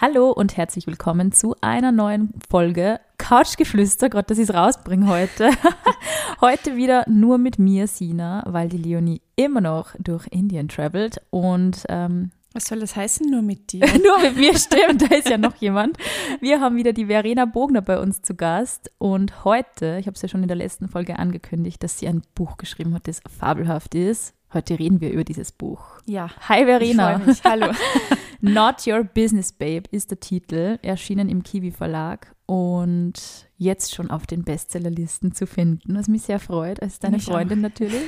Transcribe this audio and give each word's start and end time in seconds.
Hallo 0.00 0.30
und 0.30 0.56
herzlich 0.56 0.86
willkommen 0.86 1.32
zu 1.32 1.56
einer 1.60 1.90
neuen 1.90 2.32
Folge 2.48 3.00
Couchgeflüster. 3.18 4.08
Gott, 4.08 4.30
dass 4.30 4.38
ich 4.38 4.48
es 4.48 4.54
rausbringe 4.54 5.08
heute. 5.08 5.50
heute 6.40 6.76
wieder 6.76 7.04
nur 7.08 7.36
mit 7.36 7.58
mir, 7.58 7.88
Sina, 7.88 8.44
weil 8.46 8.68
die 8.68 8.76
Leonie 8.76 9.22
immer 9.34 9.60
noch 9.60 9.96
durch 9.98 10.28
Indien 10.30 10.68
travelt 10.68 11.20
und 11.30 11.82
ähm, 11.88 12.30
was 12.52 12.66
soll 12.66 12.78
das 12.78 12.94
heißen, 12.94 13.28
nur 13.28 13.42
mit 13.42 13.72
dir? 13.72 13.80
nur 14.04 14.20
mit 14.20 14.36
mir, 14.36 14.56
stimmt, 14.56 15.02
da 15.02 15.16
ist 15.16 15.28
ja 15.28 15.36
noch 15.36 15.56
jemand. 15.56 15.96
Wir 16.40 16.60
haben 16.60 16.76
wieder 16.76 16.92
die 16.92 17.06
Verena 17.06 17.44
Bogner 17.44 17.82
bei 17.82 17.98
uns 17.98 18.22
zu 18.22 18.36
Gast 18.36 18.92
und 18.98 19.44
heute, 19.44 19.96
ich 19.98 20.06
habe 20.06 20.14
es 20.14 20.22
ja 20.22 20.28
schon 20.28 20.42
in 20.42 20.48
der 20.48 20.56
letzten 20.56 20.86
Folge 20.86 21.18
angekündigt, 21.18 21.82
dass 21.82 21.98
sie 21.98 22.06
ein 22.06 22.22
Buch 22.36 22.56
geschrieben 22.56 22.94
hat, 22.94 23.08
das 23.08 23.20
fabelhaft 23.28 23.96
ist. 23.96 24.37
Heute 24.52 24.78
reden 24.78 25.02
wir 25.02 25.12
über 25.12 25.24
dieses 25.24 25.52
Buch. 25.52 25.82
Ja. 26.06 26.30
Hi 26.48 26.64
Verena. 26.64 27.20
Ich. 27.26 27.44
Hallo. 27.44 27.70
Not 28.40 28.86
Your 28.86 29.04
Business 29.04 29.52
Babe 29.52 29.82
ist 29.90 30.10
der 30.10 30.20
Titel, 30.20 30.78
erschienen 30.80 31.28
im 31.28 31.42
Kiwi 31.42 31.70
Verlag 31.70 32.34
und 32.46 33.12
jetzt 33.58 33.94
schon 33.94 34.10
auf 34.10 34.26
den 34.26 34.44
Bestsellerlisten 34.44 35.34
zu 35.34 35.46
finden, 35.46 35.94
was 35.96 36.08
mich 36.08 36.22
sehr 36.22 36.38
freut, 36.38 36.80
als 36.80 36.98
deine 36.98 37.16
Mich 37.16 37.26
Freundin 37.26 37.60
natürlich. 37.60 38.00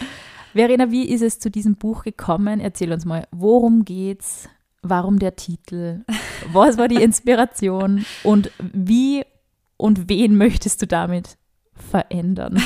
Verena, 0.54 0.90
wie 0.90 1.08
ist 1.08 1.22
es 1.22 1.38
zu 1.38 1.50
diesem 1.50 1.76
Buch 1.76 2.04
gekommen? 2.04 2.60
Erzähl 2.60 2.90
uns 2.92 3.04
mal, 3.04 3.26
worum 3.30 3.84
geht's? 3.84 4.48
Warum 4.80 5.18
der 5.18 5.36
Titel? 5.36 6.04
Was 6.52 6.78
war 6.78 6.88
die 6.88 7.02
Inspiration? 7.02 8.06
Und 8.22 8.50
wie 8.72 9.24
und 9.76 10.08
wen 10.08 10.36
möchtest 10.36 10.80
du 10.80 10.86
damit 10.86 11.36
verändern? 11.74 12.62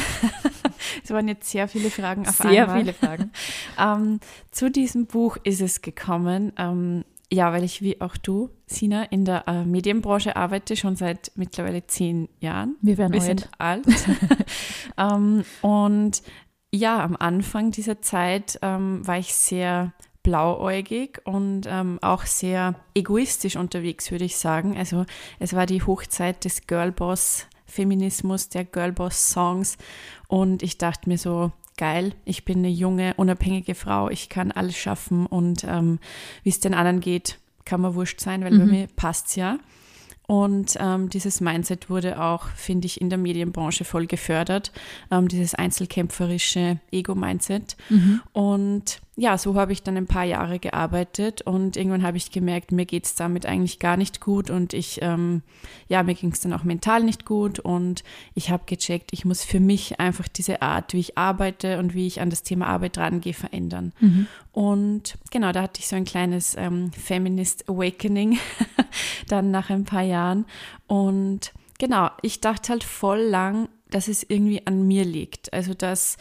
Es 1.07 1.13
waren 1.13 1.29
jetzt 1.29 1.49
sehr 1.49 1.69
viele 1.69 1.89
Fragen 1.89 2.27
auf 2.27 2.35
Sehr 2.35 2.65
einmal. 2.65 2.81
viele 2.81 2.93
Fragen. 2.93 3.31
Ähm, 3.79 4.19
zu 4.51 4.71
diesem 4.71 5.07
Buch 5.07 5.37
ist 5.45 5.61
es 5.61 5.83
gekommen, 5.83 6.53
ähm, 6.57 7.05
ja, 7.31 7.53
weil 7.53 7.63
ich 7.63 7.81
wie 7.81 8.01
auch 8.01 8.17
du, 8.17 8.51
Sina, 8.67 9.05
in 9.05 9.25
der 9.25 9.47
äh, 9.47 9.65
Medienbranche 9.65 10.35
arbeite, 10.35 10.75
schon 10.77 10.97
seit 10.97 11.31
mittlerweile 11.37 11.87
zehn 11.87 12.29
Jahren. 12.41 12.77
Wir 12.81 12.99
werden 12.99 13.13
Wir 13.13 13.21
alt. 13.21 13.27
sind 13.27 13.51
alt. 13.59 13.87
ähm, 14.99 15.45
und 15.61 16.23
ja, 16.75 17.05
am 17.05 17.15
Anfang 17.17 17.71
dieser 17.71 18.03
Zeit 18.03 18.59
ähm, 18.63 19.07
war 19.07 19.19
ich 19.19 19.33
sehr 19.35 19.93
blauäugig 20.25 21.21
und 21.25 21.69
ähm, 21.69 22.01
auch 22.03 22.25
sehr 22.25 22.75
egoistisch 22.95 23.55
unterwegs, 23.55 24.11
würde 24.11 24.25
ich 24.25 24.37
sagen. 24.37 24.77
Also 24.77 25.07
es 25.39 25.55
war 25.55 25.67
die 25.67 25.83
Hochzeit 25.83 26.45
des 26.45 26.67
Girlboss-Feminismus, 27.67 28.49
der 28.49 28.65
Girlboss-Songs 28.65 29.77
und 30.29 30.63
ich 30.63 30.79
dachte 30.79 31.09
mir 31.09 31.19
so, 31.19 31.53
geil, 31.77 32.15
ich 32.25 32.45
bin 32.45 32.59
eine 32.59 32.69
junge, 32.71 33.15
unabhängige 33.17 33.75
Frau, 33.75 34.09
ich 34.09 34.29
kann 34.29 34.53
alles 34.53 34.77
schaffen 34.77 35.27
und 35.27 35.65
ähm, 35.65 35.99
wie 36.43 36.49
es 36.51 36.61
den 36.61 36.75
anderen 36.75 37.01
geht, 37.01 37.39
kann 37.65 37.81
mir 37.81 37.95
wurscht 37.95 38.21
sein, 38.21 38.43
weil 38.45 38.57
bei 38.57 38.65
Mhm. 38.65 38.71
mir 38.71 38.87
passt's 38.97 39.37
ja. 39.37 39.59
Und 40.29 40.77
ähm, 40.81 41.09
dieses 41.09 41.41
Mindset 41.41 41.89
wurde 41.89 42.21
auch, 42.21 42.49
finde 42.49 42.87
ich, 42.87 43.01
in 43.01 43.11
der 43.11 43.19
Medienbranche 43.19 43.85
voll 43.85 44.07
gefördert. 44.09 44.73
Ähm, 45.13 45.29
dieses 45.29 45.55
einzelkämpferische 45.55 46.81
Ego-Mindset. 46.91 47.77
Mhm. 47.91 48.21
Und 48.33 49.01
ja, 49.19 49.39
so 49.39 49.55
habe 49.55 49.73
ich 49.73 49.83
dann 49.83 49.97
ein 49.97 50.07
paar 50.07 50.25
Jahre 50.25 50.59
gearbeitet 50.59 51.41
und 51.41 51.79
irgendwann 51.79 52.03
habe 52.03 52.19
ich 52.19 52.31
gemerkt, 52.31 52.71
mir 52.71 52.85
geht 52.85 53.07
es 53.07 53.15
damit 53.15 53.47
eigentlich 53.47 53.79
gar 53.79 53.97
nicht 53.97 54.21
gut 54.21 54.51
und 54.51 54.75
ich, 54.75 54.99
ähm, 55.01 55.41
ja, 55.89 56.03
mir 56.03 56.15
ging 56.15 56.33
es 56.33 56.41
dann 56.41 56.53
auch 56.53 56.65
mental 56.65 57.03
nicht 57.03 57.25
gut 57.25 57.59
und 57.59 58.05
ich 58.35 58.51
habe 58.51 58.65
gecheckt, 58.67 59.15
ich 59.15 59.25
muss 59.25 59.43
für 59.43 59.59
mich 59.59 59.99
einfach 60.01 60.29
diese 60.29 60.61
Art, 60.61 60.93
wie 60.93 61.01
ich 61.01 61.17
arbeite 61.17 61.79
und 61.79 61.95
wie 61.95 62.07
ich 62.07 62.21
an 62.21 62.29
das 62.29 62.43
Thema 62.43 62.67
Arbeit 62.67 62.99
rangehe, 62.99 63.33
verändern. 63.33 63.95
Mhm. 64.01 64.27
Und 64.53 65.17
genau, 65.31 65.51
da 65.51 65.63
hatte 65.63 65.81
ich 65.81 65.89
so 65.89 65.97
ein 65.97 66.05
kleines 66.05 66.55
ähm, 66.55 66.93
Feminist 66.93 67.71
Awakening 67.71 68.39
dann 69.29 69.51
nach 69.51 69.71
ein 69.71 69.85
paar 69.85 70.03
Jahren. 70.03 70.45
Und 70.89 71.55
genau, 71.79 72.11
ich 72.21 72.43
dachte 72.43 72.69
halt 72.69 72.85
voll 72.85 73.21
lang, 73.21 73.71
dass 73.89 74.09
es 74.09 74.25
irgendwie 74.29 74.67
an 74.67 74.87
mir 74.87 75.07
liegt. 75.07 75.55
Also, 75.55 75.73
dass, 75.73 76.19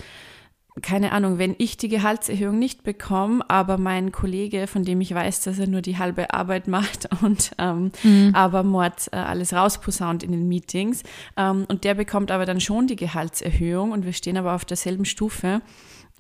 keine 0.81 1.13
Ahnung, 1.13 1.37
wenn 1.37 1.55
ich 1.57 1.77
die 1.77 1.87
Gehaltserhöhung 1.87 2.59
nicht 2.59 2.83
bekomme, 2.83 3.49
aber 3.49 3.77
mein 3.77 4.11
Kollege, 4.11 4.67
von 4.67 4.83
dem 4.83 4.99
ich 4.99 5.13
weiß, 5.13 5.41
dass 5.41 5.57
er 5.57 5.67
nur 5.67 5.81
die 5.81 5.97
halbe 5.97 6.33
Arbeit 6.33 6.67
macht 6.69 7.07
und 7.21 7.51
ähm, 7.57 7.91
aber 8.33 8.63
Mord 8.63 9.07
äh, 9.13 9.17
alles 9.17 9.53
rausposaunt 9.53 10.23
in 10.23 10.31
den 10.31 10.47
Meetings 10.47 11.03
ähm, 11.37 11.65
und 11.69 11.85
der 11.85 11.93
bekommt 11.93 12.29
aber 12.29 12.45
dann 12.45 12.59
schon 12.59 12.87
die 12.87 12.97
Gehaltserhöhung 12.97 13.91
und 13.91 14.05
wir 14.05 14.13
stehen 14.13 14.37
aber 14.37 14.53
auf 14.53 14.65
derselben 14.65 15.05
Stufe. 15.05 15.61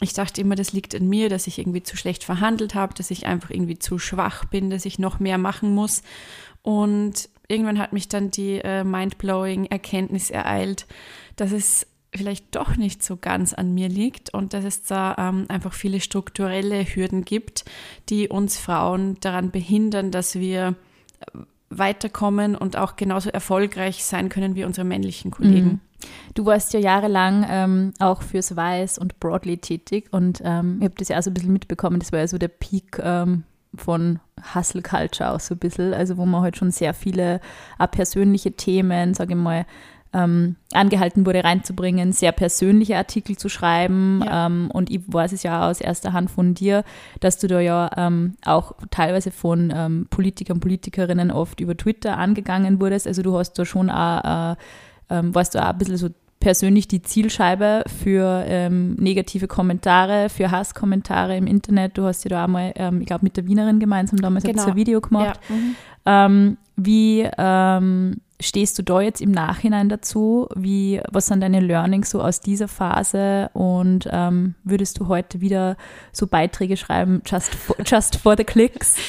Ich 0.01 0.13
dachte 0.13 0.41
immer, 0.41 0.55
das 0.55 0.73
liegt 0.73 0.95
an 0.95 1.07
mir, 1.07 1.29
dass 1.29 1.47
ich 1.47 1.59
irgendwie 1.59 1.83
zu 1.83 1.97
schlecht 1.97 2.23
verhandelt 2.23 2.75
habe, 2.75 2.93
dass 2.93 3.11
ich 3.11 3.25
einfach 3.25 3.49
irgendwie 3.49 3.79
zu 3.79 3.97
schwach 3.99 4.45
bin, 4.45 4.69
dass 4.69 4.85
ich 4.85 4.99
noch 4.99 5.19
mehr 5.19 5.37
machen 5.37 5.73
muss. 5.73 6.01
Und 6.63 7.29
irgendwann 7.47 7.79
hat 7.79 7.93
mich 7.93 8.09
dann 8.09 8.31
die 8.31 8.59
äh, 8.59 8.83
mindblowing 8.83 9.65
Erkenntnis 9.67 10.29
ereilt, 10.29 10.85
dass 11.37 11.51
es 11.51 11.87
vielleicht 12.17 12.55
doch 12.55 12.77
nicht 12.77 13.03
so 13.03 13.17
ganz 13.17 13.53
an 13.53 13.73
mir 13.73 13.89
liegt 13.89 14.33
und 14.33 14.53
dass 14.53 14.63
es 14.63 14.83
da 14.83 15.15
ähm, 15.17 15.45
einfach 15.47 15.73
viele 15.73 15.99
strukturelle 15.99 16.83
Hürden 16.83 17.25
gibt, 17.25 17.65
die 18.09 18.27
uns 18.27 18.57
Frauen 18.57 19.17
daran 19.21 19.51
behindern, 19.51 20.11
dass 20.11 20.35
wir 20.35 20.75
äh, 21.19 21.39
weiterkommen 21.69 22.55
und 22.55 22.77
auch 22.77 22.95
genauso 22.95 23.29
erfolgreich 23.29 24.05
sein 24.05 24.29
können 24.29 24.55
wie 24.55 24.63
unsere 24.63 24.85
männlichen 24.85 25.31
Kollegen. 25.31 25.67
Mhm. 25.67 25.79
Du 26.35 26.45
warst 26.45 26.73
ja 26.73 26.79
jahrelang 26.79 27.45
ähm, 27.49 27.93
auch 27.99 28.21
fürs 28.21 28.55
Weiß 28.55 28.97
und 28.97 29.19
Broadly 29.19 29.57
tätig 29.57 30.07
und 30.11 30.41
ähm, 30.43 30.77
ich 30.79 30.85
habe 30.85 30.95
das 30.97 31.07
ja 31.09 31.17
auch 31.17 31.23
so 31.23 31.31
ein 31.31 31.33
bisschen 31.33 31.53
mitbekommen, 31.53 31.99
das 31.99 32.11
war 32.11 32.19
ja 32.19 32.27
so 32.27 32.37
der 32.37 32.49
Peak 32.49 32.99
ähm, 33.01 33.43
von 33.77 34.19
Hustle 34.53 34.81
Culture 34.81 35.31
auch 35.31 35.39
so 35.39 35.55
ein 35.55 35.59
bisschen, 35.59 35.93
also 35.93 36.17
wo 36.17 36.25
man 36.25 36.41
halt 36.41 36.57
schon 36.57 36.71
sehr 36.71 36.93
viele 36.93 37.39
auch 37.77 37.89
persönliche 37.89 38.51
Themen, 38.51 39.13
sage 39.13 39.33
ich 39.33 39.39
mal, 39.39 39.65
ähm, 40.15 40.55
angehalten 40.73 41.25
wurde 41.25 41.43
reinzubringen, 41.43 42.13
sehr 42.13 42.31
persönliche 42.31 42.97
Artikel 42.97 43.37
zu 43.37 43.49
schreiben. 43.49 44.21
Ja. 44.25 44.47
Ähm, 44.47 44.69
und 44.71 44.89
ich 44.89 45.01
weiß 45.07 45.33
es 45.33 45.43
ja 45.43 45.69
aus 45.69 45.81
erster 45.81 46.13
Hand 46.13 46.31
von 46.31 46.53
dir, 46.53 46.83
dass 47.19 47.37
du 47.37 47.47
da 47.47 47.59
ja 47.59 47.89
ähm, 47.97 48.35
auch 48.45 48.73
teilweise 48.91 49.31
von 49.31 49.73
ähm, 49.75 50.07
Politikern, 50.09 50.59
Politikerinnen 50.59 51.31
oft 51.31 51.59
über 51.59 51.75
Twitter 51.75 52.17
angegangen 52.17 52.79
wurdest. 52.79 53.07
Also 53.07 53.21
du 53.21 53.37
hast 53.37 53.53
da 53.53 53.65
schon 53.65 53.89
auch, 53.89 54.53
äh, 54.53 54.55
ähm, 55.09 55.35
warst 55.35 55.53
du 55.53 55.59
auch 55.61 55.69
ein 55.69 55.77
bisschen 55.77 55.97
so 55.97 56.09
persönlich 56.39 56.87
die 56.87 57.01
Zielscheibe 57.01 57.83
für 58.01 58.43
ähm, 58.47 58.93
negative 58.95 59.47
Kommentare, 59.47 60.29
für 60.29 60.51
Hasskommentare 60.51 61.35
im 61.35 61.47
Internet. 61.47 61.97
Du 61.97 62.03
hast 62.03 62.23
ja 62.23 62.29
da 62.29 62.45
auch 62.45 62.47
mal, 62.47 62.71
ähm, 62.75 63.01
ich 63.01 63.07
glaube, 63.07 63.25
mit 63.25 63.35
der 63.35 63.47
Wienerin 63.47 63.79
gemeinsam 63.79 64.21
damals 64.21 64.45
Genau. 64.45 64.63
ein 64.63 64.75
Video 64.75 65.01
gemacht. 65.01 65.39
Ja. 65.49 65.55
Mhm. 65.55 65.75
Ähm, 66.05 66.57
wie 66.75 67.27
ähm, 67.37 68.17
stehst 68.41 68.77
du 68.77 68.83
da 68.83 69.01
jetzt 69.01 69.21
im 69.21 69.31
Nachhinein 69.31 69.89
dazu? 69.89 70.47
Wie, 70.55 71.01
was 71.11 71.27
sind 71.27 71.41
deine 71.41 71.59
Learnings 71.59 72.09
so 72.09 72.21
aus 72.21 72.41
dieser 72.41 72.67
Phase? 72.67 73.49
Und 73.53 74.07
ähm, 74.11 74.55
würdest 74.63 74.99
du 74.99 75.07
heute 75.07 75.41
wieder 75.41 75.77
so 76.11 76.27
Beiträge 76.27 76.77
schreiben, 76.77 77.21
just 77.25 77.53
for, 77.55 77.75
just 77.85 78.17
for 78.17 78.35
the 78.37 78.43
clicks? 78.43 78.95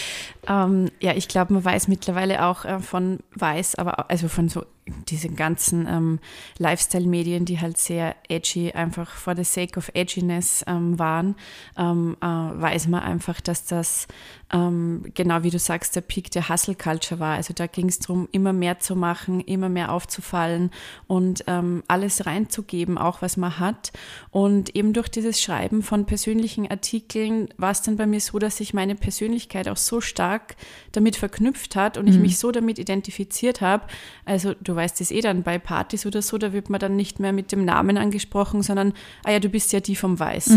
Ähm, 0.48 0.92
ja, 1.00 1.12
ich 1.12 1.26
glaube, 1.26 1.54
man 1.54 1.64
weiß 1.64 1.88
mittlerweile 1.88 2.44
auch 2.44 2.64
äh, 2.64 2.78
von 2.78 3.18
Weiß, 3.34 3.74
aber 3.74 4.10
also 4.10 4.28
von 4.28 4.48
so 4.48 4.64
diesen 5.08 5.34
ganzen 5.34 5.86
ähm, 5.88 6.18
Lifestyle-Medien, 6.58 7.44
die 7.44 7.60
halt 7.60 7.76
sehr 7.78 8.14
edgy, 8.28 8.72
einfach 8.72 9.10
for 9.10 9.34
the 9.34 9.44
sake 9.44 9.76
of 9.76 9.90
edginess 9.94 10.64
ähm, 10.66 10.98
waren, 10.98 11.34
ähm, 11.76 12.16
äh, 12.20 12.26
weiß 12.26 12.86
man 12.88 13.02
einfach, 13.02 13.40
dass 13.40 13.64
das 13.64 14.06
ähm, 14.52 15.04
genau 15.14 15.42
wie 15.42 15.50
du 15.50 15.58
sagst, 15.58 15.96
der 15.96 16.02
Peak 16.02 16.30
der 16.30 16.48
Hustle-Culture 16.48 17.18
war. 17.18 17.34
Also 17.34 17.52
da 17.52 17.66
ging 17.66 17.88
es 17.88 17.98
darum, 17.98 18.28
immer 18.30 18.52
mehr 18.52 18.78
zu 18.78 18.94
machen, 18.94 19.40
immer 19.40 19.68
mehr 19.68 19.92
aufzufallen 19.92 20.70
und 21.08 21.44
ähm, 21.48 21.82
alles 21.88 22.26
reinzugeben, 22.26 22.96
auch 22.96 23.22
was 23.22 23.36
man 23.36 23.58
hat. 23.58 23.92
Und 24.30 24.76
eben 24.76 24.92
durch 24.92 25.08
dieses 25.08 25.42
Schreiben 25.42 25.82
von 25.82 26.06
persönlichen 26.06 26.70
Artikeln 26.70 27.48
war 27.56 27.72
es 27.72 27.82
dann 27.82 27.96
bei 27.96 28.06
mir 28.06 28.20
so, 28.20 28.38
dass 28.38 28.58
sich 28.58 28.72
meine 28.72 28.94
Persönlichkeit 28.94 29.68
auch 29.68 29.76
so 29.76 30.00
stark 30.00 30.56
damit 30.92 31.16
verknüpft 31.16 31.74
hat 31.74 31.98
und 31.98 32.06
ich 32.06 32.18
mich 32.18 32.38
so 32.38 32.52
damit 32.52 32.78
identifiziert 32.78 33.60
habe. 33.60 33.86
Also 34.24 34.54
du 34.60 34.75
weißt 34.76 35.00
es 35.00 35.10
eh 35.10 35.20
dann 35.20 35.42
bei 35.42 35.58
Partys 35.58 36.06
oder 36.06 36.22
so, 36.22 36.38
da 36.38 36.52
wird 36.52 36.70
man 36.70 36.78
dann 36.78 36.94
nicht 36.96 37.18
mehr 37.18 37.32
mit 37.32 37.50
dem 37.52 37.64
Namen 37.64 37.96
angesprochen, 37.98 38.62
sondern, 38.62 38.92
ah 39.24 39.32
ja, 39.32 39.40
du 39.40 39.48
bist 39.48 39.72
ja 39.72 39.80
die 39.80 39.96
vom 39.96 40.18
Weiß. 40.20 40.50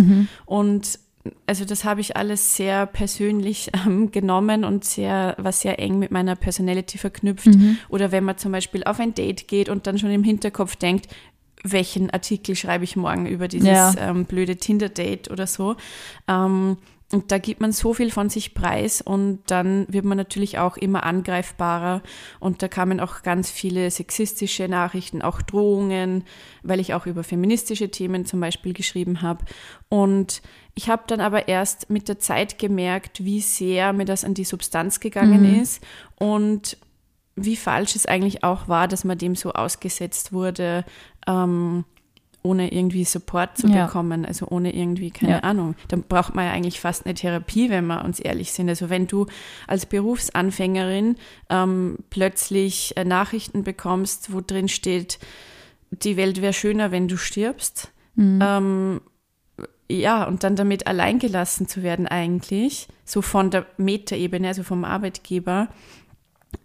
Und 0.46 1.00
also 1.46 1.66
das 1.66 1.84
habe 1.84 2.02
ich 2.02 2.16
alles 2.16 2.56
sehr 2.56 2.86
persönlich 2.86 3.70
ähm, 3.86 4.12
genommen 4.12 4.64
und 4.64 4.86
sehr, 4.86 5.36
war 5.38 5.52
sehr 5.52 5.80
eng 5.80 6.00
mit 6.00 6.12
meiner 6.12 6.36
Personality 6.36 6.98
verknüpft. 6.98 7.50
Oder 7.90 8.12
wenn 8.12 8.24
man 8.24 8.38
zum 8.38 8.52
Beispiel 8.52 8.84
auf 8.84 9.00
ein 9.00 9.14
Date 9.14 9.48
geht 9.48 9.70
und 9.70 9.86
dann 9.88 9.98
schon 9.98 10.12
im 10.12 10.24
Hinterkopf 10.24 10.76
denkt, 10.76 11.08
welchen 11.64 12.10
Artikel 12.10 12.56
schreibe 12.56 12.86
ich 12.86 12.96
morgen 12.96 13.26
über 13.26 13.48
dieses 13.50 13.68
Ja. 13.68 13.94
ähm, 13.98 14.26
blöde 14.26 14.56
Tinder-Date 14.56 15.30
oder 15.30 15.46
so. 15.46 15.76
Ähm, 16.28 16.78
und 17.12 17.32
da 17.32 17.40
gibt 17.40 17.60
man 17.60 17.72
so 17.72 17.96
viel 17.96 18.12
von 18.12 18.30
sich 18.30 18.54
preis 18.54 19.02
und 19.02 19.40
dann 19.48 19.88
wird 19.90 20.06
man 20.06 20.18
natürlich 20.18 20.60
auch 20.60 20.78
immer 20.78 21.04
angreifbarer. 21.04 22.04
Und 22.40 22.62
da 22.62 22.68
kamen 22.68 23.00
auch 23.00 23.24
ganz 23.24 23.50
viele 23.50 23.90
sexistische 23.90 24.68
Nachrichten, 24.68 25.24
auch 25.24 25.42
Drohungen, 25.42 26.24
weil 26.62 26.80
ich 26.80 26.94
auch 26.94 27.08
über 27.08 27.24
feministische 27.24 27.90
Themen 27.90 28.26
zum 28.26 28.40
Beispiel 28.40 28.74
geschrieben 28.74 29.24
habe. 29.24 29.44
Und 29.90 30.44
ich 30.76 30.88
habe 30.88 31.04
dann 31.08 31.20
aber 31.20 31.48
erst 31.48 31.90
mit 31.90 32.10
der 32.10 32.20
Zeit 32.20 32.60
gemerkt, 32.60 33.26
wie 33.26 33.42
sehr 33.42 33.92
mir 33.92 34.06
das 34.06 34.24
an 34.24 34.36
die 34.36 34.44
Substanz 34.44 35.00
gegangen 35.00 35.54
mhm. 35.54 35.62
ist 35.62 35.84
und 36.16 36.78
wie 37.36 37.56
falsch 37.56 37.96
es 37.96 38.06
eigentlich 38.06 38.44
auch 38.44 38.68
war, 38.68 38.88
dass 38.88 39.04
man 39.04 39.18
dem 39.18 39.34
so 39.34 39.54
ausgesetzt 39.54 40.32
wurde. 40.32 40.86
Ähm, 41.26 41.86
ohne 42.42 42.72
irgendwie 42.72 43.04
Support 43.04 43.58
zu 43.58 43.68
ja. 43.68 43.86
bekommen, 43.86 44.26
also 44.26 44.48
ohne 44.48 44.74
irgendwie, 44.74 45.12
keine 45.12 45.34
ja. 45.34 45.40
Ahnung. 45.40 45.76
Dann 45.90 46.04
braucht 46.04 46.36
man 46.36 46.46
ja 46.46 46.52
eigentlich 46.52 46.80
fast 46.80 47.06
eine 47.06 47.14
Therapie, 47.14 47.70
wenn 47.70 47.86
wir 47.88 48.06
uns 48.06 48.20
ehrlich 48.20 48.54
sind. 48.54 48.70
Also 48.70 48.90
wenn 48.90 49.08
du 49.08 49.26
als 49.68 49.86
Berufsanfängerin 49.86 51.18
ähm, 51.50 51.98
plötzlich 52.10 52.96
äh, 52.96 53.04
Nachrichten 53.04 53.64
bekommst, 53.64 54.32
wo 54.32 54.42
drin 54.42 54.70
steht, 54.70 55.20
die 55.92 56.18
Welt 56.18 56.42
wäre 56.42 56.54
schöner, 56.54 56.92
wenn 56.92 57.08
du 57.08 57.18
stirbst, 57.18 57.92
mhm. 58.16 58.40
ähm, 58.42 59.02
ja, 59.92 60.24
und 60.24 60.44
dann 60.44 60.56
damit 60.56 60.86
alleingelassen 60.88 61.68
zu 61.68 61.82
werden 61.82 62.08
eigentlich, 62.08 62.88
so 63.06 63.22
von 63.24 63.50
der 63.50 63.66
Metaebene, 63.78 64.48
also 64.48 64.62
vom 64.62 64.86
Arbeitgeber, 64.86 65.70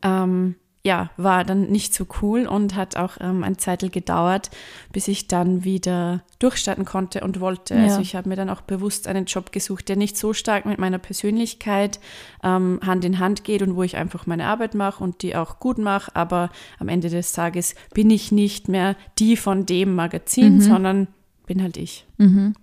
ähm, 0.02 0.56
ja, 0.86 1.10
war 1.16 1.44
dann 1.44 1.70
nicht 1.70 1.94
so 1.94 2.06
cool 2.20 2.46
und 2.46 2.74
hat 2.74 2.96
auch 2.96 3.16
ähm, 3.18 3.42
ein 3.42 3.56
Zeitl 3.56 3.88
gedauert, 3.88 4.50
bis 4.92 5.08
ich 5.08 5.28
dann 5.28 5.64
wieder 5.64 6.22
durchstarten 6.40 6.84
konnte 6.84 7.22
und 7.22 7.40
wollte. 7.40 7.74
Ja. 7.74 7.84
Also 7.84 8.00
ich 8.00 8.14
habe 8.14 8.28
mir 8.28 8.36
dann 8.36 8.50
auch 8.50 8.60
bewusst 8.60 9.08
einen 9.08 9.24
Job 9.24 9.50
gesucht, 9.50 9.88
der 9.88 9.96
nicht 9.96 10.18
so 10.18 10.34
stark 10.34 10.66
mit 10.66 10.78
meiner 10.78 10.98
Persönlichkeit 10.98 12.00
ähm, 12.42 12.80
Hand 12.84 13.06
in 13.06 13.18
Hand 13.18 13.44
geht 13.44 13.62
und 13.62 13.76
wo 13.76 13.82
ich 13.82 13.96
einfach 13.96 14.26
meine 14.26 14.44
Arbeit 14.44 14.74
mache 14.74 15.02
und 15.02 15.22
die 15.22 15.34
auch 15.34 15.58
gut 15.58 15.78
mache. 15.78 16.14
Aber 16.14 16.50
am 16.78 16.88
Ende 16.88 17.08
des 17.08 17.32
Tages 17.32 17.74
bin 17.94 18.10
ich 18.10 18.30
nicht 18.30 18.68
mehr 18.68 18.94
die 19.18 19.38
von 19.38 19.64
dem 19.64 19.94
Magazin, 19.94 20.56
mhm. 20.56 20.60
sondern 20.60 21.08
bin 21.46 21.62
halt 21.62 21.78
ich. 21.78 22.06
Mhm. 22.18 22.54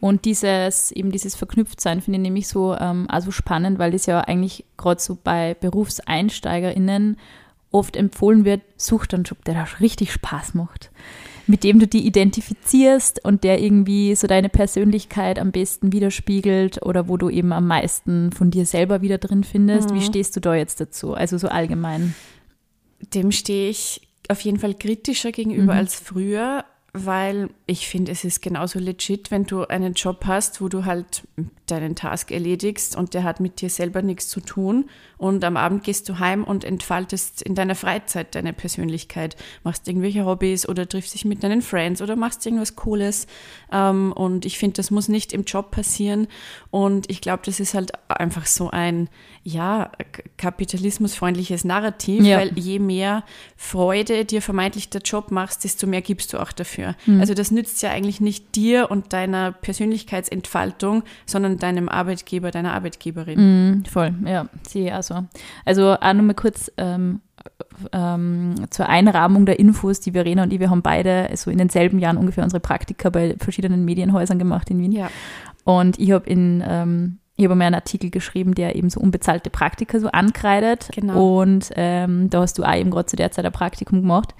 Und 0.00 0.26
dieses, 0.26 0.92
eben 0.92 1.10
dieses 1.10 1.34
Verknüpftsein 1.34 2.02
finde 2.02 2.18
ich 2.18 2.22
nämlich 2.24 2.46
so 2.46 2.76
ähm, 2.78 3.06
also 3.08 3.30
spannend, 3.30 3.78
weil 3.78 3.92
das 3.92 4.04
ja 4.04 4.20
eigentlich 4.20 4.66
gerade 4.76 5.00
so 5.00 5.16
bei 5.22 5.54
BerufseinsteigerInnen 5.54 7.16
oft 7.74 7.96
empfohlen 7.96 8.44
wird, 8.44 8.62
such 8.76 9.06
einen 9.12 9.24
Job, 9.24 9.44
der 9.44 9.54
da 9.54 9.66
richtig 9.80 10.12
Spaß 10.12 10.54
macht, 10.54 10.90
mit 11.46 11.64
dem 11.64 11.78
du 11.78 11.86
die 11.86 12.06
identifizierst 12.06 13.24
und 13.24 13.44
der 13.44 13.60
irgendwie 13.60 14.14
so 14.14 14.26
deine 14.26 14.48
Persönlichkeit 14.48 15.38
am 15.38 15.50
besten 15.50 15.92
widerspiegelt 15.92 16.82
oder 16.82 17.08
wo 17.08 17.16
du 17.16 17.28
eben 17.28 17.52
am 17.52 17.66
meisten 17.66 18.32
von 18.32 18.50
dir 18.50 18.64
selber 18.64 19.02
wieder 19.02 19.18
drin 19.18 19.44
findest. 19.44 19.90
Mhm. 19.90 19.96
Wie 19.96 20.02
stehst 20.02 20.36
du 20.36 20.40
da 20.40 20.54
jetzt 20.54 20.80
dazu? 20.80 21.14
Also 21.14 21.36
so 21.36 21.48
allgemein. 21.48 22.14
Dem 23.12 23.32
stehe 23.32 23.68
ich 23.68 24.08
auf 24.28 24.40
jeden 24.40 24.58
Fall 24.58 24.74
kritischer 24.74 25.32
gegenüber 25.32 25.74
mhm. 25.74 25.78
als 25.78 25.96
früher, 25.96 26.64
weil 26.96 27.50
ich 27.66 27.88
finde, 27.88 28.12
es 28.12 28.22
ist 28.24 28.40
genauso 28.40 28.78
legit, 28.78 29.32
wenn 29.32 29.44
du 29.46 29.64
einen 29.64 29.94
Job 29.94 30.26
hast, 30.26 30.60
wo 30.60 30.68
du 30.68 30.84
halt 30.84 31.24
deinen 31.66 31.96
Task 31.96 32.30
erledigst 32.30 32.94
und 32.94 33.14
der 33.14 33.24
hat 33.24 33.40
mit 33.40 33.60
dir 33.60 33.68
selber 33.68 34.00
nichts 34.00 34.28
zu 34.28 34.40
tun 34.40 34.88
und 35.18 35.42
am 35.42 35.56
Abend 35.56 35.82
gehst 35.82 36.08
du 36.08 36.20
heim 36.20 36.44
und 36.44 36.64
entfaltest 36.64 37.42
in 37.42 37.56
deiner 37.56 37.74
Freizeit 37.74 38.36
deine 38.36 38.52
Persönlichkeit, 38.52 39.36
machst 39.64 39.88
irgendwelche 39.88 40.24
Hobbys 40.24 40.68
oder 40.68 40.88
triffst 40.88 41.14
dich 41.14 41.24
mit 41.24 41.42
deinen 41.42 41.62
Friends 41.62 42.00
oder 42.00 42.14
machst 42.14 42.46
irgendwas 42.46 42.76
Cooles. 42.76 43.26
Ähm, 43.72 44.12
und 44.12 44.44
ich 44.46 44.58
finde, 44.58 44.74
das 44.74 44.90
muss 44.90 45.08
nicht 45.08 45.32
im 45.32 45.44
Job 45.44 45.72
passieren. 45.72 46.28
Und 46.70 47.10
ich 47.10 47.20
glaube, 47.20 47.42
das 47.44 47.58
ist 47.58 47.74
halt 47.74 47.92
einfach 48.08 48.46
so 48.46 48.70
ein, 48.70 49.08
ja, 49.44 49.92
kapitalismusfreundliches 50.38 51.64
Narrativ, 51.64 52.24
ja. 52.24 52.38
weil 52.38 52.58
je 52.58 52.78
mehr 52.78 53.24
Freude 53.56 54.24
dir 54.24 54.40
vermeintlich 54.40 54.88
der 54.88 55.02
Job 55.02 55.30
machst, 55.30 55.64
desto 55.64 55.86
mehr 55.86 56.00
gibst 56.00 56.32
du 56.32 56.38
auch 56.38 56.50
dafür. 56.50 56.94
Mhm. 57.04 57.20
Also 57.20 57.34
das 57.34 57.50
nützt 57.50 57.82
ja 57.82 57.90
eigentlich 57.90 58.22
nicht 58.22 58.56
dir 58.56 58.90
und 58.90 59.12
deiner 59.12 59.52
Persönlichkeitsentfaltung, 59.52 61.02
sondern 61.26 61.58
deinem 61.58 61.90
Arbeitgeber, 61.90 62.50
deiner 62.50 62.72
Arbeitgeberin. 62.72 63.38
Mhm, 63.38 63.84
voll, 63.84 64.14
ja, 64.24 64.48
sehe 64.66 64.86
ich 64.86 64.92
also. 64.94 65.26
Also 65.66 65.92
auch 65.92 66.12
nochmal 66.14 66.34
kurz 66.34 66.72
ähm, 66.78 67.20
ähm, 67.92 68.54
zur 68.70 68.88
Einrahmung 68.88 69.44
der 69.44 69.58
Infos, 69.58 70.00
die 70.00 70.12
Verena 70.12 70.44
und 70.44 70.54
ich, 70.54 70.60
wir 70.60 70.70
haben 70.70 70.82
beide 70.82 71.28
so 71.34 71.50
in 71.50 71.58
denselben 71.58 71.98
Jahren 71.98 72.16
ungefähr 72.16 72.44
unsere 72.44 72.60
Praktika 72.60 73.10
bei 73.10 73.36
verschiedenen 73.38 73.84
Medienhäusern 73.84 74.38
gemacht 74.38 74.70
in 74.70 74.80
Wien. 74.80 74.92
Ja. 74.92 75.10
Und 75.64 75.98
ich 75.98 76.12
habe 76.12 76.28
in 76.28 76.64
ähm, 76.66 77.18
ich 77.36 77.44
habe 77.44 77.56
mir 77.56 77.64
einen 77.64 77.74
Artikel 77.74 78.10
geschrieben, 78.10 78.54
der 78.54 78.76
eben 78.76 78.90
so 78.90 79.00
unbezahlte 79.00 79.50
Praktika 79.50 79.98
so 79.98 80.08
ankreidet. 80.08 80.88
Genau. 80.94 81.40
Und 81.40 81.70
ähm, 81.74 82.30
da 82.30 82.42
hast 82.42 82.58
du 82.58 82.64
auch 82.64 82.74
eben 82.74 82.90
gerade 82.90 83.06
zu 83.06 83.16
der 83.16 83.32
Zeit 83.32 83.44
ein 83.44 83.52
Praktikum 83.52 84.02
gemacht. 84.02 84.34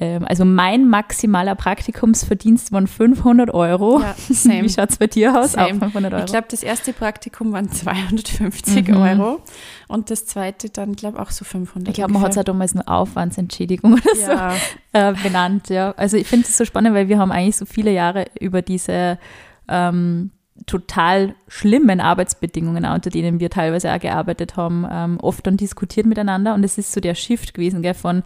Ähm, 0.00 0.24
also 0.24 0.44
mein 0.44 0.88
maximaler 0.88 1.56
Praktikumsverdienst 1.56 2.70
waren 2.70 2.86
500 2.86 3.52
Euro. 3.52 4.00
Ja, 4.00 4.14
same. 4.30 4.62
Wie 4.62 4.68
schaut 4.68 4.90
es 4.90 4.98
bei 4.98 5.08
dir 5.08 5.36
aus? 5.36 5.52
Same. 5.52 5.74
Auch 5.74 5.80
500 5.80 6.12
Euro. 6.12 6.24
Ich 6.24 6.30
glaube, 6.30 6.46
das 6.48 6.62
erste 6.62 6.92
Praktikum 6.92 7.50
waren 7.50 7.72
250 7.72 8.86
mhm. 8.86 8.96
Euro 8.96 9.42
und 9.88 10.10
das 10.12 10.24
zweite 10.26 10.70
dann, 10.70 10.94
glaube 10.94 11.16
ich, 11.16 11.22
auch 11.26 11.32
so 11.32 11.44
500 11.44 11.88
Ich 11.88 11.94
glaube, 11.94 12.12
man 12.12 12.22
hat 12.22 12.30
es 12.30 12.36
ja 12.36 12.44
damals 12.44 12.74
nur 12.74 12.88
Aufwandsentschädigung 12.88 13.94
oder 13.94 14.16
ja. 14.16 14.52
so 14.52 14.58
äh, 14.92 15.14
benannt. 15.24 15.70
Ja. 15.70 15.92
Also 15.96 16.16
ich 16.16 16.28
finde 16.28 16.46
es 16.46 16.56
so 16.56 16.64
spannend, 16.64 16.94
weil 16.94 17.08
wir 17.08 17.18
haben 17.18 17.32
eigentlich 17.32 17.56
so 17.56 17.66
viele 17.66 17.90
Jahre 17.90 18.26
über 18.38 18.62
diese 18.62 19.18
ähm, 19.66 20.30
total 20.66 21.34
schlimmen 21.48 22.00
Arbeitsbedingungen, 22.00 22.84
unter 22.84 23.10
denen 23.10 23.40
wir 23.40 23.50
teilweise 23.50 23.92
auch 23.92 24.00
gearbeitet 24.00 24.56
haben, 24.56 24.86
ähm, 24.90 25.18
oft 25.20 25.46
dann 25.46 25.56
diskutiert 25.56 26.06
miteinander. 26.06 26.54
Und 26.54 26.64
es 26.64 26.78
ist 26.78 26.92
so 26.92 27.00
der 27.00 27.14
Shift 27.14 27.54
gewesen, 27.54 27.82
gell, 27.82 27.94
von 27.94 28.22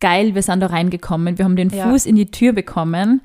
geil, 0.00 0.34
wir 0.34 0.42
sind 0.42 0.60
da 0.60 0.66
reingekommen, 0.66 1.38
wir 1.38 1.44
haben 1.44 1.56
den 1.56 1.70
ja. 1.70 1.88
Fuß 1.88 2.06
in 2.06 2.16
die 2.16 2.30
Tür 2.30 2.52
bekommen 2.52 3.20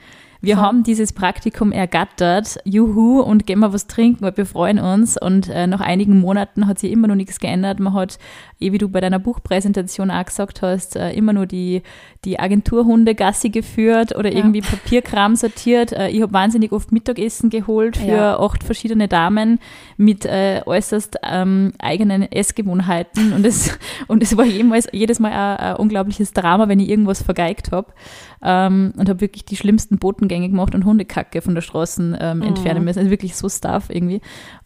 wir 0.45 0.57
haben 0.57 0.83
dieses 0.83 1.11
Praktikum 1.11 1.71
ergattert, 1.71 2.59
juhu, 2.65 3.19
und 3.19 3.47
gehen 3.47 3.59
mal 3.59 3.73
was 3.73 3.87
trinken, 3.87 4.21
weil 4.21 4.37
wir 4.37 4.45
freuen 4.45 4.77
uns. 4.77 5.19
Und 5.19 5.49
äh, 5.49 5.65
nach 5.65 5.81
einigen 5.81 6.19
Monaten 6.19 6.67
hat 6.67 6.77
sich 6.77 6.91
immer 6.91 7.07
noch 7.07 7.15
nichts 7.15 7.39
geändert. 7.39 7.79
Man 7.79 7.93
hat, 7.93 8.19
eh 8.59 8.71
wie 8.71 8.77
du 8.77 8.87
bei 8.87 9.01
deiner 9.01 9.17
Buchpräsentation 9.17 10.11
auch 10.11 10.23
gesagt 10.23 10.61
hast, 10.61 10.97
äh, 10.97 11.13
immer 11.13 11.33
nur 11.33 11.47
die, 11.47 11.81
die 12.25 12.39
Agenturhunde 12.39 13.15
Gassi 13.15 13.49
geführt 13.49 14.15
oder 14.15 14.31
ja. 14.31 14.37
irgendwie 14.37 14.61
Papierkram 14.61 15.35
sortiert. 15.35 15.93
Äh, 15.93 16.09
ich 16.09 16.21
habe 16.21 16.33
wahnsinnig 16.33 16.71
oft 16.71 16.91
Mittagessen 16.91 17.49
geholt 17.49 17.97
für 17.97 18.07
ja. 18.07 18.39
acht 18.39 18.63
verschiedene 18.63 19.07
Damen 19.07 19.59
mit 19.97 20.25
äh, 20.25 20.61
äußerst 20.65 21.17
ähm, 21.23 21.73
eigenen 21.79 22.23
Essgewohnheiten. 22.23 23.33
Und 23.33 23.45
es, 23.45 23.77
und 24.07 24.23
es 24.23 24.35
war 24.35 24.45
jemals, 24.45 24.87
jedes 24.91 25.19
Mal 25.19 25.31
ein, 25.31 25.57
ein 25.57 25.75
unglaubliches 25.75 26.33
Drama, 26.33 26.67
wenn 26.67 26.79
ich 26.79 26.89
irgendwas 26.89 27.21
vergeigt 27.21 27.71
habe 27.71 27.93
ähm, 28.41 28.93
und 28.97 29.09
habe 29.09 29.21
wirklich 29.21 29.45
die 29.45 29.55
schlimmsten 29.55 29.97
Botengänge 29.97 30.49
gemacht 30.49 30.75
und 30.75 30.85
Hundekacke 30.85 31.41
von 31.41 31.55
der 31.55 31.61
Straße 31.61 32.17
ähm, 32.19 32.37
mhm. 32.37 32.43
entfernen 32.43 32.83
müssen. 32.83 32.99
Also 32.99 33.11
wirklich 33.11 33.35
so 33.35 33.49
Stuff 33.49 33.89
irgendwie. 33.89 34.21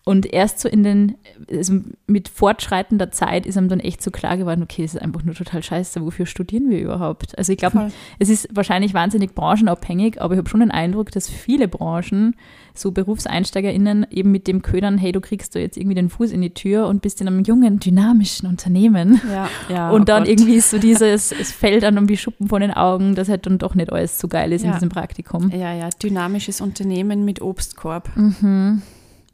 Und 0.05 0.25
erst 0.33 0.59
so 0.59 0.69
in 0.69 0.83
den, 0.83 1.15
also 1.51 1.73
mit 2.07 2.29
fortschreitender 2.29 3.11
Zeit 3.11 3.45
ist 3.45 3.57
einem 3.57 3.69
dann 3.69 3.79
echt 3.79 4.01
so 4.01 4.11
klar 4.11 4.37
geworden, 4.37 4.63
okay, 4.63 4.83
es 4.83 4.95
ist 4.95 5.01
einfach 5.01 5.23
nur 5.23 5.35
total 5.35 5.61
scheiße, 5.61 6.01
wofür 6.03 6.25
studieren 6.25 6.69
wir 6.69 6.79
überhaupt? 6.79 7.37
Also 7.37 7.51
ich 7.51 7.59
glaube, 7.59 7.91
es 8.17 8.29
ist 8.29 8.47
wahrscheinlich 8.51 8.93
wahnsinnig 8.93 9.35
branchenabhängig, 9.35 10.21
aber 10.21 10.33
ich 10.33 10.37
habe 10.39 10.49
schon 10.49 10.61
den 10.61 10.71
Eindruck, 10.71 11.11
dass 11.11 11.29
viele 11.29 11.67
Branchen 11.67 12.35
so 12.73 12.91
BerufseinsteigerInnen 12.91 14.07
eben 14.09 14.31
mit 14.31 14.47
dem 14.47 14.61
Ködern, 14.61 14.97
hey, 14.97 15.11
du 15.11 15.21
kriegst 15.21 15.53
da 15.53 15.59
jetzt 15.59 15.77
irgendwie 15.77 15.95
den 15.95 16.09
Fuß 16.09 16.31
in 16.31 16.41
die 16.41 16.53
Tür 16.53 16.87
und 16.87 17.01
bist 17.01 17.19
in 17.21 17.27
einem 17.27 17.43
jungen, 17.43 17.79
dynamischen 17.79 18.47
Unternehmen. 18.47 19.21
Ja, 19.29 19.49
ja, 19.69 19.89
und 19.91 20.09
dann 20.09 20.23
oh 20.23 20.27
irgendwie 20.27 20.55
ist 20.55 20.71
so 20.71 20.77
dieses, 20.79 21.31
es 21.31 21.51
fällt 21.51 21.83
dann 21.83 21.97
um 21.97 22.07
die 22.07 22.17
Schuppen 22.17 22.47
von 22.47 22.61
den 22.61 22.71
Augen, 22.71 23.15
dass 23.15 23.29
halt 23.29 23.45
dann 23.45 23.57
doch 23.57 23.75
nicht 23.75 23.91
alles 23.91 24.17
so 24.17 24.27
geil 24.27 24.53
ist 24.53 24.63
ja. 24.63 24.69
in 24.69 24.73
diesem 24.73 24.89
Praktikum. 24.89 25.51
Ja, 25.51 25.73
ja, 25.73 25.89
dynamisches 26.01 26.61
Unternehmen 26.61 27.25
mit 27.25 27.41
Obstkorb. 27.41 28.09
Mhm. 28.15 28.81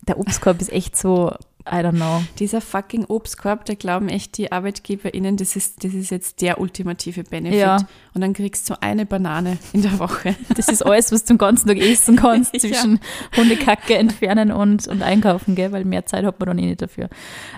Der 0.07 0.19
Obstkorb 0.19 0.61
ist 0.61 0.71
echt 0.71 0.97
so 0.97 1.31
I 1.67 1.77
don't 1.77 1.95
know. 1.95 2.21
Dieser 2.37 2.61
fucking 2.61 3.05
Obstkorb, 3.05 3.65
da 3.65 3.73
glauben 3.73 4.07
echt 4.07 4.37
die 4.37 4.51
ArbeitgeberInnen, 4.51 5.35
das 5.35 5.55
ist, 5.55 5.83
das 5.83 5.95
ist 5.95 6.11
jetzt 6.11 6.41
der 6.41 6.59
ultimative 6.59 7.23
Benefit. 7.23 7.59
Ja. 7.59 7.77
Und 8.13 8.21
dann 8.21 8.33
kriegst 8.33 8.69
du 8.69 8.79
eine 8.81 9.07
Banane 9.07 9.57
in 9.73 9.81
der 9.81 9.97
Woche. 9.97 10.35
Das 10.55 10.67
ist 10.67 10.83
alles, 10.85 11.11
was 11.11 11.23
du 11.23 11.33
den 11.33 11.37
ganzen 11.39 11.67
Tag 11.67 11.79
essen 11.79 12.17
kannst, 12.17 12.51
zwischen 12.59 12.99
ja. 12.99 13.37
Hundekacke 13.37 13.97
entfernen 13.97 14.51
und, 14.51 14.87
und 14.87 15.01
einkaufen, 15.01 15.55
gell? 15.55 15.71
weil 15.71 15.85
mehr 15.85 16.05
Zeit 16.05 16.23
hat 16.23 16.39
man 16.39 16.47
dann 16.47 16.59
eh 16.59 16.67
nicht 16.67 16.83
dafür. 16.83 17.09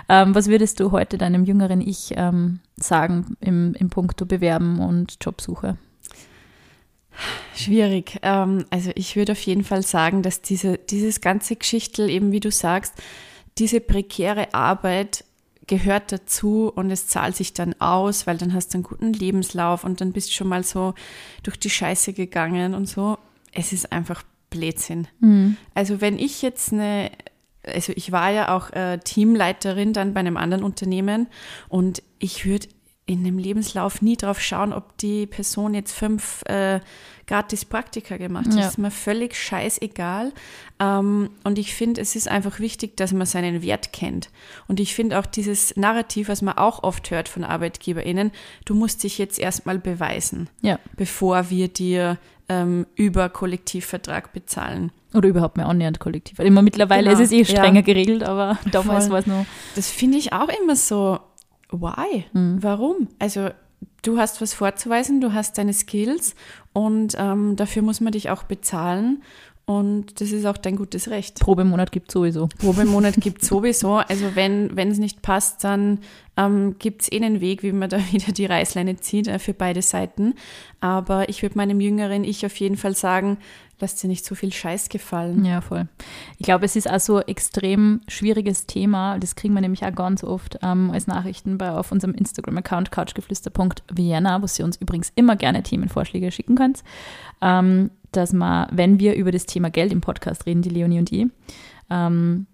Ähm, 0.08 0.34
was 0.34 0.48
würdest 0.48 0.80
du 0.80 0.90
heute 0.90 1.18
deinem 1.18 1.44
jüngeren 1.44 1.82
Ich 1.82 2.14
ähm, 2.16 2.60
sagen 2.76 3.36
im, 3.40 3.74
im 3.74 3.90
Punkto 3.90 4.24
Bewerben 4.24 4.80
und 4.80 5.18
Jobsuche? 5.20 5.76
Schwierig. 7.54 8.18
Ähm, 8.22 8.64
also 8.70 8.90
ich 8.94 9.16
würde 9.16 9.32
auf 9.32 9.40
jeden 9.40 9.64
Fall 9.64 9.82
sagen, 9.82 10.22
dass 10.22 10.40
diese, 10.40 10.78
dieses 10.78 11.20
ganze 11.20 11.56
Geschichtel, 11.56 12.08
eben 12.08 12.32
wie 12.32 12.40
du 12.40 12.50
sagst, 12.50 12.94
diese 13.58 13.80
prekäre 13.80 14.54
Arbeit 14.54 15.24
gehört 15.66 16.12
dazu 16.12 16.72
und 16.74 16.90
es 16.90 17.08
zahlt 17.08 17.36
sich 17.36 17.52
dann 17.52 17.78
aus, 17.80 18.26
weil 18.26 18.38
dann 18.38 18.54
hast 18.54 18.72
du 18.72 18.78
einen 18.78 18.84
guten 18.84 19.12
Lebenslauf 19.12 19.84
und 19.84 20.00
dann 20.00 20.12
bist 20.12 20.30
du 20.30 20.32
schon 20.32 20.48
mal 20.48 20.64
so 20.64 20.94
durch 21.42 21.58
die 21.58 21.70
Scheiße 21.70 22.14
gegangen 22.14 22.74
und 22.74 22.86
so. 22.86 23.18
Es 23.52 23.72
ist 23.72 23.92
einfach 23.92 24.22
Blödsinn. 24.50 25.08
Mhm. 25.20 25.56
Also 25.74 26.00
wenn 26.00 26.18
ich 26.18 26.42
jetzt 26.42 26.72
eine 26.72 27.10
also 27.66 27.92
ich 27.96 28.12
war 28.12 28.30
ja 28.30 28.56
auch 28.56 28.70
äh, 28.70 28.98
Teamleiterin 28.98 29.92
dann 29.92 30.14
bei 30.14 30.20
einem 30.20 30.38
anderen 30.38 30.64
Unternehmen 30.64 31.26
und 31.68 32.02
ich 32.18 32.46
würde 32.46 32.68
in 33.08 33.24
dem 33.24 33.38
Lebenslauf 33.38 34.02
nie 34.02 34.16
drauf 34.16 34.40
schauen, 34.40 34.72
ob 34.72 34.96
die 34.98 35.26
Person 35.26 35.72
jetzt 35.72 35.92
fünf 35.92 36.42
äh, 36.44 36.80
gratis 37.26 37.64
Praktika 37.64 38.18
gemacht 38.18 38.48
hat. 38.48 38.54
Ja. 38.54 38.60
Das 38.60 38.70
ist 38.72 38.78
mir 38.78 38.90
völlig 38.90 39.34
scheißegal. 39.34 40.32
Ähm, 40.78 41.30
und 41.42 41.58
ich 41.58 41.74
finde, 41.74 42.02
es 42.02 42.16
ist 42.16 42.28
einfach 42.28 42.60
wichtig, 42.60 42.96
dass 42.98 43.12
man 43.12 43.26
seinen 43.26 43.62
Wert 43.62 43.92
kennt. 43.94 44.28
Und 44.66 44.78
ich 44.78 44.94
finde 44.94 45.18
auch 45.18 45.26
dieses 45.26 45.74
Narrativ, 45.76 46.28
was 46.28 46.42
man 46.42 46.58
auch 46.58 46.82
oft 46.82 47.10
hört 47.10 47.28
von 47.28 47.44
ArbeitgeberInnen, 47.44 48.30
du 48.66 48.74
musst 48.74 49.02
dich 49.04 49.16
jetzt 49.16 49.38
erstmal 49.38 49.78
beweisen, 49.78 50.50
ja. 50.60 50.78
bevor 50.96 51.48
wir 51.48 51.68
dir 51.68 52.18
ähm, 52.50 52.86
über 52.94 53.30
Kollektivvertrag 53.30 54.34
bezahlen. 54.34 54.92
Oder 55.14 55.28
überhaupt 55.30 55.56
mehr 55.56 55.66
annähernd 55.66 56.00
kollektiv. 56.00 56.38
Immer 56.38 56.60
mittlerweile 56.60 57.08
genau. 57.08 57.18
ist 57.18 57.26
es 57.26 57.32
eh 57.32 57.44
strenger 57.46 57.76
ja. 57.76 57.80
geregelt, 57.80 58.22
aber 58.22 58.58
damals 58.70 59.08
war 59.08 59.20
es 59.20 59.26
noch. 59.26 59.46
Das 59.74 59.90
finde 59.90 60.18
ich 60.18 60.34
auch 60.34 60.48
immer 60.62 60.76
so 60.76 61.18
why? 61.70 62.24
Mhm. 62.32 62.62
Warum? 62.62 63.08
Also 63.18 63.50
du 64.02 64.18
hast 64.18 64.40
was 64.40 64.54
vorzuweisen, 64.54 65.20
du 65.20 65.32
hast 65.32 65.58
deine 65.58 65.72
Skills 65.72 66.34
und 66.72 67.14
ähm, 67.18 67.56
dafür 67.56 67.82
muss 67.82 68.00
man 68.00 68.12
dich 68.12 68.30
auch 68.30 68.44
bezahlen. 68.44 69.22
Und 69.68 70.22
das 70.22 70.32
ist 70.32 70.46
auch 70.46 70.56
dein 70.56 70.76
gutes 70.76 71.10
Recht. 71.10 71.40
Probemonat 71.40 71.92
gibt 71.92 72.08
es 72.08 72.14
sowieso. 72.14 72.48
Probemonat 72.58 73.16
gibt 73.20 73.42
es 73.42 73.48
sowieso. 73.48 73.96
Also 73.96 74.34
wenn 74.34 74.70
es 74.78 74.96
nicht 74.96 75.20
passt, 75.20 75.62
dann 75.62 75.98
ähm, 76.38 76.76
gibt 76.78 77.02
es 77.02 77.12
eh 77.12 77.16
einen 77.16 77.42
Weg, 77.42 77.62
wie 77.62 77.72
man 77.72 77.90
da 77.90 77.98
wieder 78.10 78.32
die 78.32 78.46
Reißleine 78.46 78.96
zieht 78.96 79.28
äh, 79.28 79.38
für 79.38 79.52
beide 79.52 79.82
Seiten. 79.82 80.36
Aber 80.80 81.28
ich 81.28 81.42
würde 81.42 81.58
meinem 81.58 81.82
jüngeren 81.82 82.24
Ich 82.24 82.46
auf 82.46 82.56
jeden 82.56 82.78
Fall 82.78 82.96
sagen, 82.96 83.36
lass 83.80 83.96
dir 83.96 84.08
nicht 84.08 84.24
so 84.24 84.34
viel 84.34 84.52
Scheiß 84.52 84.88
gefallen. 84.88 85.44
Ja, 85.44 85.60
voll. 85.60 85.88
Ich 86.38 86.44
glaube, 86.44 86.64
es 86.64 86.76
ist 86.76 86.88
also 86.88 87.20
extrem 87.20 88.00
schwieriges 88.08 88.66
Thema. 88.66 89.18
Das 89.18 89.36
kriegen 89.36 89.54
wir 89.54 89.60
nämlich 89.60 89.84
auch 89.84 89.94
ganz 89.94 90.24
oft 90.24 90.58
ähm, 90.62 90.90
als 90.90 91.06
Nachrichten 91.06 91.58
bei 91.58 91.70
auf 91.70 91.92
unserem 91.92 92.14
Instagram-Account 92.14 92.90
couchgeflüster.vienna, 92.90 94.42
wo 94.42 94.46
Sie 94.46 94.62
uns 94.62 94.76
übrigens 94.76 95.12
immer 95.14 95.36
gerne 95.36 95.62
Themenvorschläge 95.62 96.30
schicken 96.30 96.56
könnt. 96.56 96.82
Ähm, 97.40 97.90
dass 98.12 98.32
man, 98.32 98.68
wenn 98.72 98.98
wir 98.98 99.14
über 99.16 99.32
das 99.32 99.46
Thema 99.46 99.70
Geld 99.70 99.92
im 99.92 100.00
Podcast 100.00 100.46
reden, 100.46 100.62
die 100.62 100.70
Leonie 100.70 100.98
und 100.98 101.12
ich, 101.12 101.26
ähm, 101.90 102.46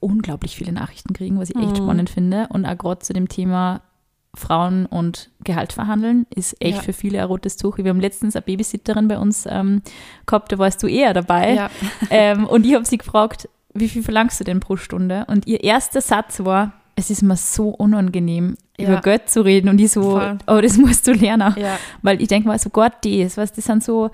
unglaublich 0.00 0.56
viele 0.56 0.72
Nachrichten 0.72 1.12
kriegen, 1.12 1.38
was 1.38 1.50
ich 1.50 1.56
echt 1.56 1.72
mhm. 1.72 1.76
spannend 1.76 2.10
finde. 2.10 2.48
Und 2.48 2.66
auch 2.66 2.76
gerade 2.76 3.00
zu 3.00 3.12
dem 3.12 3.28
Thema 3.28 3.82
Frauen 4.34 4.86
und 4.86 5.30
Gehalt 5.44 5.74
verhandeln 5.74 6.26
ist 6.34 6.56
echt 6.60 6.78
ja. 6.78 6.82
für 6.82 6.92
viele 6.94 7.20
ein 7.20 7.26
rotes 7.26 7.56
Tuch. 7.56 7.76
Wir 7.76 7.90
haben 7.90 8.00
letztens 8.00 8.34
eine 8.34 8.42
Babysitterin 8.42 9.06
bei 9.08 9.18
uns 9.18 9.46
ähm, 9.48 9.82
gehabt, 10.24 10.52
da 10.52 10.58
warst 10.58 10.82
du 10.82 10.86
eher 10.86 11.12
dabei. 11.14 11.54
Ja. 11.54 11.70
Ähm, 12.10 12.46
und 12.46 12.66
ich 12.66 12.74
habe 12.74 12.84
sie 12.84 12.98
gefragt, 12.98 13.48
wie 13.72 13.88
viel 13.88 14.02
verlangst 14.02 14.38
du 14.40 14.44
denn 14.44 14.60
pro 14.60 14.76
Stunde? 14.76 15.24
Und 15.28 15.46
ihr 15.46 15.62
erster 15.64 16.00
Satz 16.00 16.44
war, 16.44 16.72
es 16.94 17.10
ist 17.10 17.22
mir 17.22 17.36
so 17.36 17.68
unangenehm, 17.68 18.56
ja. 18.78 18.88
über 18.88 19.00
Geld 19.00 19.30
zu 19.30 19.42
reden. 19.42 19.68
Und 19.68 19.80
ich 19.80 19.92
so, 19.92 20.02
Voll. 20.02 20.38
oh, 20.46 20.60
das 20.60 20.76
musst 20.76 21.06
du 21.06 21.12
lernen. 21.12 21.54
Weil 22.02 22.20
ich 22.20 22.28
denke 22.28 22.48
mal, 22.48 22.58
so 22.58 22.70
Gott, 22.70 22.92
das, 23.02 23.36
was, 23.36 23.52
das 23.52 23.64
sind 23.64 23.82
so, 23.82 24.10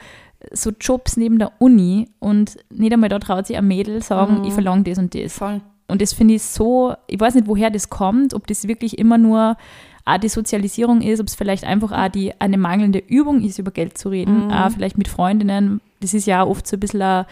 so 0.53 0.71
Jobs 0.81 1.17
neben 1.17 1.39
der 1.39 1.53
Uni 1.59 2.09
und 2.21 2.57
nicht 2.71 2.93
einmal 2.93 3.09
da 3.09 3.19
traut 3.19 3.47
sich 3.47 3.57
ein 3.57 3.67
Mädel 3.67 4.03
sagen, 4.03 4.41
mhm. 4.41 4.45
ich 4.45 4.53
verlange 4.53 4.85
das 4.85 4.99
und 4.99 5.15
das. 5.15 5.35
Voll. 5.35 5.61
Und 5.89 6.03
das 6.03 6.13
finde 6.13 6.35
ich 6.35 6.43
so, 6.43 6.95
ich 7.07 7.19
weiß 7.19 7.35
nicht, 7.35 7.49
woher 7.49 7.71
das 7.71 7.89
kommt, 7.89 8.35
ob 8.35 8.47
das 8.47 8.69
wirklich 8.69 8.99
immer 8.99 9.19
nur 9.19 9.57
auch 10.05 10.19
die 10.19 10.29
Sozialisierung 10.29 11.01
ist, 11.01 11.21
ob 11.21 11.27
es 11.27 11.35
vielleicht 11.35 11.65
einfach 11.65 11.93
auch 11.93 12.09
die, 12.09 12.39
eine 12.41 12.59
mangelnde 12.59 12.99
Übung 12.99 13.43
ist, 13.43 13.59
über 13.59 13.71
Geld 13.71 13.99
zu 13.99 14.11
reden, 14.11 14.47
mhm. 14.47 14.51
auch 14.53 14.71
vielleicht 14.71 14.99
mit 14.99 15.09
Freundinnen. 15.09 15.81
Das 16.01 16.15
ist 16.15 16.27
ja 16.27 16.45
oft 16.45 16.67
so 16.67 16.77
ein 16.77 16.81
bisschen 16.81 17.03
ein, 17.03 17.25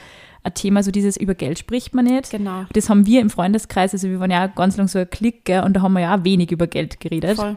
ein 0.42 0.54
Thema, 0.54 0.82
so 0.82 0.90
dieses 0.90 1.16
über 1.16 1.34
Geld 1.34 1.58
spricht 1.58 1.94
man 1.94 2.06
nicht. 2.06 2.30
Genau. 2.30 2.64
Das 2.72 2.88
haben 2.88 3.06
wir 3.06 3.20
im 3.20 3.30
Freundeskreis, 3.30 3.92
also 3.92 4.08
wir 4.08 4.20
waren 4.20 4.30
ja 4.30 4.46
ganz 4.46 4.76
lang 4.76 4.88
so 4.88 4.98
ein 4.98 5.08
Klick, 5.08 5.50
und 5.64 5.74
da 5.74 5.82
haben 5.82 5.92
wir 5.92 6.00
ja 6.00 6.16
auch 6.16 6.24
wenig 6.24 6.50
über 6.50 6.66
Geld 6.66 7.00
geredet. 7.00 7.36
Voll. 7.36 7.56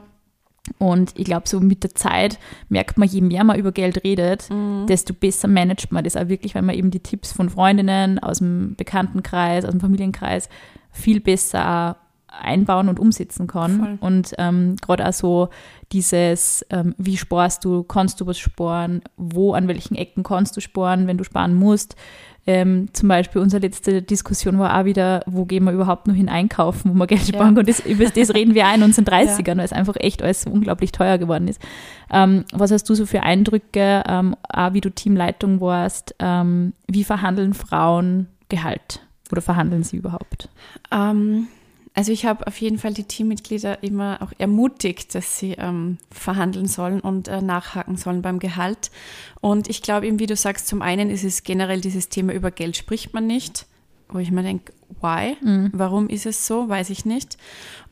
Und 0.77 1.13
ich 1.18 1.25
glaube, 1.25 1.48
so 1.50 1.60
mit 1.60 1.84
der 1.84 1.96
Zeit 1.96 2.38
merkt 2.68 2.98
man, 2.98 3.08
je 3.08 3.22
mehr 3.22 3.44
man 3.44 3.58
über 3.58 3.72
Geld 3.72 4.03
redet, 4.03 4.50
mhm. 4.50 4.86
desto 4.88 5.13
besser 5.13 5.48
managt 5.48 5.91
man 5.91 6.03
das 6.03 6.15
auch 6.15 6.27
wirklich, 6.27 6.56
weil 6.56 6.62
man 6.62 6.75
eben 6.75 6.91
die 6.91 7.00
Tipps 7.00 7.32
von 7.32 7.50
Freundinnen 7.50 8.20
aus 8.20 8.39
dem 8.39 8.75
Bekanntenkreis, 8.75 9.65
aus 9.65 9.72
dem 9.72 9.79
Familienkreis 9.79 10.50
viel 10.91 11.19
besser 11.19 11.98
einbauen 12.31 12.89
und 12.89 13.00
umsetzen 13.00 13.48
kann. 13.48 13.79
Voll. 13.79 13.98
Und 14.01 14.34
ähm, 14.38 14.75
gerade 14.81 15.08
auch 15.08 15.13
so 15.13 15.50
dieses, 15.91 16.65
ähm, 16.69 16.93
wie 16.98 17.17
sparst 17.17 17.65
du, 17.65 17.84
kannst 17.84 18.22
du 18.22 18.27
was 18.27 18.38
sparen, 18.38 19.01
wo, 19.17 19.53
an 19.53 19.67
welchen 19.67 19.96
Ecken 19.96 20.24
kannst 20.24 20.55
du 20.55 20.62
sparen, 20.62 21.08
wenn 21.08 21.17
du 21.17 21.24
sparen 21.24 21.55
musst. 21.55 21.96
Ähm, 22.48 22.88
zum 22.93 23.10
Beispiel 23.10 23.41
unsere 23.41 23.62
letzte 23.62 24.01
Diskussion 24.01 24.58
war 24.58 24.79
auch 24.79 24.86
wieder, 24.86 25.22
wo 25.27 25.46
gehen 25.46 25.65
wir 25.65 25.72
überhaupt 25.72 26.08
noch 26.08 26.15
hin 26.15 26.29
einkaufen, 26.29 26.91
wo 26.91 26.93
wir 26.96 27.05
Geld 27.08 27.27
sparen 27.27 27.53
ja. 27.55 27.60
Und 27.60 27.69
das, 27.69 27.81
über 27.81 28.05
das 28.05 28.34
reden 28.34 28.55
wir 28.55 28.65
auch 28.65 28.75
in 28.75 28.84
unseren 28.84 29.05
30ern, 29.05 29.48
ja. 29.48 29.58
weil 29.58 29.65
es 29.65 29.74
einfach 29.74 29.96
echt 30.00 30.24
alles 30.24 30.43
so 30.43 30.50
unglaublich 30.50 30.91
teuer 30.91 31.17
geworden 31.17 31.48
ist. 31.48 31.62
Ähm, 32.12 32.46
was 32.53 32.72
hast 32.72 32.89
du 32.89 32.96
so 32.96 33.05
für 33.05 33.22
Eindrücke, 33.22 34.03
ähm, 34.08 34.36
auch 34.48 34.74
wie 34.74 34.81
du 34.81 34.89
Teamleitung 34.89 35.62
warst, 35.62 36.15
ähm, 36.19 36.74
wie 36.88 37.03
verhandeln 37.03 37.53
Frauen 37.53 38.27
Gehalt 38.48 39.01
oder 39.31 39.41
verhandeln 39.41 39.83
sie 39.83 39.98
überhaupt? 39.98 40.50
Ähm, 40.91 41.48
also 41.93 42.12
ich 42.12 42.25
habe 42.25 42.48
auf 42.48 42.59
jeden 42.62 42.77
Fall 42.77 42.93
die 42.93 43.03
Teammitglieder 43.03 43.83
immer 43.83 44.19
auch 44.21 44.31
ermutigt, 44.38 45.15
dass 45.15 45.39
sie 45.39 45.53
ähm, 45.53 45.98
verhandeln 46.12 46.67
sollen 46.67 47.00
und 47.00 47.27
äh, 47.27 47.41
nachhaken 47.41 47.98
sollen 47.98 48.21
beim 48.21 48.39
Gehalt. 48.39 48.91
Und 49.41 49.69
ich 49.69 49.81
glaube 49.81 50.07
eben, 50.07 50.19
wie 50.19 50.27
du 50.27 50.36
sagst, 50.36 50.67
zum 50.67 50.81
einen 50.81 51.09
ist 51.09 51.24
es 51.24 51.43
generell 51.43 51.81
dieses 51.81 52.09
Thema 52.09 52.33
über 52.33 52.51
Geld 52.51 52.77
spricht 52.77 53.13
man 53.13 53.27
nicht, 53.27 53.65
wo 54.07 54.19
ich 54.19 54.31
mir 54.31 54.43
denke, 54.43 54.71
why? 55.01 55.36
Mhm. 55.41 55.71
Warum 55.74 56.09
ist 56.09 56.25
es 56.25 56.45
so? 56.45 56.69
Weiß 56.69 56.89
ich 56.89 57.05
nicht. 57.05 57.38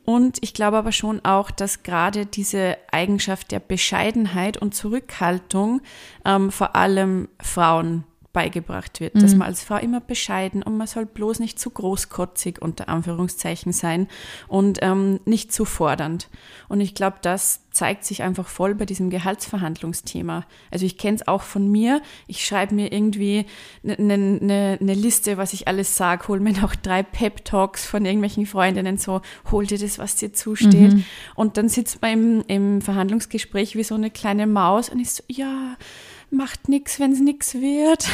Und 0.06 0.38
ich 0.42 0.54
glaube 0.54 0.78
aber 0.78 0.94
schon 0.94 1.26
auch, 1.26 1.52
dass 1.52 1.84
gerade 1.84 2.26
diese 2.26 2.78
Eigenschaft 2.92 3.52
der 3.52 3.60
Bescheidenheit 3.60 4.56
und 4.56 4.74
Zurückhaltung 4.74 5.82
ähm, 6.24 6.50
vor 6.50 6.78
allem 6.78 7.28
Frauen 7.42 8.06
beigebracht 8.38 9.00
wird, 9.00 9.16
mhm. 9.16 9.20
dass 9.22 9.34
man 9.34 9.48
als 9.48 9.64
Frau 9.64 9.78
immer 9.78 10.00
bescheiden 10.00 10.62
und 10.62 10.78
man 10.78 10.86
soll 10.86 11.08
bloß 11.08 11.40
nicht 11.40 11.58
zu 11.58 11.72
großkotzig 11.72 12.62
unter 12.62 12.88
Anführungszeichen 12.88 13.74
sein 13.74 14.08
und 14.48 14.78
ähm, 14.84 15.20
nicht 15.26 15.52
zu 15.52 15.66
fordernd. 15.66 16.30
Und 16.70 16.80
ich 16.80 16.94
glaube, 16.94 17.18
das 17.24 17.62
zeigt 17.72 18.06
sich 18.06 18.22
einfach 18.22 18.48
voll 18.48 18.76
bei 18.76 18.86
diesem 18.86 19.10
Gehaltsverhandlungsthema. 19.10 20.46
Also 20.70 20.86
ich 20.86 21.00
kenne 21.00 21.16
es 21.16 21.28
auch 21.28 21.42
von 21.42 21.72
mir. 21.72 22.04
Ich 22.28 22.46
schreibe 22.46 22.76
mir 22.76 22.92
irgendwie 22.94 23.48
eine 23.84 23.96
ne, 23.98 24.18
ne, 24.18 24.78
ne 24.80 24.94
Liste, 24.94 25.38
was 25.38 25.54
ich 25.54 25.68
alles 25.68 25.98
sage, 25.98 26.28
hole 26.28 26.40
mir 26.40 26.54
noch 26.54 26.76
drei 26.76 27.02
Pep-Talks 27.02 27.88
von 27.88 28.06
irgendwelchen 28.06 28.46
Freundinnen, 28.46 29.00
so 29.00 29.22
hol 29.50 29.66
dir 29.66 29.80
das, 29.80 29.98
was 29.98 30.16
dir 30.16 30.32
zusteht. 30.32 30.94
Mhm. 30.94 31.06
Und 31.34 31.58
dann 31.58 31.70
sitzt 31.70 32.04
man 32.04 32.12
im, 32.12 32.44
im 32.48 32.82
Verhandlungsgespräch 32.82 33.76
wie 33.76 33.84
so 33.84 33.96
eine 33.96 34.12
kleine 34.12 34.46
Maus 34.46 34.90
und 34.90 35.00
ist 35.00 35.18
so, 35.18 35.24
ja, 35.28 35.76
macht 36.30 36.70
nichts, 36.70 37.00
wenn 37.00 37.12
es 37.12 37.20
nichts 37.20 37.56
wird. 37.56 38.08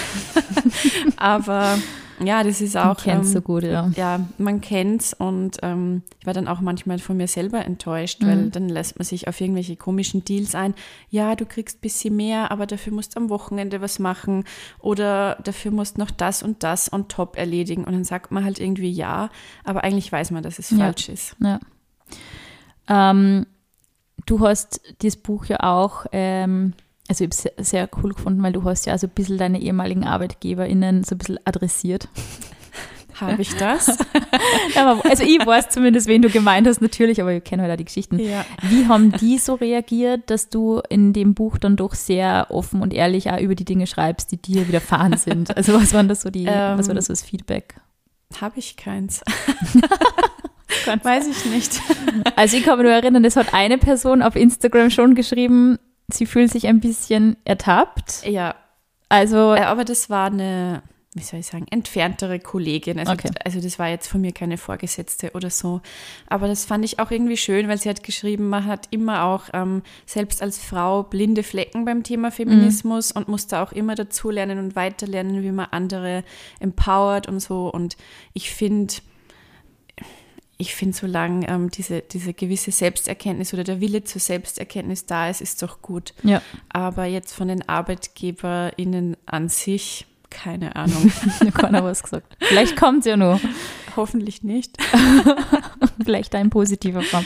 Aber 1.18 1.78
ja, 2.20 2.44
das 2.44 2.62
ist 2.62 2.78
auch. 2.78 2.86
Man 2.86 2.96
kennt 2.98 3.26
ähm, 3.26 3.32
so 3.32 3.42
gut, 3.42 3.64
ja. 3.64 3.92
Ja, 3.96 4.26
man 4.38 4.62
kennt's 4.62 5.14
und 5.14 5.58
ähm, 5.62 6.04
ich 6.20 6.26
war 6.26 6.34
dann 6.34 6.48
auch 6.48 6.62
manchmal 6.62 7.00
von 7.00 7.18
mir 7.18 7.28
selber 7.28 7.66
enttäuscht, 7.66 8.22
mhm. 8.22 8.28
weil 8.28 8.50
dann 8.50 8.70
lässt 8.70 8.98
man 8.98 9.06
sich 9.06 9.28
auf 9.28 9.40
irgendwelche 9.42 9.76
komischen 9.76 10.24
Deals 10.24 10.56
ein. 10.56 10.74
Ja, 11.10 11.36
du 11.36 11.46
kriegst 11.46 11.78
ein 11.78 11.82
bisschen 11.82 12.16
mehr, 12.16 12.52
aber 12.52 12.66
dafür 12.66 12.94
musst 12.94 13.16
du 13.16 13.20
am 13.20 13.30
Wochenende 13.30 13.82
was 13.82 14.00
machen 14.00 14.46
oder 14.80 15.38
dafür 15.44 15.72
musst 15.72 15.98
du 15.98 16.02
noch 16.02 16.12
das 16.12 16.44
und 16.44 16.64
das 16.64 16.92
on 16.94 17.08
top 17.08 17.38
erledigen. 17.38 17.84
Und 17.84 17.94
dann 17.94 18.04
sagt 18.04 18.32
man 18.32 18.44
halt 18.44 18.60
irgendwie 18.60 18.92
ja, 18.92 19.30
aber 19.64 19.84
eigentlich 19.84 20.12
weiß 20.12 20.32
man, 20.32 20.44
dass 20.44 20.60
es 20.60 20.70
ja. 20.70 20.78
falsch 20.78 21.10
ist. 21.10 21.36
Ja. 21.40 21.60
Ähm, 22.88 23.48
du 24.26 24.40
hast 24.42 24.82
das 25.00 25.18
Buch 25.18 25.46
ja 25.46 25.62
auch 25.62 26.06
ähm, 26.12 26.74
also 27.14 27.26
ich 27.26 27.30
habe 27.30 27.54
es 27.58 27.70
sehr 27.70 27.88
cool 28.02 28.14
gefunden, 28.14 28.42
weil 28.42 28.54
du 28.54 28.64
hast 28.64 28.88
ja 28.88 28.98
so 28.98 29.06
ein 29.06 29.12
bisschen 29.12 29.38
deine 29.38 29.62
ehemaligen 29.62 30.04
ArbeitgeberInnen 30.04 31.04
so 31.04 31.14
ein 31.14 31.20
bisschen 31.20 31.40
adressiert. 31.46 32.08
Habe 33.22 33.44
ich 33.44 33.56
das? 33.56 33.90
also 34.76 35.24
ich 35.24 35.46
weiß 35.46 35.70
zumindest, 35.70 36.08
wen 36.08 36.24
du 36.24 36.30
gemeint 36.30 36.68
hast, 36.68 36.82
natürlich, 36.82 37.22
aber 37.22 37.32
ich 37.32 37.44
kenne 37.44 37.62
halt 37.62 37.72
auch 37.72 37.78
die 37.78 37.86
Geschichten. 37.86 38.18
Ja. 38.18 38.44
Wie 38.64 38.88
haben 38.88 39.12
die 39.12 39.38
so 39.38 39.54
reagiert, 39.54 40.32
dass 40.32 40.50
du 40.50 40.82
in 40.90 41.14
dem 41.14 41.36
Buch 41.36 41.60
dann 41.60 41.76
doch 41.76 41.94
sehr 41.94 42.48
offen 42.50 42.82
und 42.82 42.92
ehrlich 42.92 43.30
auch 43.30 43.40
über 43.40 43.54
die 43.54 43.66
Dinge 43.66 43.86
schreibst, 43.86 44.32
die 44.32 44.38
dir 44.38 44.68
widerfahren 44.68 45.16
sind? 45.16 45.56
Also 45.56 45.76
was 45.76 45.94
waren 45.94 46.08
das 46.08 46.22
so 46.22 46.32
die, 46.32 46.46
ähm, 46.46 46.80
was 46.80 46.88
war 46.88 46.96
das 46.96 47.06
so 47.06 47.14
das 47.14 47.22
Feedback? 47.22 47.76
Habe 48.42 48.58
ich 48.58 48.78
keins. 48.78 49.22
Weiß 51.04 51.28
ich 51.28 51.46
nicht. 51.46 51.80
Also 52.36 52.58
ich 52.58 52.64
kann 52.64 52.80
mich 52.80 52.86
nur 52.86 52.94
erinnern, 52.94 53.24
es 53.24 53.36
hat 53.36 53.54
eine 53.54 53.78
Person 53.78 54.24
auf 54.24 54.36
Instagram 54.36 54.90
schon 54.90 55.14
geschrieben, 55.14 55.78
sie 56.14 56.26
fühlt 56.26 56.52
sich 56.52 56.68
ein 56.68 56.80
bisschen 56.80 57.38
ertappt. 57.46 58.26
Ja. 58.26 58.56
Also. 59.10 59.54
Äh, 59.54 59.62
aber 59.62 59.86
das 59.86 60.10
war 60.10 60.28
eine, 60.28 60.82
wie 61.14 61.24
soll 61.24 61.40
ich 61.40 61.48
sagen, 61.48 61.66
entferntere 61.70 62.40
Kollegin. 62.40 63.00
Also, 63.00 63.14
okay. 63.14 63.30
also 63.44 63.62
das 63.62 63.78
war 63.80 63.90
jetzt 63.90 64.08
von 64.08 64.22
mir 64.22 64.32
keine 64.32 64.58
Vorgesetzte 64.58 65.32
oder 65.32 65.50
so. 65.50 65.82
Aber 66.28 66.48
das 66.48 66.66
fand 66.66 66.86
ich 66.86 67.00
auch 67.00 67.12
irgendwie 67.12 67.38
schön, 67.38 67.68
weil 67.68 67.78
sie 67.78 67.90
hat 67.90 68.04
geschrieben, 68.04 68.50
man 68.50 68.66
hat 68.66 68.88
immer 68.92 69.24
auch 69.24 69.46
ähm, 69.54 69.84
selbst 70.06 70.42
als 70.42 70.58
Frau 70.60 71.04
blinde 71.04 71.44
Flecken 71.44 71.86
beim 71.86 72.04
Thema 72.04 72.32
Feminismus 72.32 73.14
mhm. 73.14 73.20
und 73.20 73.28
musste 73.28 73.60
auch 73.60 73.72
immer 73.72 73.96
dazulernen 73.96 74.60
und 74.60 74.76
weiterlernen, 74.76 75.44
wie 75.44 75.52
man 75.52 75.68
andere 75.72 76.24
empowert 76.60 77.28
und 77.28 77.40
so. 77.40 77.70
Und 77.70 77.98
ich 78.34 78.52
finde, 78.52 78.96
ich 80.64 80.76
finde, 80.76 80.96
solange 80.98 81.46
ähm, 81.50 81.70
diese, 81.70 82.00
diese 82.00 82.34
gewisse 82.34 82.72
Selbsterkenntnis 82.72 83.54
oder 83.54 83.66
der 83.66 83.82
Wille 83.82 84.06
zur 84.06 84.22
Selbsterkenntnis 84.22 85.06
da 85.06 85.30
ist, 85.30 85.42
ist 85.42 85.62
doch 85.62 85.82
gut. 85.82 86.14
Ja. 86.24 86.42
Aber 86.70 87.04
jetzt 87.04 87.34
von 87.34 87.50
den 87.50 87.68
ArbeitgeberInnen 87.68 89.18
an 89.26 89.50
sich, 89.50 90.06
keine 90.30 90.78
Ahnung. 90.78 91.12
Keiner 91.54 91.84
was 91.84 92.02
gesagt. 92.02 92.38
Vielleicht 92.40 92.78
kommt 92.78 93.06
ja 93.06 93.18
noch. 93.18 93.42
Hoffentlich 93.98 94.42
nicht. 94.42 94.78
Vielleicht 96.06 96.34
ein 96.34 96.50
positiver 96.50 97.02
Form. 97.02 97.26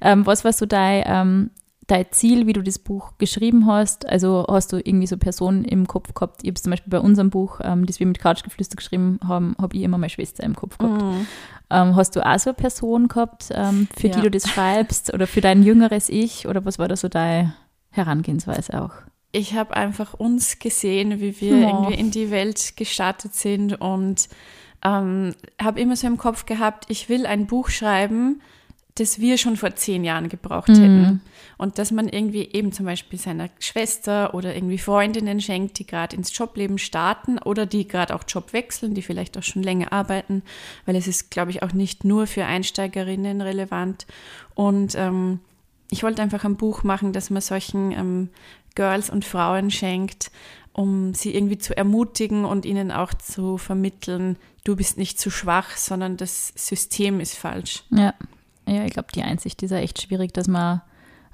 Ähm, 0.00 0.26
was 0.26 0.44
war 0.44 0.52
so 0.52 0.66
dein, 0.66 1.04
ähm, 1.06 1.50
dein 1.86 2.06
Ziel, 2.10 2.46
wie 2.46 2.52
du 2.52 2.62
das 2.62 2.78
Buch 2.78 3.12
geschrieben 3.18 3.66
hast? 3.66 4.08
Also 4.08 4.46
hast 4.48 4.72
du 4.72 4.76
irgendwie 4.78 5.06
so 5.06 5.16
Personen 5.16 5.64
im 5.64 5.86
Kopf 5.86 6.14
gehabt? 6.14 6.40
Ich 6.42 6.48
habe 6.48 6.60
zum 6.60 6.70
Beispiel 6.70 6.90
bei 6.90 7.00
unserem 7.00 7.30
Buch, 7.30 7.60
ähm, 7.62 7.84
das 7.86 8.00
wir 8.00 8.06
mit 8.06 8.18
Couchgeflüster 8.18 8.76
geschrieben 8.76 9.18
haben, 9.26 9.54
habe 9.60 9.76
ich 9.76 9.82
immer 9.82 9.98
meine 9.98 10.10
Schwester 10.10 10.42
im 10.44 10.54
Kopf 10.56 10.78
gehabt. 10.78 11.02
Mhm. 11.02 11.26
Ähm, 11.70 11.96
hast 11.96 12.16
du 12.16 12.24
auch 12.24 12.38
so 12.38 12.50
eine 12.50 12.54
Person 12.54 13.08
gehabt, 13.08 13.48
ähm, 13.52 13.88
für 13.96 14.08
Ja. 14.08 14.14
die 14.16 14.20
du 14.22 14.30
das 14.30 14.48
schreibst 14.48 15.12
oder 15.12 15.26
für 15.26 15.40
dein 15.40 15.62
jüngeres 15.62 16.08
Ich? 16.08 16.46
Oder 16.48 16.64
was 16.64 16.78
war 16.78 16.88
da 16.88 16.96
so 16.96 17.08
deine 17.08 17.54
Herangehensweise 17.90 18.80
auch? 18.82 18.92
Ich 19.32 19.54
habe 19.54 19.74
einfach 19.76 20.14
uns 20.14 20.58
gesehen, 20.60 21.20
wie 21.20 21.40
wir 21.40 21.58
Ja. 21.58 21.68
irgendwie 21.68 21.94
in 21.94 22.10
die 22.10 22.30
Welt 22.30 22.76
gestartet 22.76 23.34
sind 23.34 23.80
und 23.80 24.28
ähm, 24.84 25.34
habe 25.60 25.80
immer 25.80 25.96
so 25.96 26.06
im 26.06 26.18
Kopf 26.18 26.46
gehabt, 26.46 26.84
ich 26.88 27.08
will 27.08 27.26
ein 27.26 27.46
Buch 27.46 27.70
schreiben, 27.70 28.42
das 28.96 29.18
wir 29.18 29.38
schon 29.38 29.56
vor 29.56 29.74
zehn 29.74 30.04
Jahren 30.04 30.28
gebraucht 30.28 30.68
Mhm. 30.68 30.74
hätten. 30.74 31.20
Und 31.58 31.78
dass 31.78 31.90
man 31.90 32.08
irgendwie 32.08 32.48
eben 32.52 32.70
zum 32.72 32.86
Beispiel 32.86 33.18
seiner 33.18 33.48
Schwester 33.58 34.34
oder 34.34 34.54
irgendwie 34.54 34.78
Freundinnen 34.78 35.40
schenkt, 35.40 35.78
die 35.80 35.86
gerade 35.86 36.14
ins 36.14 36.36
Jobleben 36.36 36.78
starten 36.78 37.38
oder 37.38 37.66
die 37.66 37.88
gerade 37.88 38.14
auch 38.14 38.22
Job 38.26 38.52
wechseln, 38.52 38.94
die 38.94 39.02
vielleicht 39.02 39.36
auch 39.36 39.42
schon 39.42 39.64
länger 39.64 39.92
arbeiten, 39.92 40.42
weil 40.86 40.94
es 40.94 41.08
ist, 41.08 41.30
glaube 41.32 41.50
ich, 41.50 41.62
auch 41.64 41.72
nicht 41.72 42.04
nur 42.04 42.28
für 42.28 42.44
Einsteigerinnen 42.44 43.40
relevant. 43.40 44.06
Und 44.54 44.94
ähm, 44.96 45.40
ich 45.90 46.04
wollte 46.04 46.22
einfach 46.22 46.44
ein 46.44 46.56
Buch 46.56 46.84
machen, 46.84 47.12
das 47.12 47.30
man 47.30 47.42
solchen 47.42 47.90
ähm, 47.92 48.28
Girls 48.76 49.10
und 49.10 49.24
Frauen 49.24 49.72
schenkt, 49.72 50.30
um 50.72 51.14
sie 51.14 51.34
irgendwie 51.34 51.58
zu 51.58 51.76
ermutigen 51.76 52.44
und 52.44 52.64
ihnen 52.64 52.90
auch 52.92 53.14
zu 53.14 53.58
vermitteln, 53.58 54.36
du 54.64 54.76
bist 54.76 54.98
nicht 54.98 55.20
zu 55.20 55.30
schwach, 55.30 55.76
sondern 55.76 56.16
das 56.16 56.52
System 56.56 57.20
ist 57.20 57.36
falsch. 57.36 57.84
Ja, 57.90 58.14
ja 58.66 58.84
ich 58.84 58.92
glaube, 58.92 59.08
die 59.14 59.22
Einsicht 59.22 59.62
ist 59.62 59.70
ja 59.70 59.78
echt 59.78 60.00
schwierig, 60.00 60.32
dass 60.32 60.48
man 60.48 60.80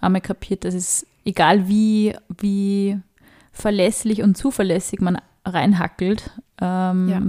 einmal 0.00 0.20
kapiert, 0.20 0.64
dass 0.64 0.74
es 0.74 1.06
egal 1.24 1.68
wie, 1.68 2.14
wie 2.38 2.98
verlässlich 3.52 4.22
und 4.22 4.36
zuverlässig 4.36 5.00
man 5.00 5.18
reinhackelt, 5.44 6.30
ähm, 6.60 7.08
Ja. 7.08 7.22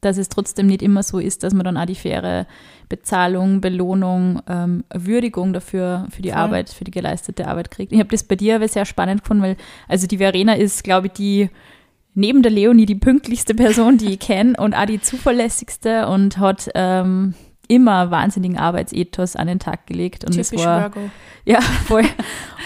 dass 0.00 0.16
es 0.18 0.28
trotzdem 0.28 0.66
nicht 0.66 0.82
immer 0.82 1.02
so 1.02 1.18
ist, 1.18 1.42
dass 1.42 1.52
man 1.54 1.64
dann 1.64 1.76
auch 1.76 1.86
die 1.86 1.94
faire 1.94 2.46
Bezahlung, 2.88 3.60
Belohnung, 3.60 4.40
ähm, 4.46 4.84
Würdigung 4.94 5.52
dafür, 5.52 6.06
für 6.10 6.22
die 6.22 6.30
Voll. 6.30 6.38
Arbeit, 6.38 6.70
für 6.70 6.84
die 6.84 6.90
geleistete 6.92 7.48
Arbeit 7.48 7.70
kriegt. 7.70 7.92
Ich 7.92 7.98
habe 7.98 8.10
das 8.10 8.22
bei 8.22 8.36
dir 8.36 8.56
aber 8.56 8.68
sehr 8.68 8.84
spannend 8.84 9.22
gefunden, 9.22 9.42
weil, 9.42 9.56
also 9.88 10.06
die 10.06 10.18
Verena 10.18 10.54
ist, 10.54 10.84
glaube 10.84 11.08
ich, 11.08 11.12
die 11.14 11.50
neben 12.14 12.42
der 12.42 12.52
Leonie 12.52 12.86
die 12.86 12.94
pünktlichste 12.94 13.54
Person, 13.54 13.98
die 13.98 14.12
ich 14.14 14.20
kenne 14.20 14.54
und 14.58 14.74
auch 14.74 14.86
die 14.86 15.00
zuverlässigste 15.00 16.06
und 16.08 16.38
hat 16.38 16.70
ähm, 16.74 17.34
immer 17.68 18.10
wahnsinnigen 18.10 18.58
Arbeitsethos 18.58 19.36
an 19.36 19.46
den 19.46 19.58
Tag 19.58 19.86
gelegt. 19.86 20.24
Und 20.24 20.36
es 20.36 20.50
Typisch 20.50 20.64
war, 20.64 20.94
Virgo. 20.94 21.10
ja, 21.44 21.60
voll. 21.60 22.04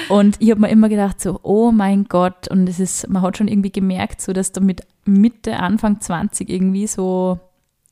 Und 0.09 0.37
ich 0.40 0.50
habe 0.50 0.61
mir 0.61 0.69
immer 0.69 0.88
gedacht, 0.88 1.21
so, 1.21 1.38
oh 1.42 1.71
mein 1.73 2.04
Gott, 2.04 2.49
und 2.49 2.69
es 2.69 2.80
ist, 2.80 3.09
man 3.09 3.23
hat 3.23 3.37
schon 3.38 3.49
irgendwie 3.49 3.73
gemerkt, 3.73 4.21
so 4.21 4.33
dass 4.33 4.52
da 4.52 4.61
mit 4.61 4.83
Mitte, 5.04 5.57
Anfang 5.59 6.00
20 6.00 6.49
irgendwie 6.49 6.87
so, 6.87 7.38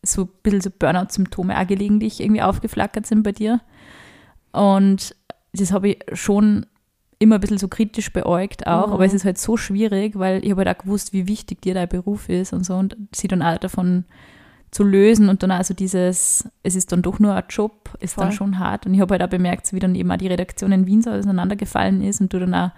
so 0.03 0.23
ein 0.23 0.29
bisschen 0.43 0.61
so 0.61 0.71
Burnout-Symptome 0.79 1.59
auch 1.61 1.67
gelegentlich 1.67 2.21
irgendwie 2.21 2.43
aufgeflackert 2.43 3.07
sind 3.07 3.23
bei 3.23 3.33
dir. 3.33 3.61
Und 4.53 5.15
das 5.53 5.73
habe 5.73 5.89
ich 5.91 5.99
schon 6.13 6.67
immer 7.19 7.37
ein 7.37 7.41
bisschen 7.41 7.59
so 7.59 7.67
kritisch 7.69 8.13
beäugt 8.13 8.67
auch, 8.67 8.87
Mhm. 8.89 8.93
aber 8.93 9.05
es 9.05 9.13
ist 9.13 9.25
halt 9.25 9.39
so 9.39 9.57
schwierig, 9.57 10.17
weil 10.19 10.45
ich 10.45 10.51
habe 10.53 10.65
halt 10.65 10.77
auch 10.79 10.83
gewusst, 10.85 11.13
wie 11.13 11.27
wichtig 11.27 11.61
dir 11.63 11.75
dein 11.75 11.89
Beruf 11.89 12.29
ist 12.29 12.53
und 12.53 12.65
so 12.65 12.75
und 12.77 12.97
sie 13.13 13.27
dann 13.27 13.43
auch 13.43 13.59
davon 13.59 14.05
zu 14.71 14.85
lösen 14.85 15.29
und 15.29 15.43
dann 15.43 15.51
also 15.51 15.73
dieses, 15.75 16.49
es 16.63 16.77
ist 16.77 16.93
dann 16.93 17.03
doch 17.03 17.19
nur 17.19 17.35
ein 17.35 17.45
Job, 17.49 17.91
ist 18.01 18.19
dann 18.19 18.27
Voll. 18.29 18.37
schon 18.37 18.59
hart. 18.59 18.87
Und 18.87 18.95
ich 18.95 19.01
habe 19.01 19.15
halt 19.15 19.23
auch 19.23 19.29
bemerkt, 19.29 19.73
wie 19.73 19.79
dann 19.81 19.95
eben 19.95 20.11
auch 20.13 20.17
die 20.19 20.27
Redaktion 20.29 20.73
in 20.73 20.87
Wien 20.87 21.03
so 21.03 21.11
auseinandergefallen 21.11 22.03
ist 22.03 22.21
und 22.21 22.33
du 22.33 22.39
dann 22.41 22.55
auch 22.55 22.71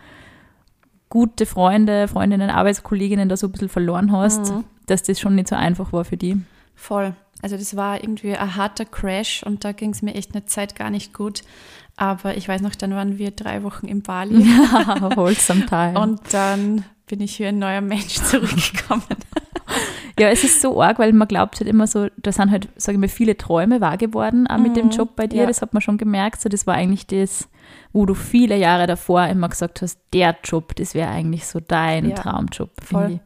gute 1.08 1.46
Freunde, 1.46 2.06
Freundinnen, 2.06 2.50
Arbeitskolleginnen 2.50 3.28
da 3.28 3.36
so 3.36 3.48
ein 3.48 3.52
bisschen 3.52 3.68
verloren 3.68 4.12
hast, 4.12 4.52
Mhm. 4.52 4.64
dass 4.86 5.02
das 5.02 5.18
schon 5.18 5.34
nicht 5.34 5.48
so 5.48 5.56
einfach 5.56 5.92
war 5.92 6.04
für 6.04 6.16
die. 6.16 6.40
Voll. 6.76 7.14
Also 7.42 7.56
das 7.56 7.74
war 7.74 8.02
irgendwie 8.02 8.36
ein 8.36 8.54
harter 8.56 8.84
Crash 8.84 9.42
und 9.44 9.64
da 9.64 9.72
ging 9.72 9.90
es 9.90 10.02
mir 10.02 10.14
echt 10.14 10.34
eine 10.34 10.44
Zeit 10.44 10.76
gar 10.76 10.90
nicht 10.90 11.12
gut. 11.14 11.42
Aber 11.96 12.36
ich 12.36 12.46
weiß 12.48 12.60
noch, 12.62 12.74
dann 12.74 12.92
waren 12.94 13.18
wir 13.18 13.30
drei 13.32 13.62
Wochen 13.64 13.86
in 13.86 14.02
Bali 14.02 14.42
Ja, 14.46 15.16
wholesome 15.16 15.66
time. 15.66 15.98
und 15.98 16.20
dann 16.32 16.84
bin 17.06 17.20
ich 17.20 17.38
wie 17.40 17.46
ein 17.46 17.58
neuer 17.58 17.80
Mensch 17.80 18.14
zurückgekommen. 18.22 19.02
Ja, 20.18 20.28
es 20.28 20.44
ist 20.44 20.60
so 20.60 20.82
arg, 20.82 20.98
weil 20.98 21.12
man 21.12 21.28
glaubt 21.28 21.60
halt 21.60 21.68
immer 21.70 21.86
so, 21.86 22.08
da 22.18 22.30
sind 22.32 22.50
halt, 22.50 22.68
sage 22.76 22.96
ich 22.96 23.00
mal, 23.00 23.08
viele 23.08 23.36
Träume 23.36 23.80
wahr 23.80 23.96
geworden, 23.96 24.46
auch 24.46 24.58
mit 24.58 24.76
dem 24.76 24.86
Mhm, 24.86 24.90
Job 24.92 25.16
bei 25.16 25.26
dir, 25.26 25.42
ja. 25.42 25.46
das 25.46 25.62
hat 25.62 25.72
man 25.72 25.80
schon 25.80 25.96
gemerkt. 25.98 26.40
So, 26.42 26.48
das 26.48 26.66
war 26.66 26.74
eigentlich 26.74 27.06
das, 27.06 27.48
wo 27.92 28.04
du 28.04 28.14
viele 28.14 28.56
Jahre 28.58 28.86
davor 28.86 29.26
immer 29.28 29.48
gesagt 29.48 29.80
hast, 29.80 29.98
der 30.12 30.36
Job, 30.44 30.74
das 30.76 30.94
wäre 30.94 31.08
eigentlich 31.10 31.46
so 31.46 31.60
dein 31.60 32.10
Ja, 32.10 32.16
Traumjob. 32.16 32.70
voll. 32.82 33.06
finde 33.06 33.12
ich. 33.14 33.20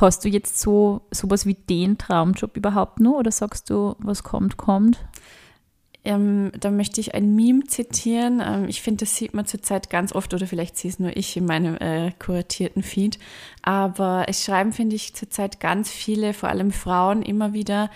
Hast 0.00 0.24
du 0.24 0.28
jetzt 0.28 0.58
so 0.58 1.02
sowas 1.12 1.46
wie 1.46 1.54
den 1.54 1.98
Traumjob 1.98 2.56
überhaupt 2.56 2.98
noch 3.00 3.12
oder 3.18 3.30
sagst 3.30 3.70
du, 3.70 3.94
was 3.98 4.24
kommt, 4.24 4.56
kommt? 4.56 4.98
Ähm, 6.02 6.50
da 6.58 6.70
möchte 6.70 7.00
ich 7.00 7.14
ein 7.14 7.34
Meme 7.34 7.64
zitieren. 7.64 8.42
Ähm, 8.44 8.68
ich 8.68 8.80
finde, 8.80 9.04
das 9.04 9.16
sieht 9.16 9.34
man 9.34 9.46
zurzeit 9.46 9.90
ganz 9.90 10.14
oft, 10.14 10.32
oder 10.32 10.46
vielleicht 10.46 10.78
sehe 10.78 10.90
es 10.90 10.98
nur 10.98 11.14
ich 11.16 11.36
in 11.36 11.44
meinem 11.44 11.76
äh, 11.76 12.12
kuratierten 12.18 12.82
Feed. 12.82 13.18
Aber 13.62 14.24
es 14.28 14.44
schreiben, 14.44 14.72
finde 14.72 14.96
ich, 14.96 15.14
zurzeit 15.14 15.60
ganz 15.60 15.90
viele, 15.90 16.32
vor 16.32 16.48
allem 16.48 16.72
Frauen, 16.72 17.22
immer 17.22 17.52
wieder, 17.52 17.90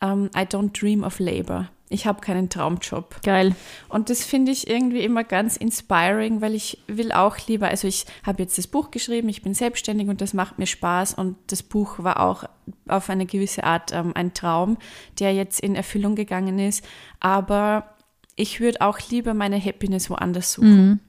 ähm, 0.00 0.30
I 0.36 0.40
don't 0.40 0.78
dream 0.78 1.04
of 1.04 1.20
labor. 1.20 1.68
Ich 1.94 2.08
habe 2.08 2.20
keinen 2.20 2.50
Traumjob. 2.50 3.22
Geil. 3.22 3.54
Und 3.88 4.10
das 4.10 4.24
finde 4.24 4.50
ich 4.50 4.68
irgendwie 4.68 5.04
immer 5.04 5.22
ganz 5.22 5.56
inspiring, 5.56 6.40
weil 6.40 6.52
ich 6.54 6.80
will 6.88 7.12
auch 7.12 7.36
lieber, 7.46 7.68
also 7.68 7.86
ich 7.86 8.04
habe 8.24 8.42
jetzt 8.42 8.58
das 8.58 8.66
Buch 8.66 8.90
geschrieben, 8.90 9.28
ich 9.28 9.42
bin 9.42 9.54
selbstständig 9.54 10.08
und 10.08 10.20
das 10.20 10.34
macht 10.34 10.58
mir 10.58 10.66
Spaß 10.66 11.14
und 11.14 11.36
das 11.46 11.62
Buch 11.62 12.02
war 12.02 12.18
auch 12.18 12.46
auf 12.88 13.10
eine 13.10 13.26
gewisse 13.26 13.62
Art 13.62 13.92
ähm, 13.92 14.10
ein 14.16 14.34
Traum, 14.34 14.76
der 15.20 15.34
jetzt 15.34 15.60
in 15.60 15.76
Erfüllung 15.76 16.16
gegangen 16.16 16.58
ist. 16.58 16.84
Aber 17.20 17.94
ich 18.34 18.58
würde 18.58 18.80
auch 18.80 18.98
lieber 19.10 19.32
meine 19.32 19.64
Happiness 19.64 20.10
woanders 20.10 20.54
suchen. 20.54 20.88
Mhm. 20.88 21.00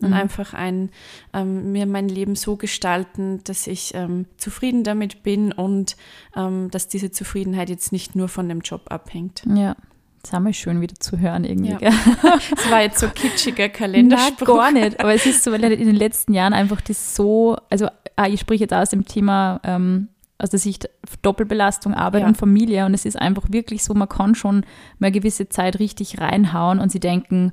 Und 0.00 0.12
einfach 0.12 0.52
ein, 0.52 0.90
ähm, 1.32 1.72
mir 1.72 1.86
mein 1.86 2.10
Leben 2.10 2.36
so 2.36 2.56
gestalten, 2.56 3.40
dass 3.44 3.66
ich 3.66 3.94
ähm, 3.94 4.26
zufrieden 4.36 4.84
damit 4.84 5.22
bin 5.22 5.52
und 5.52 5.96
ähm, 6.36 6.70
dass 6.70 6.88
diese 6.88 7.10
Zufriedenheit 7.10 7.70
jetzt 7.70 7.92
nicht 7.92 8.14
nur 8.14 8.28
von 8.28 8.46
dem 8.50 8.60
Job 8.60 8.90
abhängt. 8.90 9.44
Ja. 9.48 9.76
Das 10.24 10.30
ist 10.30 10.34
einmal 10.36 10.54
schön 10.54 10.80
wieder 10.80 10.94
zu 10.98 11.18
hören 11.18 11.44
irgendwie. 11.44 11.72
Ja. 11.72 11.76
gell? 11.78 11.92
Das 12.50 12.70
war 12.70 12.80
jetzt 12.80 12.98
so 12.98 13.08
kitschiger 13.08 13.64
Na, 13.64 13.68
Kalenderspruch. 13.68 14.46
gar 14.46 14.72
nicht. 14.72 14.98
Aber 14.98 15.12
es 15.12 15.26
ist 15.26 15.44
so, 15.44 15.52
weil 15.52 15.62
in 15.64 15.86
den 15.86 15.94
letzten 15.94 16.32
Jahren 16.32 16.54
einfach 16.54 16.80
das 16.80 17.14
so, 17.14 17.58
also 17.68 17.88
ah, 18.16 18.26
ich 18.26 18.40
spreche 18.40 18.64
jetzt 18.64 18.72
aus 18.72 18.88
dem 18.88 19.04
Thema 19.04 19.60
ähm, 19.64 20.08
aus 20.38 20.48
der 20.48 20.58
Sicht 20.58 20.88
Doppelbelastung, 21.20 21.92
Arbeit 21.92 22.22
Ja. 22.22 22.28
und 22.28 22.38
Familie 22.38 22.86
und 22.86 22.94
es 22.94 23.04
ist 23.04 23.20
einfach 23.20 23.44
wirklich 23.50 23.84
so, 23.84 23.92
man 23.92 24.08
kann 24.08 24.34
schon 24.34 24.60
mal 24.98 25.08
eine 25.08 25.12
gewisse 25.12 25.50
Zeit 25.50 25.78
richtig 25.78 26.18
reinhauen 26.20 26.80
und 26.80 26.90
sie 26.90 27.00
denken, 27.00 27.52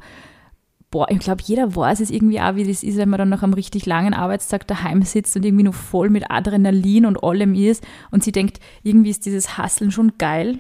boah, 0.92 1.10
ich 1.12 1.20
glaube, 1.20 1.42
jeder 1.46 1.76
weiß 1.76 2.00
es 2.00 2.10
irgendwie 2.10 2.40
auch, 2.40 2.56
wie 2.56 2.66
das 2.66 2.84
ist, 2.84 2.98
wenn 2.98 3.10
man 3.10 3.18
dann 3.18 3.30
nach 3.30 3.44
einem 3.44 3.54
richtig 3.54 3.86
langen 3.86 4.14
Arbeitstag 4.14 4.66
daheim 4.68 5.02
sitzt 5.04 5.36
und 5.36 5.46
irgendwie 5.46 5.64
noch 5.64 5.74
voll 5.74 6.10
mit 6.10 6.32
Adrenalin 6.32 7.06
und 7.06 7.22
allem 7.22 7.54
ist 7.54 7.86
und 8.12 8.24
sie 8.24 8.32
denkt, 8.32 8.60
irgendwie 8.84 9.10
ist 9.10 9.26
dieses 9.26 9.58
Hasseln 9.58 9.92
schon 9.92 10.14
geil, 10.18 10.60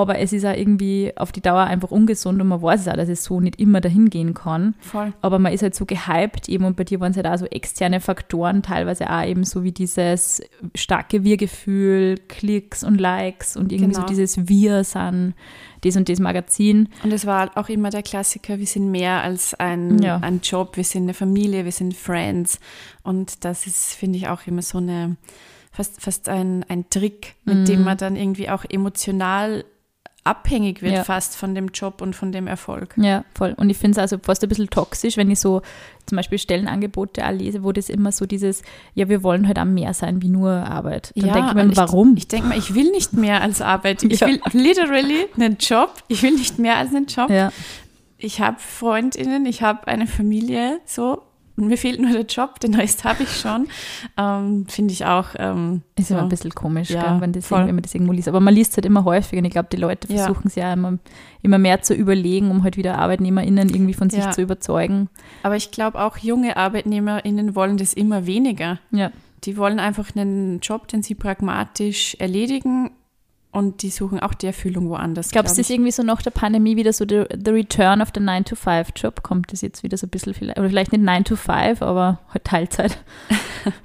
aber 0.00 0.18
es 0.18 0.32
ist 0.32 0.44
auch 0.44 0.54
irgendwie 0.56 1.12
auf 1.16 1.32
die 1.32 1.40
Dauer 1.40 1.62
einfach 1.64 1.90
ungesund 1.90 2.40
und 2.40 2.48
man 2.48 2.60
weiß 2.62 2.80
es 2.82 2.88
auch, 2.88 2.96
dass 2.96 3.08
es 3.08 3.24
so 3.24 3.40
nicht 3.40 3.60
immer 3.60 3.80
dahin 3.80 4.10
gehen 4.10 4.34
kann. 4.34 4.74
Voll. 4.80 5.12
Aber 5.20 5.38
man 5.38 5.52
ist 5.52 5.62
halt 5.62 5.74
so 5.74 5.86
gehypt 5.86 6.48
eben 6.48 6.64
und 6.64 6.76
bei 6.76 6.84
dir 6.84 7.00
waren 7.00 7.10
es 7.12 7.16
halt 7.16 7.26
auch 7.26 7.36
so 7.38 7.46
externe 7.46 8.00
Faktoren, 8.00 8.62
teilweise 8.62 9.08
auch 9.10 9.24
eben 9.24 9.44
so 9.44 9.62
wie 9.64 9.72
dieses 9.72 10.42
starke 10.74 11.24
Wir-Gefühl, 11.24 12.16
Klicks 12.28 12.84
und 12.84 13.00
Likes 13.00 13.56
und 13.56 13.72
irgendwie 13.72 13.94
so 13.94 14.00
Genau. 14.00 14.08
dieses 14.10 14.48
Wir 14.48 14.84
sind 14.84 15.34
das 15.82 15.96
und 15.96 16.08
das 16.08 16.20
Magazin. 16.20 16.88
Und 17.02 17.12
es 17.12 17.24
war 17.26 17.50
auch 17.56 17.68
immer 17.70 17.88
der 17.90 18.02
Klassiker, 18.02 18.58
wir 18.58 18.66
sind 18.66 18.90
mehr 18.90 19.22
als 19.22 19.54
ein, 19.54 20.02
Ja. 20.02 20.18
ein 20.18 20.40
Job, 20.42 20.76
wir 20.76 20.84
sind 20.84 21.04
eine 21.04 21.14
Familie, 21.14 21.64
wir 21.64 21.72
sind 21.72 21.94
Friends. 21.94 22.60
Und 23.02 23.44
das 23.44 23.66
ist, 23.66 23.94
finde 23.94 24.18
ich, 24.18 24.28
auch 24.28 24.46
immer 24.46 24.60
so 24.62 24.76
eine, 24.78 25.16
fast, 25.72 26.02
fast 26.02 26.28
ein, 26.28 26.64
ein 26.68 26.90
Trick, 26.90 27.34
mit 27.44 27.58
Mhm. 27.58 27.64
dem 27.64 27.84
man 27.84 27.96
dann 27.96 28.16
irgendwie 28.16 28.50
auch 28.50 28.64
emotional 28.68 29.64
abhängig 30.24 30.82
wird 30.82 30.92
Ja. 30.94 31.04
fast 31.04 31.36
von 31.36 31.54
dem 31.54 31.68
Job 31.68 32.02
und 32.02 32.14
von 32.14 32.30
dem 32.32 32.46
Erfolg. 32.46 32.94
Ja, 32.96 33.24
voll. 33.34 33.54
Und 33.56 33.70
ich 33.70 33.78
finde 33.78 33.92
es 33.92 33.98
also 33.98 34.18
fast 34.22 34.42
ein 34.42 34.48
bisschen 34.48 34.68
toxisch, 34.70 35.16
wenn 35.16 35.30
ich 35.30 35.40
so 35.40 35.62
zum 36.06 36.16
Beispiel 36.16 36.38
Stellenangebote 36.38 37.22
lese, 37.32 37.62
wo 37.62 37.72
das 37.72 37.88
immer 37.88 38.12
so 38.12 38.26
dieses, 38.26 38.62
ja, 38.94 39.08
wir 39.08 39.22
wollen 39.22 39.46
halt 39.48 39.58
auch 39.58 39.64
mehr 39.64 39.94
sein 39.94 40.20
wie 40.22 40.28
nur 40.28 40.50
Arbeit. 40.50 41.12
Dann 41.16 41.32
denke 41.32 41.48
ich 41.48 41.54
mir, 41.54 41.76
warum? 41.76 42.12
Ich, 42.16 42.24
ich 42.24 42.28
denke 42.28 42.48
mal, 42.48 42.58
ich 42.58 42.74
will 42.74 42.90
nicht 42.90 43.12
mehr 43.14 43.40
als 43.42 43.60
Arbeit. 43.62 44.02
Ich 44.02 44.20
Ja. 44.20 44.26
will 44.26 44.40
literally 44.52 45.26
einen 45.36 45.56
Job. 45.58 45.94
Ich 46.08 46.22
will 46.22 46.32
nicht 46.32 46.58
mehr 46.58 46.76
als 46.76 46.90
einen 46.94 47.06
Job. 47.06 47.30
ja, 47.30 47.50
Ich 48.18 48.40
habe 48.40 48.56
Freundinnen, 48.58 49.46
ich 49.46 49.62
habe 49.62 49.86
eine 49.88 50.06
Familie, 50.06 50.80
so. 50.84 51.22
Und 51.60 51.68
mir 51.68 51.76
fehlt 51.76 52.00
nur 52.00 52.10
der 52.12 52.24
Job, 52.24 52.58
den 52.60 52.74
Rest 52.74 53.04
habe 53.04 53.22
ich 53.22 53.36
schon. 53.36 53.68
Ähm, 54.16 54.66
Finde 54.68 54.92
ich 54.92 55.04
auch. 55.04 55.28
Ähm, 55.38 55.82
ist 55.98 56.08
so. 56.08 56.14
immer 56.14 56.22
ein 56.24 56.28
bisschen 56.28 56.54
komisch, 56.54 56.90
Ja, 56.90 57.02
gell, 57.12 57.20
wenn, 57.20 57.32
das, 57.32 57.50
wenn 57.50 57.66
man 57.66 57.82
das 57.82 57.94
irgendwo 57.94 58.12
liest. 58.12 58.28
Aber 58.28 58.40
man 58.40 58.54
liest 58.54 58.76
halt 58.76 58.86
immer 58.86 59.04
häufiger 59.04 59.38
und 59.40 59.44
ich 59.44 59.52
glaube, 59.52 59.68
die 59.70 59.76
Leute 59.76 60.12
Ja. 60.12 60.24
versuchen 60.24 60.46
es 60.48 60.54
ja 60.54 60.72
immer, 60.72 60.98
immer 61.42 61.58
mehr 61.58 61.82
zu 61.82 61.94
überlegen, 61.94 62.50
um 62.50 62.64
halt 62.64 62.76
wieder 62.76 62.98
ArbeitnehmerInnen 62.98 63.68
irgendwie 63.68 63.94
von 63.94 64.08
sich 64.10 64.24
Ja. 64.24 64.30
zu 64.30 64.42
überzeugen. 64.42 65.08
Aber 65.42 65.56
ich 65.56 65.70
glaube 65.70 66.00
auch 66.00 66.16
junge 66.18 66.56
ArbeitnehmerInnen 66.56 67.54
wollen 67.54 67.76
das 67.76 67.92
immer 67.92 68.26
weniger. 68.26 68.78
Ja. 68.90 69.10
Die 69.44 69.56
wollen 69.56 69.78
einfach 69.80 70.14
einen 70.14 70.60
Job, 70.60 70.88
den 70.88 71.02
sie 71.02 71.14
pragmatisch 71.14 72.14
erledigen 72.18 72.90
und 73.52 73.82
die 73.82 73.90
suchen 73.90 74.20
auch 74.20 74.34
die 74.34 74.46
Erfüllung 74.46 74.88
woanders. 74.88 75.30
Glaubst 75.30 75.52
du, 75.52 75.56
glaub 75.56 75.60
ist 75.60 75.70
irgendwie 75.70 75.90
so 75.90 76.02
nach 76.02 76.22
der 76.22 76.30
Pandemie 76.30 76.76
wieder 76.76 76.92
so 76.92 77.04
the, 77.08 77.24
the 77.44 77.50
Return 77.50 78.00
of 78.00 78.10
the 78.14 78.20
9-to-5-Job? 78.20 79.22
Kommt 79.22 79.52
das 79.52 79.60
jetzt 79.60 79.82
wieder 79.82 79.96
so 79.96 80.06
ein 80.06 80.10
bisschen, 80.10 80.34
vielleicht, 80.34 80.58
oder 80.58 80.68
vielleicht 80.68 80.92
nicht 80.92 81.02
9 81.02 81.24
to 81.24 81.36
5, 81.36 81.82
aber 81.82 82.20
halt 82.32 82.44
Teilzeit? 82.44 82.98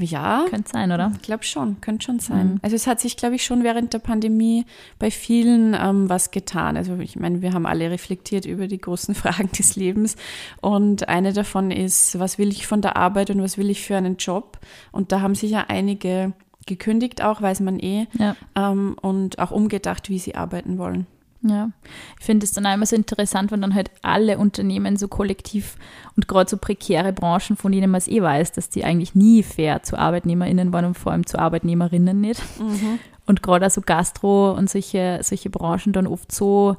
Ja, 0.00 0.44
Könnte 0.50 0.70
sein, 0.70 0.92
oder? 0.92 1.12
ich 1.16 1.22
glaube 1.22 1.44
schon, 1.44 1.80
könnte 1.80 2.04
schon 2.04 2.18
sein. 2.18 2.52
Mhm. 2.52 2.58
Also 2.62 2.76
es 2.76 2.86
hat 2.86 3.00
sich, 3.00 3.16
glaube 3.16 3.36
ich, 3.36 3.44
schon 3.44 3.64
während 3.64 3.94
der 3.94 4.00
Pandemie 4.00 4.66
bei 4.98 5.10
vielen 5.10 5.74
ähm, 5.74 6.08
was 6.08 6.30
getan. 6.30 6.76
Also 6.76 6.96
ich 6.98 7.16
meine, 7.16 7.40
wir 7.40 7.54
haben 7.54 7.64
alle 7.64 7.90
reflektiert 7.90 8.44
über 8.44 8.66
die 8.66 8.80
großen 8.80 9.14
Fragen 9.14 9.50
des 9.52 9.76
Lebens 9.76 10.16
und 10.60 11.08
eine 11.08 11.32
davon 11.32 11.70
ist, 11.70 12.18
was 12.18 12.38
will 12.38 12.50
ich 12.50 12.66
von 12.66 12.82
der 12.82 12.96
Arbeit 12.96 13.30
und 13.30 13.40
was 13.40 13.56
will 13.56 13.70
ich 13.70 13.82
für 13.82 13.96
einen 13.96 14.16
Job? 14.16 14.58
Und 14.92 15.12
da 15.12 15.20
haben 15.20 15.34
sich 15.34 15.52
ja 15.52 15.64
einige 15.68 16.34
gekündigt 16.68 17.22
auch, 17.22 17.42
weiß 17.42 17.58
man 17.60 17.80
eh, 17.80 18.06
Ja. 18.12 18.36
ähm, 18.54 18.96
und 19.02 19.40
auch 19.40 19.50
umgedacht, 19.50 20.08
wie 20.08 20.20
sie 20.20 20.36
arbeiten 20.36 20.78
wollen. 20.78 21.06
Ja, 21.40 21.70
ich 22.18 22.26
finde 22.26 22.44
es 22.44 22.50
dann 22.52 22.66
auch 22.66 22.74
immer 22.74 22.84
so 22.86 22.96
interessant, 22.96 23.52
wenn 23.52 23.60
dann 23.62 23.74
halt 23.74 23.92
alle 24.02 24.38
Unternehmen 24.38 24.96
so 24.96 25.06
kollektiv 25.06 25.76
und 26.16 26.26
gerade 26.26 26.50
so 26.50 26.56
prekäre 26.56 27.12
Branchen, 27.12 27.56
von 27.56 27.70
denen 27.70 27.92
man 27.92 27.98
es 27.98 28.08
eh 28.08 28.20
weiß, 28.20 28.50
dass 28.52 28.70
die 28.70 28.84
eigentlich 28.84 29.14
nie 29.14 29.44
fair 29.44 29.84
zu 29.84 29.96
ArbeitnehmerInnen 29.96 30.72
waren 30.72 30.84
und 30.86 30.98
vor 30.98 31.12
allem 31.12 31.26
zu 31.26 31.38
Arbeitnehmerinnen 31.38 32.20
nicht. 32.20 32.42
Und 33.26 33.42
gerade 33.42 33.66
auch 33.66 33.70
so 33.70 33.82
Gastro 33.82 34.50
und 34.52 34.68
solche, 34.68 35.20
solche 35.22 35.48
Branchen 35.48 35.92
dann 35.92 36.08
oft 36.08 36.32
so, 36.32 36.76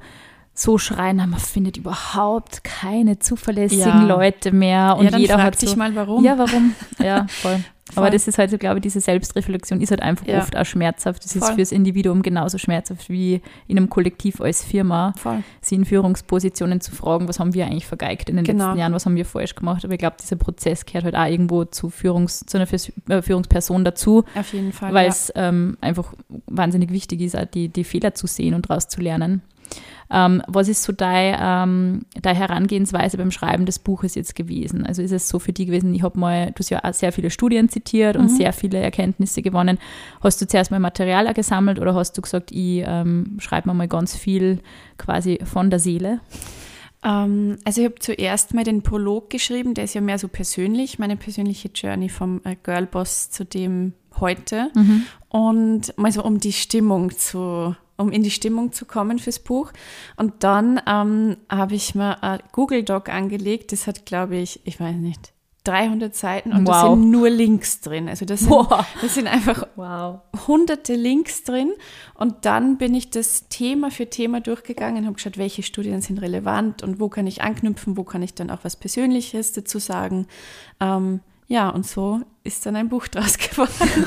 so 0.59 0.77
schreien, 0.77 1.17
man 1.17 1.35
findet 1.39 1.77
überhaupt 1.77 2.63
keine 2.63 3.19
zuverlässigen 3.19 3.85
Ja. 3.85 4.03
Leute 4.03 4.51
mehr 4.51 4.95
und 4.97 5.05
ja, 5.05 5.11
dann 5.11 5.21
jeder 5.21 5.35
frag 5.35 5.43
hat 5.45 5.59
so, 5.59 5.75
mal, 5.75 5.95
warum. 5.95 6.23
Ja, 6.23 6.37
warum? 6.37 6.73
Ja, 6.99 7.25
voll. 7.29 7.59
Aber 7.95 8.05
Voll. 8.05 8.11
das 8.11 8.27
ist 8.27 8.37
halt 8.37 8.51
so, 8.51 8.59
glaube 8.59 8.77
ich, 8.77 8.83
diese 8.83 8.99
Selbstreflexion 9.01 9.81
ist 9.81 9.89
halt 9.89 10.03
einfach 10.03 10.27
Ja. 10.27 10.37
oft 10.37 10.55
auch 10.55 10.63
schmerzhaft. 10.63 11.23
Das 11.25 11.35
ist 11.35 11.43
Voll. 11.43 11.55
fürs 11.55 11.71
Individuum 11.71 12.21
genauso 12.21 12.59
schmerzhaft 12.59 13.09
wie 13.09 13.41
in 13.67 13.77
einem 13.77 13.89
Kollektiv 13.89 14.41
als 14.41 14.63
Firma, 14.63 15.11
Voll. 15.17 15.41
sie 15.61 15.73
in 15.73 15.85
Führungspositionen 15.85 16.81
zu 16.81 16.91
fragen, 16.91 17.27
was 17.27 17.39
haben 17.39 17.55
wir 17.55 17.65
eigentlich 17.65 17.87
vergeigt 17.87 18.29
in 18.29 18.35
den 18.35 18.45
Genau. 18.45 18.65
letzten 18.65 18.79
Jahren, 18.79 18.93
was 18.93 19.07
haben 19.07 19.15
wir 19.15 19.25
falsch 19.25 19.55
gemacht. 19.55 19.83
Aber 19.85 19.93
ich 19.93 19.99
glaube, 19.99 20.17
dieser 20.21 20.35
Prozess 20.35 20.85
gehört 20.85 21.05
halt 21.05 21.15
auch 21.15 21.25
irgendwo 21.25 21.65
zu, 21.65 21.89
Führungs-, 21.89 22.45
zu 22.45 22.57
einer 22.59 22.67
äh, 23.17 23.21
Führungsperson 23.23 23.83
dazu, 23.83 24.23
Auf 24.35 24.53
jeden 24.53 24.71
Fall. 24.71 24.93
weil 24.93 25.07
es 25.09 25.31
ähm, 25.35 25.75
einfach 25.81 26.13
wahnsinnig 26.45 26.91
wichtig 26.91 27.21
ist, 27.21 27.35
auch 27.35 27.45
die, 27.45 27.69
die 27.69 27.83
Fehler 27.83 28.13
zu 28.13 28.27
sehen 28.27 28.53
und 28.53 28.69
daraus 28.69 28.87
zu 28.87 29.01
lernen. 29.01 29.41
Ähm, 30.11 30.41
was 30.47 30.67
ist 30.67 30.81
so 30.83 30.91
deine, 30.91 31.37
ähm, 31.39 32.01
deine 32.21 32.39
Herangehensweise 32.39 33.17
beim 33.17 33.29
Schreiben 33.29 33.65
des 33.67 33.77
Buches 33.77 34.15
jetzt 34.15 34.35
gewesen? 34.35 34.85
Also 34.85 35.03
ist 35.03 35.11
es 35.11 35.29
so 35.29 35.37
für 35.37 35.53
dich 35.53 35.67
gewesen, 35.67 35.93
ich 35.93 36.01
habe 36.01 36.19
mal, 36.19 36.47
du 36.47 36.59
hast 36.59 36.69
ja 36.71 36.83
auch 36.83 36.93
sehr 36.93 37.11
viele 37.11 37.29
Studien 37.29 37.69
zitiert 37.69 38.15
und 38.15 38.23
Mhm. 38.23 38.29
sehr 38.37 38.53
viele 38.53 38.79
Erkenntnisse 38.79 39.41
gewonnen. 39.43 39.77
Hast 40.21 40.41
du 40.41 40.47
zuerst 40.47 40.71
mal 40.71 40.79
Material 40.79 41.31
gesammelt 41.33 41.79
oder 41.79 41.93
hast 41.93 42.17
du 42.17 42.21
gesagt, 42.21 42.51
ich 42.51 42.83
ähm, 42.87 43.37
schreibe 43.39 43.69
mir 43.69 43.75
mal 43.75 43.87
ganz 43.87 44.15
viel 44.15 44.61
quasi 44.97 45.39
von 45.43 45.69
der 45.69 45.77
Seele? 45.79 46.21
Ähm, 47.03 47.57
also 47.63 47.81
ich 47.81 47.85
habe 47.85 47.99
zuerst 47.99 48.53
mal 48.55 48.63
den 48.63 48.81
Prolog 48.81 49.29
geschrieben, 49.29 49.75
der 49.75 49.83
ist 49.83 49.93
ja 49.93 50.01
mehr 50.01 50.17
so 50.17 50.27
persönlich, 50.27 50.97
meine 50.97 51.17
persönliche 51.17 51.69
Journey 51.73 52.09
vom 52.09 52.41
äh, 52.45 52.55
Girlboss 52.61 53.29
zu 53.29 53.45
dem 53.45 53.93
heute. 54.19 54.69
Und 55.29 55.97
mal 55.97 56.11
so 56.11 56.23
um 56.23 56.39
die 56.39 56.51
Stimmung 56.51 57.11
zu, 57.15 57.75
um 57.99 58.11
in 58.11 58.23
die 58.23 58.31
Stimmung 58.31 58.71
zu 58.71 58.85
kommen 58.85 59.19
fürs 59.19 59.39
Buch. 59.39 59.71
Und 60.15 60.43
dann 60.43 60.81
ähm, 60.87 61.37
habe 61.49 61.75
ich 61.75 61.93
mir 61.93 62.23
ein 62.23 62.39
Google 62.51 62.83
Doc 62.83 63.09
angelegt, 63.09 63.71
das 63.71 63.85
hat, 63.85 64.05
glaube 64.05 64.37
ich, 64.37 64.61
ich 64.63 64.79
weiß 64.79 64.95
nicht, 64.95 65.33
300 65.65 66.15
Seiten 66.15 66.53
und 66.53 66.65
da 66.65 66.83
Wow. 66.83 66.93
sind 66.97 67.11
nur 67.11 67.29
Links 67.29 67.81
drin. 67.81 68.07
Also 68.07 68.23
das 68.25 68.39
sind, 68.39 68.49
Wow. 68.51 68.85
das 69.01 69.13
sind 69.15 69.27
einfach 69.27 69.67
Wow. 69.75 70.21
hunderte 70.47 70.95
Links 70.95 71.43
drin 71.43 71.73
und 72.15 72.45
dann 72.45 72.77
bin 72.77 72.95
ich 72.95 73.09
das 73.09 73.49
Thema 73.49 73.91
für 73.91 74.09
Thema 74.09 74.39
durchgegangen, 74.39 75.05
habe 75.05 75.15
geschaut, 75.15 75.37
welche 75.37 75.61
Studien 75.61 76.01
sind 76.01 76.19
relevant 76.21 76.81
und 76.81 76.99
wo 77.01 77.09
kann 77.09 77.27
ich 77.27 77.41
anknüpfen, 77.41 77.97
wo 77.97 78.03
kann 78.05 78.23
ich 78.23 78.33
dann 78.33 78.49
auch 78.49 78.59
was 78.63 78.77
Persönliches 78.77 79.51
dazu 79.51 79.79
sagen. 79.79 80.27
Ähm, 80.79 81.19
ja, 81.49 81.69
und 81.69 81.85
so 81.85 82.21
ist 82.43 82.65
dann 82.65 82.75
ein 82.77 82.89
Buch 82.89 83.07
draus 83.09 83.37
geworden. 83.49 84.05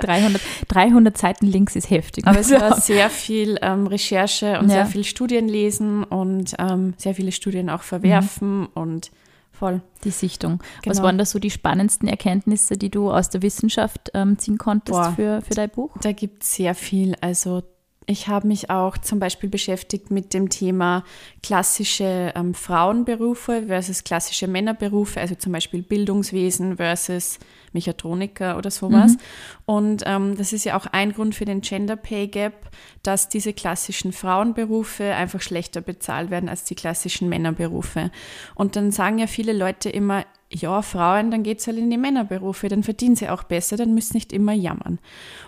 300, 0.00 0.40
300 0.68 1.16
Seiten 1.18 1.46
links 1.46 1.76
ist 1.76 1.90
heftig. 1.90 2.26
Aber 2.26 2.38
es 2.38 2.50
war 2.50 2.80
sehr 2.80 3.10
viel 3.10 3.58
ähm, 3.62 3.86
Recherche 3.86 4.58
und 4.58 4.68
Ja. 4.68 4.76
sehr 4.76 4.86
viel 4.86 5.04
Studien 5.04 5.48
lesen 5.48 6.04
und 6.04 6.54
ähm, 6.58 6.94
sehr 6.96 7.14
viele 7.14 7.32
Studien 7.32 7.70
auch 7.70 7.82
verwerfen 7.82 8.66
und 8.66 9.10
voll. 9.52 9.82
die 10.04 10.10
Sichtung. 10.10 10.60
Was 10.84 10.96
Genau. 10.96 11.06
waren 11.08 11.18
da 11.18 11.24
so 11.26 11.38
die 11.38 11.50
spannendsten 11.50 12.08
Erkenntnisse, 12.08 12.76
die 12.78 12.90
du 12.90 13.10
aus 13.10 13.28
der 13.30 13.42
Wissenschaft 13.42 14.10
ähm, 14.14 14.38
ziehen 14.38 14.56
konntest 14.58 14.92
Boah. 14.98 15.12
für, 15.14 15.42
für 15.42 15.54
dein 15.54 15.68
Buch? 15.70 15.90
Da 16.00 16.12
gibt 16.12 16.42
es 16.44 16.54
sehr 16.54 16.74
viel. 16.74 17.14
Also 17.20 17.62
ich 18.06 18.26
habe 18.28 18.48
mich 18.48 18.70
auch 18.70 18.96
zum 18.98 19.18
Beispiel 19.20 19.50
beschäftigt 19.50 20.10
mit 20.10 20.32
dem 20.34 20.48
Thema 20.48 21.04
klassische 21.54 22.32
ähm, 22.34 22.54
Frauenberufe 22.54 23.64
versus 23.66 24.02
klassische 24.04 24.46
Männerberufe, 24.48 25.20
also 25.20 25.34
zum 25.34 25.52
Beispiel 25.52 25.82
Bildungswesen 25.82 26.76
versus 26.76 27.38
Mechatroniker 27.72 28.56
oder 28.56 28.70
sowas. 28.70 29.16
Und 29.66 30.02
ähm, 30.06 30.36
das 30.36 30.52
ist 30.52 30.64
ja 30.64 30.76
auch 30.76 30.86
ein 30.86 31.12
Grund 31.12 31.34
für 31.34 31.44
den 31.44 31.60
Gender 31.60 31.96
Pay 31.96 32.28
Gap, 32.28 32.70
dass 33.02 33.28
diese 33.28 33.52
klassischen 33.52 34.12
Frauenberufe 34.12 35.14
einfach 35.14 35.40
schlechter 35.40 35.80
bezahlt 35.80 36.30
werden 36.30 36.48
als 36.48 36.64
die 36.64 36.74
klassischen 36.74 37.28
Männerberufe. 37.28 38.10
Und 38.54 38.76
dann 38.76 38.90
sagen 38.90 39.18
ja 39.18 39.26
viele 39.26 39.52
Leute 39.52 39.88
immer, 39.90 40.24
ja, 40.52 40.82
Frauen, 40.82 41.30
dann 41.30 41.44
geht's 41.44 41.66
halt 41.66 41.78
in 41.78 41.90
die 41.90 41.96
Männerberufe, 41.96 42.68
dann 42.68 42.82
verdienen 42.82 43.14
sie 43.14 43.28
auch 43.28 43.44
besser, 43.44 43.76
dann 43.76 43.94
müssen 43.94 44.16
nicht 44.16 44.32
immer 44.32 44.52
jammern. 44.52 44.98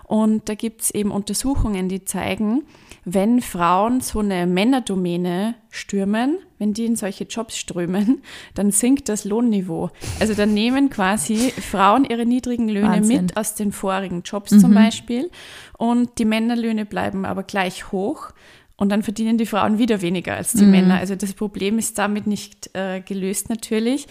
Und 0.04 0.48
da 0.48 0.54
gibt's 0.54 0.92
eben 0.92 1.10
Untersuchungen, 1.10 1.88
die 1.88 2.04
zeigen, 2.04 2.62
wenn 3.04 3.40
Frauen 3.40 4.00
so 4.00 4.20
eine 4.20 4.46
Männerdomäne 4.46 5.56
stürmen, 5.70 6.38
wenn 6.58 6.72
die 6.72 6.84
in 6.84 6.94
solche 6.94 7.24
Jobs 7.24 7.58
strömen, 7.58 8.22
dann 8.54 8.70
sinkt 8.70 9.08
das 9.08 9.24
Lohnniveau. 9.24 9.90
Also 10.20 10.34
dann 10.34 10.54
nehmen 10.54 10.88
quasi 10.88 11.50
Frauen 11.50 12.04
ihre 12.04 12.24
niedrigen 12.24 12.68
Löhne 12.68 12.98
Wahnsinn. 12.98 13.22
mit 13.22 13.36
aus 13.36 13.56
den 13.56 13.72
vorigen 13.72 14.22
Jobs 14.22 14.50
zum 14.50 14.72
Beispiel 14.72 15.30
und 15.78 16.18
die 16.18 16.24
Männerlöhne 16.24 16.86
bleiben 16.86 17.24
aber 17.24 17.42
gleich 17.42 17.90
hoch. 17.90 18.30
Und 18.76 18.88
dann 18.88 19.02
verdienen 19.04 19.38
die 19.38 19.46
Frauen 19.46 19.78
wieder 19.78 20.00
weniger 20.00 20.34
als 20.34 20.54
die 20.54 20.64
Männer. 20.64 20.96
Also 20.96 21.14
das 21.14 21.34
Problem 21.34 21.78
ist 21.78 21.98
damit 21.98 22.26
nicht 22.26 22.70
äh, 22.74 23.00
gelöst 23.00 23.48
natürlich. 23.48 24.08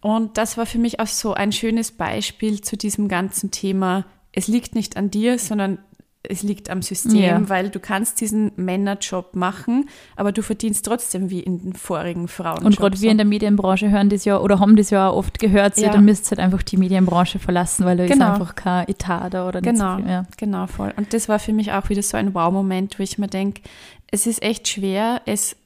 Und 0.00 0.38
das 0.38 0.56
war 0.56 0.66
für 0.66 0.78
mich 0.78 1.00
auch 1.00 1.06
so 1.06 1.34
ein 1.34 1.52
schönes 1.52 1.90
Beispiel 1.92 2.60
zu 2.60 2.76
diesem 2.76 3.08
ganzen 3.08 3.50
Thema. 3.50 4.04
Es 4.32 4.46
liegt 4.48 4.74
nicht 4.74 4.96
an 4.96 5.10
dir, 5.10 5.38
sondern 5.38 5.78
es 6.24 6.42
liegt 6.42 6.68
am 6.68 6.82
System, 6.82 7.16
Ja. 7.20 7.48
weil 7.48 7.70
du 7.70 7.78
kannst 7.80 8.20
diesen 8.20 8.50
Männerjob 8.56 9.34
machen, 9.36 9.88
aber 10.16 10.32
du 10.32 10.42
verdienst 10.42 10.84
trotzdem 10.84 11.30
wie 11.30 11.40
in 11.40 11.58
den 11.62 11.72
vorigen 11.74 12.28
Frauenjobs. 12.28 12.66
Und 12.66 12.76
gerade 12.76 13.00
wir 13.00 13.10
in 13.10 13.16
der 13.18 13.24
Medienbranche 13.26 13.88
hören 13.90 14.10
das 14.10 14.24
ja 14.24 14.38
oder 14.38 14.58
haben 14.60 14.76
das 14.76 14.90
ja 14.90 15.08
auch 15.08 15.16
oft 15.16 15.38
gehört, 15.38 15.76
so, 15.76 15.82
Ja. 15.84 15.90
dann 15.92 16.04
müsst 16.04 16.28
halt 16.30 16.40
einfach 16.40 16.62
die 16.62 16.76
Medienbranche 16.76 17.38
verlassen, 17.38 17.86
weil 17.86 17.96
da 17.96 18.04
ist 18.04 18.10
Genau. 18.12 18.32
einfach 18.32 18.56
kein 18.56 18.88
Etat 18.88 19.30
da 19.30 19.48
oder 19.48 19.60
nicht 19.60 19.72
Genau, 19.72 19.96
so 19.98 20.02
viel. 20.04 20.26
Genau, 20.36 20.66
voll. 20.66 20.92
Und 20.96 21.14
das 21.14 21.28
war 21.28 21.38
für 21.38 21.52
mich 21.52 21.72
auch 21.72 21.88
wieder 21.88 22.02
so 22.02 22.16
ein 22.16 22.34
Wow-Moment, 22.34 22.98
wo 22.98 23.02
ich 23.04 23.16
mir 23.16 23.28
denke, 23.28 23.62
es 24.10 24.26
ist 24.26 24.42
echt 24.42 24.68
schwer, 24.68 25.22
es 25.24 25.56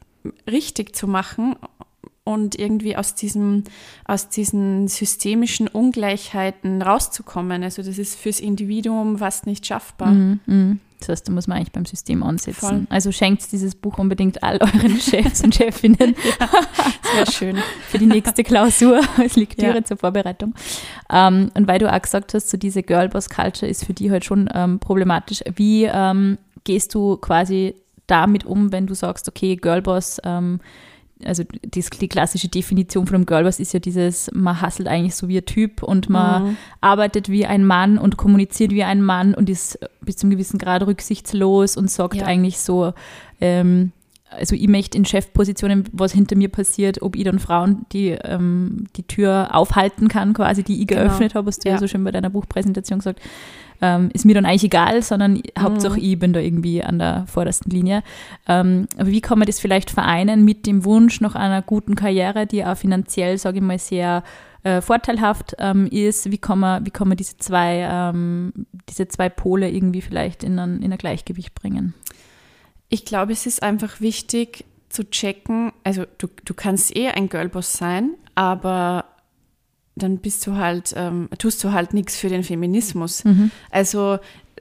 richtig 0.48 0.94
zu 0.94 1.08
machen 1.08 1.56
und 2.24 2.56
irgendwie 2.58 2.96
aus 2.96 3.14
diesem, 3.14 3.64
aus 4.04 4.28
diesen 4.28 4.86
systemischen 4.88 5.66
Ungleichheiten 5.68 6.80
rauszukommen. 6.82 7.62
Also 7.62 7.82
das 7.82 7.98
ist 7.98 8.18
fürs 8.18 8.38
Individuum 8.40 9.18
fast 9.18 9.46
nicht 9.46 9.66
schaffbar. 9.66 10.12
Mhm, 10.12 10.40
mhm. 10.46 10.80
Das 11.00 11.08
heißt, 11.08 11.26
da 11.26 11.32
muss 11.32 11.48
man 11.48 11.56
eigentlich 11.58 11.72
beim 11.72 11.84
System 11.84 12.22
ansetzen. 12.22 12.60
Voll. 12.60 12.86
Also 12.88 13.10
schenkt 13.10 13.50
dieses 13.50 13.74
Buch 13.74 13.98
unbedingt 13.98 14.44
all 14.44 14.58
euren 14.62 14.96
Chefs 15.00 15.42
und 15.42 15.52
Chefinnen 15.52 16.14
Sehr 17.16 17.26
schön. 17.26 17.56
für 17.88 17.98
die 17.98 18.06
nächste 18.06 18.44
Klausur 18.44 19.00
als 19.18 19.34
Lektüre 19.34 19.74
Ja. 19.74 19.84
zur 19.84 19.96
Vorbereitung. 19.96 20.54
Ähm, 21.10 21.50
und 21.54 21.66
weil 21.66 21.80
du 21.80 21.92
auch 21.92 22.00
gesagt 22.00 22.34
hast, 22.34 22.50
so 22.50 22.56
diese 22.56 22.84
Girlboss-Culture 22.84 23.68
ist 23.68 23.84
für 23.84 23.94
die 23.94 24.12
halt 24.12 24.24
schon 24.24 24.48
ähm, 24.54 24.78
problematisch. 24.78 25.42
Wie 25.56 25.86
ähm, 25.92 26.38
gehst 26.62 26.94
du 26.94 27.16
quasi 27.16 27.74
damit 28.06 28.44
um, 28.44 28.70
wenn 28.70 28.86
du 28.86 28.94
sagst, 28.94 29.26
okay, 29.26 29.56
Girlboss, 29.56 30.18
ähm, 30.22 30.60
also 31.24 31.44
die, 31.44 31.84
die, 32.00 32.08
klassische 32.08 32.48
Definition 32.48 33.06
von 33.06 33.16
einem 33.16 33.26
Girlboss 33.26 33.60
ist 33.60 33.72
ja 33.72 33.80
dieses, 33.80 34.30
man 34.32 34.60
hasselt 34.60 34.88
eigentlich 34.88 35.14
so 35.14 35.28
wie 35.28 35.38
ein 35.38 35.44
Typ 35.44 35.82
und 35.82 36.08
man 36.08 36.44
mhm. 36.44 36.56
arbeitet 36.80 37.28
wie 37.28 37.46
ein 37.46 37.64
Mann 37.64 37.98
und 37.98 38.16
kommuniziert 38.16 38.72
wie 38.72 38.84
ein 38.84 39.02
Mann 39.02 39.34
und 39.34 39.50
ist 39.50 39.78
bis 40.00 40.16
zum 40.16 40.30
gewissen 40.30 40.58
Grad 40.58 40.86
rücksichtslos 40.86 41.76
und 41.76 41.90
sagt 41.90 42.16
ja. 42.16 42.26
eigentlich 42.26 42.58
so, 42.58 42.92
ähm, 43.40 43.92
also 44.30 44.54
ich 44.54 44.68
möchte 44.68 44.96
in 44.96 45.04
Chefpositionen, 45.04 45.84
was 45.92 46.12
hinter 46.12 46.36
mir 46.36 46.48
passiert, 46.48 47.02
ob 47.02 47.16
ich 47.16 47.24
dann 47.24 47.38
Frauen 47.38 47.86
die, 47.92 48.10
ähm, 48.10 48.86
die 48.96 49.02
Tür 49.02 49.50
aufhalten 49.52 50.08
kann, 50.08 50.32
quasi, 50.32 50.62
die 50.62 50.80
ich 50.80 50.86
genau. 50.86 51.02
geöffnet 51.02 51.34
habe, 51.34 51.48
hast 51.48 51.64
du 51.64 51.68
ja. 51.68 51.74
ja 51.74 51.80
so 51.80 51.86
schön 51.86 52.04
bei 52.04 52.10
deiner 52.10 52.30
Buchpräsentation 52.30 53.00
gesagt, 53.00 53.20
ähm, 53.82 54.10
ist 54.14 54.24
mir 54.24 54.34
dann 54.34 54.46
eigentlich 54.46 54.64
egal, 54.64 55.02
sondern 55.02 55.32
mhm. 55.32 55.42
Hauptsache 55.58 56.00
ich 56.00 56.18
bin 56.18 56.32
da 56.32 56.40
irgendwie 56.40 56.82
an 56.82 56.98
der 56.98 57.26
vordersten 57.26 57.70
Linie. 57.70 58.02
Ähm, 58.48 58.86
aber 58.96 59.08
wie 59.08 59.20
kann 59.20 59.38
man 59.38 59.46
das 59.46 59.60
vielleicht 59.60 59.90
vereinen 59.90 60.44
mit 60.44 60.66
dem 60.66 60.84
Wunsch 60.84 61.20
nach 61.20 61.34
einer 61.34 61.60
guten 61.60 61.96
Karriere, 61.96 62.46
die 62.46 62.64
auch 62.64 62.76
finanziell, 62.76 63.36
sage 63.36 63.58
ich 63.58 63.62
mal, 63.62 63.78
sehr 63.78 64.22
äh, 64.62 64.80
vorteilhaft 64.80 65.56
ähm, 65.58 65.88
ist? 65.88 66.30
Wie 66.30 66.38
kann 66.38 66.60
man, 66.60 66.86
wie 66.86 66.90
kann 66.90 67.08
man 67.08 67.16
diese 67.16 67.36
zwei, 67.38 67.86
ähm, 67.90 68.52
diese 68.88 69.08
zwei 69.08 69.28
Pole 69.28 69.68
irgendwie 69.68 70.00
vielleicht 70.00 70.44
in 70.44 70.58
ein, 70.58 70.80
in 70.80 70.92
ein 70.92 70.98
Gleichgewicht 70.98 71.54
bringen? 71.54 71.94
Ich 72.88 73.04
glaube, 73.04 73.32
es 73.32 73.46
ist 73.46 73.62
einfach 73.62 74.00
wichtig 74.00 74.64
zu 74.88 75.08
checken, 75.10 75.72
also 75.84 76.04
du, 76.18 76.28
du 76.44 76.54
kannst 76.54 76.94
eh 76.94 77.08
ein 77.08 77.30
Girlboss 77.30 77.72
sein, 77.72 78.10
aber 78.34 79.06
dann 79.94 80.18
bist 80.18 80.46
du 80.46 80.56
halt, 80.56 80.94
ähm, 80.96 81.28
tust 81.38 81.62
du 81.64 81.72
halt 81.72 81.92
nichts 81.94 82.16
für 82.16 82.28
den 82.28 82.42
Feminismus. 82.42 83.24
Mhm. 83.24 83.50
Also 83.70 84.18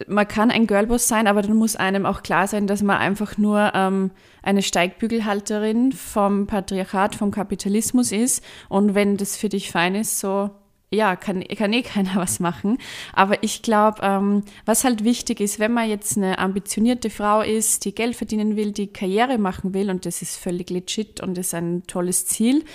man 0.07 0.27
kann 0.27 0.51
ein 0.51 0.67
Girlboss 0.67 1.07
sein, 1.07 1.27
aber 1.27 1.41
dann 1.41 1.55
muss 1.55 1.75
einem 1.75 2.05
auch 2.05 2.23
klar 2.23 2.47
sein, 2.47 2.67
dass 2.67 2.81
man 2.81 2.97
einfach 2.97 3.37
nur 3.37 3.71
ähm, 3.73 4.11
eine 4.41 4.61
Steigbügelhalterin 4.61 5.91
vom 5.91 6.47
Patriarchat, 6.47 7.15
vom 7.15 7.31
Kapitalismus 7.31 8.11
ist. 8.11 8.43
Und 8.69 8.95
wenn 8.95 9.17
das 9.17 9.37
für 9.37 9.49
dich 9.49 9.71
fein 9.71 9.95
ist, 9.95 10.19
so 10.19 10.51
ja, 10.93 11.15
kann, 11.15 11.41
kann 11.43 11.71
eh 11.71 11.81
keiner 11.83 12.15
was 12.15 12.39
machen. 12.39 12.77
Aber 13.13 13.43
ich 13.43 13.61
glaube, 13.61 13.99
ähm, 14.01 14.43
was 14.65 14.83
halt 14.83 15.03
wichtig 15.03 15.39
ist, 15.39 15.59
wenn 15.59 15.73
man 15.73 15.89
jetzt 15.89 16.17
eine 16.17 16.39
ambitionierte 16.39 17.09
Frau 17.09 17.41
ist, 17.41 17.85
die 17.85 17.95
Geld 17.95 18.15
verdienen 18.15 18.55
will, 18.57 18.71
die 18.71 18.87
Karriere 18.87 19.37
machen 19.37 19.73
will, 19.73 19.89
und 19.89 20.05
das 20.05 20.21
ist 20.21 20.37
völlig 20.37 20.69
legit 20.69 21.21
und 21.21 21.37
ist 21.37 21.53
ein 21.53 21.83
tolles 21.87 22.25
Ziel, 22.25 22.65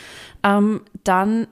ähm, 0.42 0.80
dann 1.04 1.46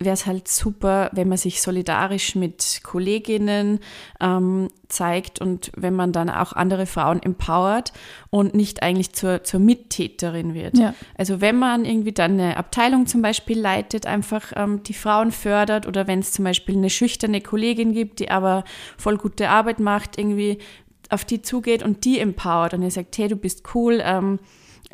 wäre 0.00 0.14
es 0.14 0.26
halt 0.26 0.48
super, 0.48 1.10
wenn 1.12 1.28
man 1.28 1.36
sich 1.36 1.60
solidarisch 1.60 2.34
mit 2.34 2.80
Kolleginnen 2.82 3.80
ähm, 4.18 4.68
zeigt 4.88 5.40
und 5.42 5.70
wenn 5.76 5.94
man 5.94 6.12
dann 6.12 6.30
auch 6.30 6.54
andere 6.54 6.86
Frauen 6.86 7.22
empowert 7.22 7.92
und 8.30 8.54
nicht 8.54 8.82
eigentlich 8.82 9.12
zur, 9.12 9.44
zur 9.44 9.60
Mittäterin 9.60 10.54
wird. 10.54 10.78
Ja. 10.78 10.94
Also 11.16 11.42
wenn 11.42 11.58
man 11.58 11.84
irgendwie 11.84 12.12
dann 12.12 12.32
eine 12.32 12.56
Abteilung 12.56 13.06
zum 13.06 13.20
Beispiel 13.20 13.60
leitet, 13.60 14.06
einfach 14.06 14.52
ähm, 14.56 14.82
die 14.82 14.94
Frauen 14.94 15.32
fördert 15.32 15.86
oder 15.86 16.06
wenn 16.06 16.20
es 16.20 16.32
zum 16.32 16.46
Beispiel 16.46 16.76
eine 16.76 16.90
schüchterne 16.90 17.42
Kollegin 17.42 17.92
gibt, 17.92 18.20
die 18.20 18.30
aber 18.30 18.64
voll 18.96 19.18
gute 19.18 19.50
Arbeit 19.50 19.80
macht, 19.80 20.18
irgendwie 20.18 20.58
auf 21.10 21.26
die 21.26 21.42
zugeht 21.42 21.82
und 21.82 22.04
die 22.06 22.20
empowert 22.20 22.72
und 22.72 22.82
ihr 22.82 22.90
sagt, 22.90 23.18
hey, 23.18 23.28
du 23.28 23.36
bist 23.36 23.74
cool, 23.74 24.00
ähm, 24.02 24.38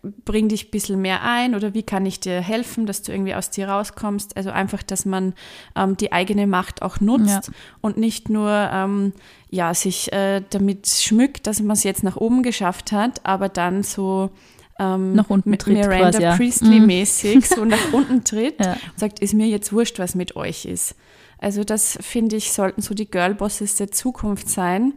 bring 0.03 0.49
dich 0.49 0.69
ein 0.69 0.71
bisschen 0.71 1.01
mehr 1.01 1.23
ein 1.23 1.55
oder 1.55 1.75
wie 1.75 1.83
kann 1.83 2.07
ich 2.07 2.21
dir 2.21 2.41
helfen, 2.41 2.87
dass 2.87 3.03
du 3.03 3.13
irgendwie 3.13 3.35
aus 3.35 3.51
dir 3.51 3.69
rauskommst. 3.69 4.37
Also 4.37 4.51
einfach, 4.51 4.83
dass 4.83 5.05
man 5.05 5.35
ähm, 5.75 5.97
die 5.97 6.13
eigene 6.13 6.47
Macht 6.47 6.83
auch 6.83 7.01
nutzt 7.01 7.49
ja. 7.49 7.55
und 7.81 7.97
nicht 7.97 8.29
nur 8.29 8.51
ähm, 8.51 9.13
ja, 9.51 9.73
sich 9.75 10.13
äh, 10.13 10.43
damit 10.51 10.87
schmückt, 10.87 11.47
dass 11.47 11.61
man 11.61 11.73
es 11.73 11.85
jetzt 11.85 12.03
nach 12.03 12.17
oben 12.17 12.43
geschafft 12.43 12.93
hat, 12.93 13.25
aber 13.25 13.49
dann 13.49 13.83
so 13.83 14.31
ähm, 14.79 15.15
nach 15.15 15.31
unten 15.31 15.51
mit 15.51 15.63
tritt 15.63 15.75
Miranda 15.75 16.11
quasi, 16.11 16.23
ja. 16.23 16.37
Priestley-mäßig 16.37 17.37
mhm. 17.37 17.41
so 17.43 17.65
nach 17.65 17.93
unten 17.93 18.25
tritt 18.25 18.63
ja. 18.63 18.73
und 18.73 18.99
sagt, 18.99 19.21
ist 19.21 19.35
mir 19.35 19.47
jetzt 19.47 19.73
wurscht, 19.73 19.99
was 19.99 20.15
mit 20.15 20.37
euch 20.37 20.67
ist. 20.67 20.95
Also 21.39 21.65
das 21.65 21.99
finde 22.01 22.37
ich, 22.37 22.53
sollten 22.53 22.83
so 22.83 22.95
die 22.95 23.11
Girlbosses 23.11 23.77
der 23.77 23.91
Zukunft 23.91 24.49
sein 24.49 24.95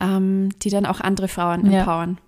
ähm, 0.00 0.50
die 0.62 0.70
dann 0.70 0.86
auch 0.86 1.00
andere 1.00 1.28
Frauen 1.28 1.70
ja. 1.70 1.80
empowern. 1.80 2.18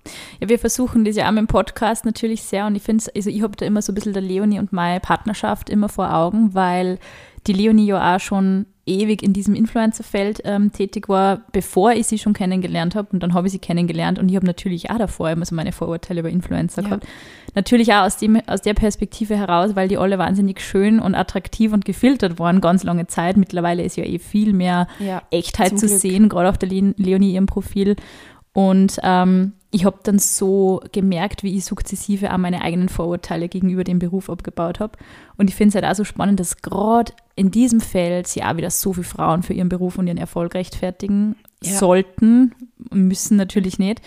Ja, 0.40 0.48
wir 0.48 0.58
versuchen 0.58 1.04
das 1.04 1.16
ja 1.16 1.30
auch 1.30 1.36
im 1.36 1.46
Podcast 1.46 2.04
natürlich 2.04 2.42
sehr 2.42 2.66
und 2.66 2.76
ich 2.76 2.82
finde 2.82 3.04
also 3.14 3.30
ich 3.30 3.42
habe 3.42 3.56
da 3.56 3.66
immer 3.66 3.82
so 3.82 3.92
ein 3.92 3.94
bisschen 3.94 4.12
der 4.12 4.22
Leonie 4.22 4.58
und 4.58 4.72
meine 4.72 5.00
Partnerschaft 5.00 5.70
immer 5.70 5.88
vor 5.88 6.14
Augen, 6.14 6.54
weil 6.54 6.98
die 7.48 7.52
Leonie 7.52 7.86
ja 7.86 8.16
auch 8.16 8.20
schon 8.20 8.66
ewig 8.86 9.22
in 9.22 9.32
diesem 9.32 9.54
Influencer-Feld 9.54 10.42
ähm, 10.44 10.72
tätig 10.72 11.08
war, 11.08 11.42
bevor 11.52 11.92
ich 11.92 12.06
sie 12.06 12.18
schon 12.18 12.32
kennengelernt 12.32 12.94
habe. 12.94 13.08
Und 13.12 13.22
dann 13.22 13.34
habe 13.34 13.46
ich 13.46 13.52
sie 13.52 13.58
kennengelernt 13.58 14.18
und 14.18 14.28
ich 14.28 14.36
habe 14.36 14.46
natürlich 14.46 14.90
auch 14.90 14.98
davor 14.98 15.30
immer 15.30 15.44
so 15.44 15.54
meine 15.54 15.72
Vorurteile 15.72 16.20
über 16.20 16.30
Influencer 16.30 16.82
ja. 16.82 16.88
gehabt. 16.88 17.06
Natürlich 17.54 17.92
auch 17.92 18.04
aus, 18.04 18.16
dem, 18.16 18.40
aus 18.46 18.62
der 18.62 18.74
Perspektive 18.74 19.36
heraus, 19.36 19.76
weil 19.76 19.88
die 19.88 19.98
alle 19.98 20.18
wahnsinnig 20.18 20.60
schön 20.60 21.00
und 21.00 21.14
attraktiv 21.14 21.72
und 21.72 21.84
gefiltert 21.84 22.38
waren, 22.38 22.60
ganz 22.60 22.82
lange 22.84 23.06
Zeit. 23.06 23.36
Mittlerweile 23.36 23.82
ist 23.82 23.96
ja 23.96 24.04
eh 24.04 24.18
viel 24.18 24.52
mehr 24.52 24.86
ja, 24.98 25.22
Echtheit 25.30 25.78
zu 25.78 25.86
Glück. 25.86 26.00
sehen, 26.00 26.28
gerade 26.28 26.48
auf 26.48 26.58
der 26.58 26.68
Leonie 26.68 27.32
ihrem 27.32 27.46
Profil. 27.46 27.96
Und 28.52 28.98
ähm, 29.02 29.52
ich 29.70 29.84
habe 29.84 29.98
dann 30.02 30.18
so 30.18 30.80
gemerkt, 30.92 31.42
wie 31.42 31.56
ich 31.56 31.64
sukzessive 31.64 32.32
auch 32.32 32.38
meine 32.38 32.62
eigenen 32.62 32.88
Vorurteile 32.88 33.48
gegenüber 33.48 33.84
dem 33.84 33.98
Beruf 33.98 34.30
abgebaut 34.30 34.80
habe. 34.80 34.96
Und 35.36 35.50
ich 35.50 35.56
finde 35.56 35.70
es 35.70 35.74
halt 35.74 35.84
auch 35.84 35.96
so 35.96 36.04
spannend, 36.04 36.40
dass 36.40 36.62
gerade 36.62 37.12
in 37.36 37.50
diesem 37.50 37.80
Feld 37.80 38.26
sich 38.26 38.44
auch 38.44 38.56
wieder 38.56 38.70
so 38.70 38.94
viele 38.94 39.04
Frauen 39.04 39.42
für 39.42 39.52
ihren 39.52 39.68
Beruf 39.68 39.98
und 39.98 40.06
ihren 40.06 40.16
Erfolg 40.16 40.54
rechtfertigen 40.54 41.36
ja. 41.62 41.72
sollten, 41.72 42.54
müssen 42.90 43.36
natürlich 43.36 43.78
nicht. 43.78 44.00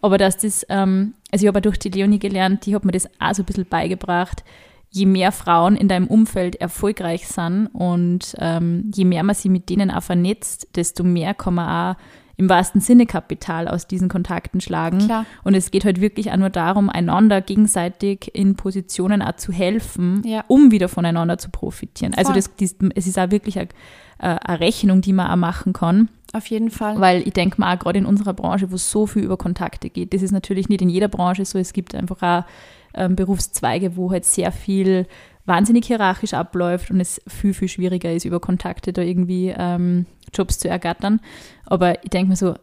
Aber 0.00 0.18
dass 0.18 0.38
das, 0.38 0.64
ähm, 0.68 1.14
also 1.32 1.44
ich 1.44 1.48
habe 1.48 1.60
durch 1.60 1.80
die 1.80 1.90
Leonie 1.90 2.20
gelernt, 2.20 2.64
die 2.66 2.76
hat 2.76 2.84
mir 2.84 2.92
das 2.92 3.08
auch 3.18 3.34
so 3.34 3.42
ein 3.42 3.46
bisschen 3.46 3.66
beigebracht, 3.66 4.44
je 4.90 5.04
mehr 5.04 5.32
Frauen 5.32 5.74
in 5.74 5.88
deinem 5.88 6.06
Umfeld 6.06 6.56
erfolgreich 6.56 7.26
sind 7.26 7.66
und 7.72 8.36
ähm, 8.38 8.90
je 8.94 9.04
mehr 9.04 9.24
man 9.24 9.34
sie 9.34 9.48
mit 9.48 9.68
denen 9.68 9.90
auch 9.90 10.02
vernetzt, 10.02 10.68
desto 10.76 11.02
mehr 11.02 11.34
kann 11.34 11.54
man 11.54 11.96
auch 11.96 12.00
im 12.38 12.48
wahrsten 12.48 12.80
Sinne 12.80 13.04
Kapital 13.04 13.66
aus 13.66 13.88
diesen 13.88 14.08
Kontakten 14.08 14.60
schlagen. 14.60 14.98
Klar. 14.98 15.26
Und 15.42 15.54
es 15.54 15.72
geht 15.72 15.84
halt 15.84 16.00
wirklich 16.00 16.30
auch 16.30 16.36
nur 16.36 16.50
darum, 16.50 16.88
einander 16.88 17.40
gegenseitig 17.40 18.30
in 18.32 18.54
Positionen 18.54 19.22
auch 19.22 19.36
zu 19.36 19.52
helfen, 19.52 20.22
ja. 20.24 20.44
um 20.46 20.70
wieder 20.70 20.88
voneinander 20.88 21.36
zu 21.36 21.50
profitieren. 21.50 22.14
Also 22.14 22.28
Voll. 22.30 22.36
Also 22.36 22.50
das, 22.56 22.76
das, 22.78 22.88
es 22.94 23.06
ist 23.08 23.18
auch 23.18 23.32
wirklich 23.32 23.58
eine, 23.58 23.68
äh, 24.20 24.38
eine 24.40 24.60
Rechnung, 24.60 25.00
die 25.00 25.12
man 25.12 25.30
auch 25.30 25.36
machen 25.36 25.72
kann. 25.72 26.08
Auf 26.32 26.46
jeden 26.46 26.70
Fall. 26.70 27.00
Weil 27.00 27.26
ich 27.26 27.32
denke 27.32 27.60
mal, 27.60 27.76
gerade 27.76 27.98
in 27.98 28.06
unserer 28.06 28.34
Branche, 28.34 28.70
wo 28.70 28.76
es 28.76 28.88
so 28.88 29.06
viel 29.06 29.24
über 29.24 29.36
Kontakte 29.36 29.90
geht, 29.90 30.14
das 30.14 30.22
ist 30.22 30.30
natürlich 30.30 30.68
nicht 30.68 30.80
in 30.80 30.88
jeder 30.88 31.08
Branche 31.08 31.44
so. 31.44 31.58
Es 31.58 31.72
gibt 31.72 31.96
einfach 31.96 32.22
auch 32.22 32.44
ähm, 32.94 33.16
Berufszweige, 33.16 33.96
wo 33.96 34.12
halt 34.12 34.24
sehr 34.24 34.52
viel 34.52 35.06
wahnsinnig 35.44 35.86
hierarchisch 35.86 36.34
abläuft 36.34 36.90
und 36.92 37.00
es 37.00 37.20
viel, 37.26 37.54
viel 37.54 37.68
schwieriger 37.68 38.12
ist, 38.12 38.26
über 38.26 38.38
Kontakte 38.38 38.92
da 38.92 39.02
irgendwie 39.02 39.52
ähm, 39.56 40.06
Jobs 40.32 40.58
zu 40.58 40.68
ergattern. 40.68 41.20
Aber 41.66 42.02
ich 42.04 42.10
denke 42.10 42.30
mir 42.30 42.36
so, 42.36 42.54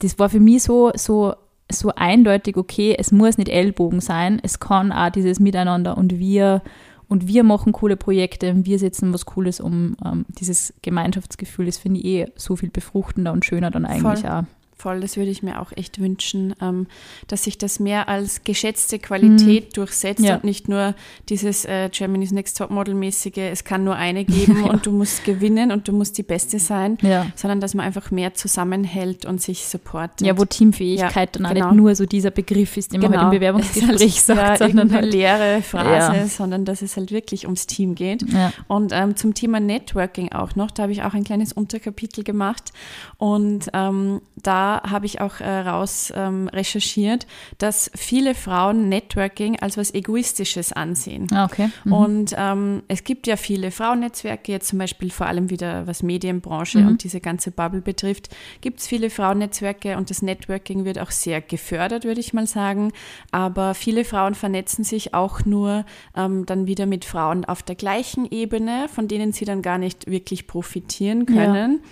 das 0.00 0.18
war 0.18 0.28
für 0.28 0.40
mich 0.40 0.62
so, 0.62 0.92
so, 0.94 1.34
so 1.70 1.92
eindeutig, 1.94 2.56
okay, 2.56 2.96
es 2.98 3.12
muss 3.12 3.38
nicht 3.38 3.48
Ellbogen 3.48 4.00
sein, 4.00 4.40
es 4.42 4.60
kann 4.60 4.92
auch 4.92 5.10
dieses 5.10 5.40
Miteinander 5.40 5.96
und 5.96 6.18
wir 6.18 6.62
und 7.06 7.28
wir 7.28 7.44
machen 7.44 7.72
coole 7.72 7.96
Projekte 7.96 8.50
und 8.50 8.64
wir 8.64 8.78
setzen 8.78 9.12
was 9.12 9.26
Cooles 9.26 9.60
um. 9.60 9.94
Ähm, 10.04 10.24
dieses 10.28 10.72
Gemeinschaftsgefühl, 10.82 11.66
das 11.66 11.76
finde 11.76 12.00
ich 12.00 12.06
eh 12.06 12.26
so 12.34 12.56
viel 12.56 12.70
befruchtender 12.70 13.32
und 13.32 13.44
schöner 13.44 13.70
dann 13.70 13.84
eigentlich 13.84 14.22
Voll. 14.22 14.30
auch 14.30 14.44
voll. 14.76 15.00
Das 15.00 15.16
würde 15.16 15.30
ich 15.30 15.42
mir 15.42 15.60
auch 15.60 15.72
echt 15.72 16.00
wünschen, 16.00 16.54
ähm, 16.60 16.86
dass 17.28 17.44
sich 17.44 17.58
das 17.58 17.80
mehr 17.80 18.08
als 18.08 18.44
geschätzte 18.44 18.98
Qualität 18.98 19.68
mhm. 19.68 19.72
durchsetzt 19.74 20.20
ja. 20.20 20.36
und 20.36 20.44
nicht 20.44 20.68
nur 20.68 20.94
dieses 21.28 21.64
äh, 21.64 21.88
Germany's 21.90 22.32
Next 22.32 22.58
Top 22.58 22.70
Model 22.70 22.94
mäßige, 22.94 23.38
es 23.38 23.64
kann 23.64 23.84
nur 23.84 23.96
eine 23.96 24.24
geben 24.24 24.62
ja. 24.64 24.70
und 24.70 24.86
du 24.86 24.92
musst 24.92 25.24
gewinnen 25.24 25.70
und 25.70 25.88
du 25.88 25.92
musst 25.92 26.18
die 26.18 26.22
Beste 26.22 26.58
sein, 26.58 26.98
ja. 27.02 27.26
sondern 27.34 27.60
dass 27.60 27.74
man 27.74 27.86
einfach 27.86 28.10
mehr 28.10 28.34
zusammenhält 28.34 29.24
und 29.24 29.40
sich 29.40 29.66
supportet. 29.66 30.26
Ja, 30.26 30.38
wo 30.38 30.44
Teamfähigkeit 30.44 31.36
dann 31.36 31.54
genau. 31.54 31.68
nicht 31.68 31.76
nur 31.76 31.94
so 31.94 32.06
dieser 32.06 32.30
Begriff 32.30 32.76
ist, 32.76 32.92
den 32.92 33.00
man 33.00 33.12
genau. 33.12 33.24
halt 33.24 33.34
im 33.34 33.40
genau. 33.40 33.54
Bewerbungsgespräch 33.54 34.22
sagt, 34.22 34.58
sondern 34.58 34.90
eine 34.90 35.02
halt, 35.02 35.12
leere 35.12 35.62
Phrase, 35.62 36.28
sondern 36.28 36.64
dass 36.64 36.82
es 36.82 36.96
halt 36.96 37.10
wirklich 37.12 37.44
ums 37.44 37.66
Team 37.66 37.94
geht. 37.94 38.24
Und 38.68 38.92
ähm, 38.92 39.16
zum 39.16 39.34
Thema 39.34 39.60
Networking 39.60 40.32
auch 40.32 40.56
noch, 40.56 40.70
da 40.70 40.84
habe 40.84 40.92
ich 40.92 41.02
auch 41.02 41.14
ein 41.14 41.24
kleines 41.24 41.52
Unterkapitel 41.52 42.24
gemacht 42.24 42.72
und 43.18 43.68
ähm, 43.72 44.20
da 44.42 44.63
habe 44.86 45.06
ich 45.06 45.20
auch 45.20 45.40
äh, 45.40 45.60
raus 45.60 46.12
ähm, 46.14 46.48
recherchiert, 46.48 47.26
dass 47.58 47.90
viele 47.94 48.34
Frauen 48.34 48.88
Networking 48.88 49.58
als 49.60 49.76
was 49.76 49.92
Egoistisches 49.94 50.72
ansehen. 50.72 51.26
Ah, 51.32 51.44
okay. 51.44 51.70
Mhm. 51.84 51.92
Und 51.92 52.34
ähm, 52.36 52.82
es 52.88 53.04
gibt 53.04 53.26
ja 53.26 53.36
viele 53.36 53.70
Frauennetzwerke, 53.70 54.52
jetzt 54.52 54.68
zum 54.68 54.78
Beispiel 54.78 55.10
vor 55.10 55.26
allem 55.26 55.50
wieder 55.50 55.86
was 55.86 56.02
Medienbranche 56.02 56.78
mhm. 56.78 56.88
und 56.88 57.04
diese 57.04 57.20
ganze 57.20 57.50
Bubble 57.50 57.80
betrifft, 57.80 58.34
gibt 58.60 58.80
es 58.80 58.86
viele 58.86 59.10
Frauennetzwerke 59.10 59.96
und 59.96 60.10
das 60.10 60.22
Networking 60.22 60.84
wird 60.84 60.98
auch 60.98 61.10
sehr 61.10 61.40
gefördert, 61.40 62.04
würde 62.04 62.20
ich 62.20 62.32
mal 62.32 62.46
sagen. 62.46 62.92
Aber 63.30 63.74
viele 63.74 64.04
Frauen 64.04 64.34
vernetzen 64.34 64.84
sich 64.84 65.14
auch 65.14 65.44
nur 65.44 65.84
ähm, 66.16 66.46
dann 66.46 66.66
wieder 66.66 66.86
mit 66.86 67.04
Frauen 67.04 67.44
auf 67.44 67.62
der 67.62 67.74
gleichen 67.74 68.30
Ebene, 68.30 68.88
von 68.92 69.08
denen 69.08 69.32
sie 69.32 69.44
dann 69.44 69.62
gar 69.62 69.78
nicht 69.78 70.10
wirklich 70.10 70.46
profitieren 70.46 71.26
können. 71.26 71.80
Ja. 71.82 71.88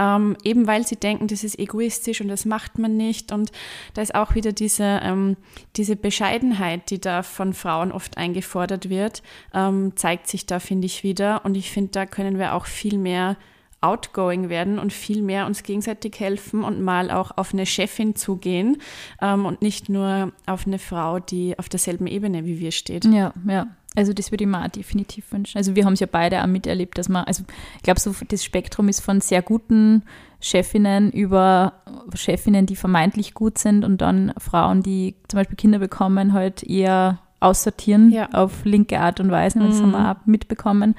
Ähm, 0.00 0.36
eben 0.42 0.66
weil 0.66 0.86
sie 0.86 0.96
denken, 0.96 1.26
das 1.26 1.44
ist 1.44 1.58
egoistisch 1.58 2.22
und 2.22 2.28
das 2.28 2.46
macht 2.46 2.78
man 2.78 2.96
nicht. 2.96 3.32
Und 3.32 3.52
da 3.92 4.00
ist 4.00 4.14
auch 4.14 4.34
wieder 4.34 4.52
diese, 4.52 5.00
ähm, 5.02 5.36
diese 5.76 5.94
Bescheidenheit, 5.94 6.90
die 6.90 7.00
da 7.00 7.22
von 7.22 7.52
Frauen 7.52 7.92
oft 7.92 8.16
eingefordert 8.16 8.88
wird, 8.88 9.22
ähm, 9.52 9.92
zeigt 9.96 10.26
sich 10.26 10.46
da, 10.46 10.58
finde 10.58 10.86
ich, 10.86 11.04
wieder. 11.04 11.44
Und 11.44 11.56
ich 11.56 11.70
finde, 11.70 11.90
da 11.90 12.06
können 12.06 12.38
wir 12.38 12.54
auch 12.54 12.64
viel 12.64 12.96
mehr 12.96 13.36
outgoing 13.82 14.48
werden 14.48 14.78
und 14.78 14.92
viel 14.92 15.22
mehr 15.22 15.46
uns 15.46 15.62
gegenseitig 15.62 16.18
helfen 16.18 16.64
und 16.64 16.80
mal 16.82 17.10
auch 17.10 17.36
auf 17.36 17.52
eine 17.52 17.64
Chefin 17.64 18.14
zugehen 18.14 18.78
ähm, 19.22 19.46
und 19.46 19.62
nicht 19.62 19.88
nur 19.88 20.32
auf 20.46 20.66
eine 20.66 20.78
Frau, 20.78 21.18
die 21.18 21.58
auf 21.58 21.68
derselben 21.68 22.06
Ebene 22.06 22.44
wie 22.44 22.58
wir 22.58 22.72
steht. 22.72 23.06
Ja, 23.06 23.32
ja. 23.46 23.68
Also 23.96 24.12
das 24.12 24.30
würde 24.30 24.44
ich 24.44 24.50
mir 24.50 24.64
auch 24.64 24.68
definitiv 24.68 25.32
wünschen. 25.32 25.58
Also 25.58 25.74
wir 25.74 25.84
haben 25.84 25.94
es 25.94 26.00
ja 26.00 26.06
beide 26.10 26.42
auch 26.42 26.46
miterlebt, 26.46 26.96
dass 26.96 27.08
man, 27.08 27.24
also 27.24 27.42
ich 27.76 27.82
glaube, 27.82 27.98
so 27.98 28.14
das 28.28 28.44
Spektrum 28.44 28.88
ist 28.88 29.00
von 29.00 29.20
sehr 29.20 29.42
guten 29.42 30.04
Chefinnen 30.40 31.10
über 31.10 31.72
Chefinnen, 32.14 32.66
die 32.66 32.76
vermeintlich 32.76 33.34
gut 33.34 33.58
sind 33.58 33.84
und 33.84 34.00
dann 34.00 34.32
Frauen, 34.38 34.82
die 34.82 35.16
zum 35.28 35.38
Beispiel 35.38 35.56
Kinder 35.56 35.80
bekommen, 35.80 36.32
halt 36.32 36.62
eher 36.62 37.18
aussortieren 37.40 38.10
ja. 38.10 38.28
auf 38.32 38.64
linke 38.64 39.00
Art 39.00 39.18
und 39.18 39.30
Weise. 39.30 39.58
Das 39.58 39.80
mhm. 39.80 39.82
haben 39.82 39.90
wir 39.92 40.10
auch 40.12 40.26
mitbekommen. 40.26 40.94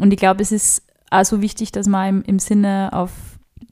Und 0.00 0.12
ich 0.12 0.18
glaube, 0.18 0.42
es 0.42 0.50
ist 0.50 0.82
auch 1.10 1.24
so 1.24 1.42
wichtig, 1.42 1.72
dass 1.72 1.86
man 1.86 2.08
im, 2.08 2.22
im 2.22 2.38
Sinne 2.38 2.90
auf 2.92 3.12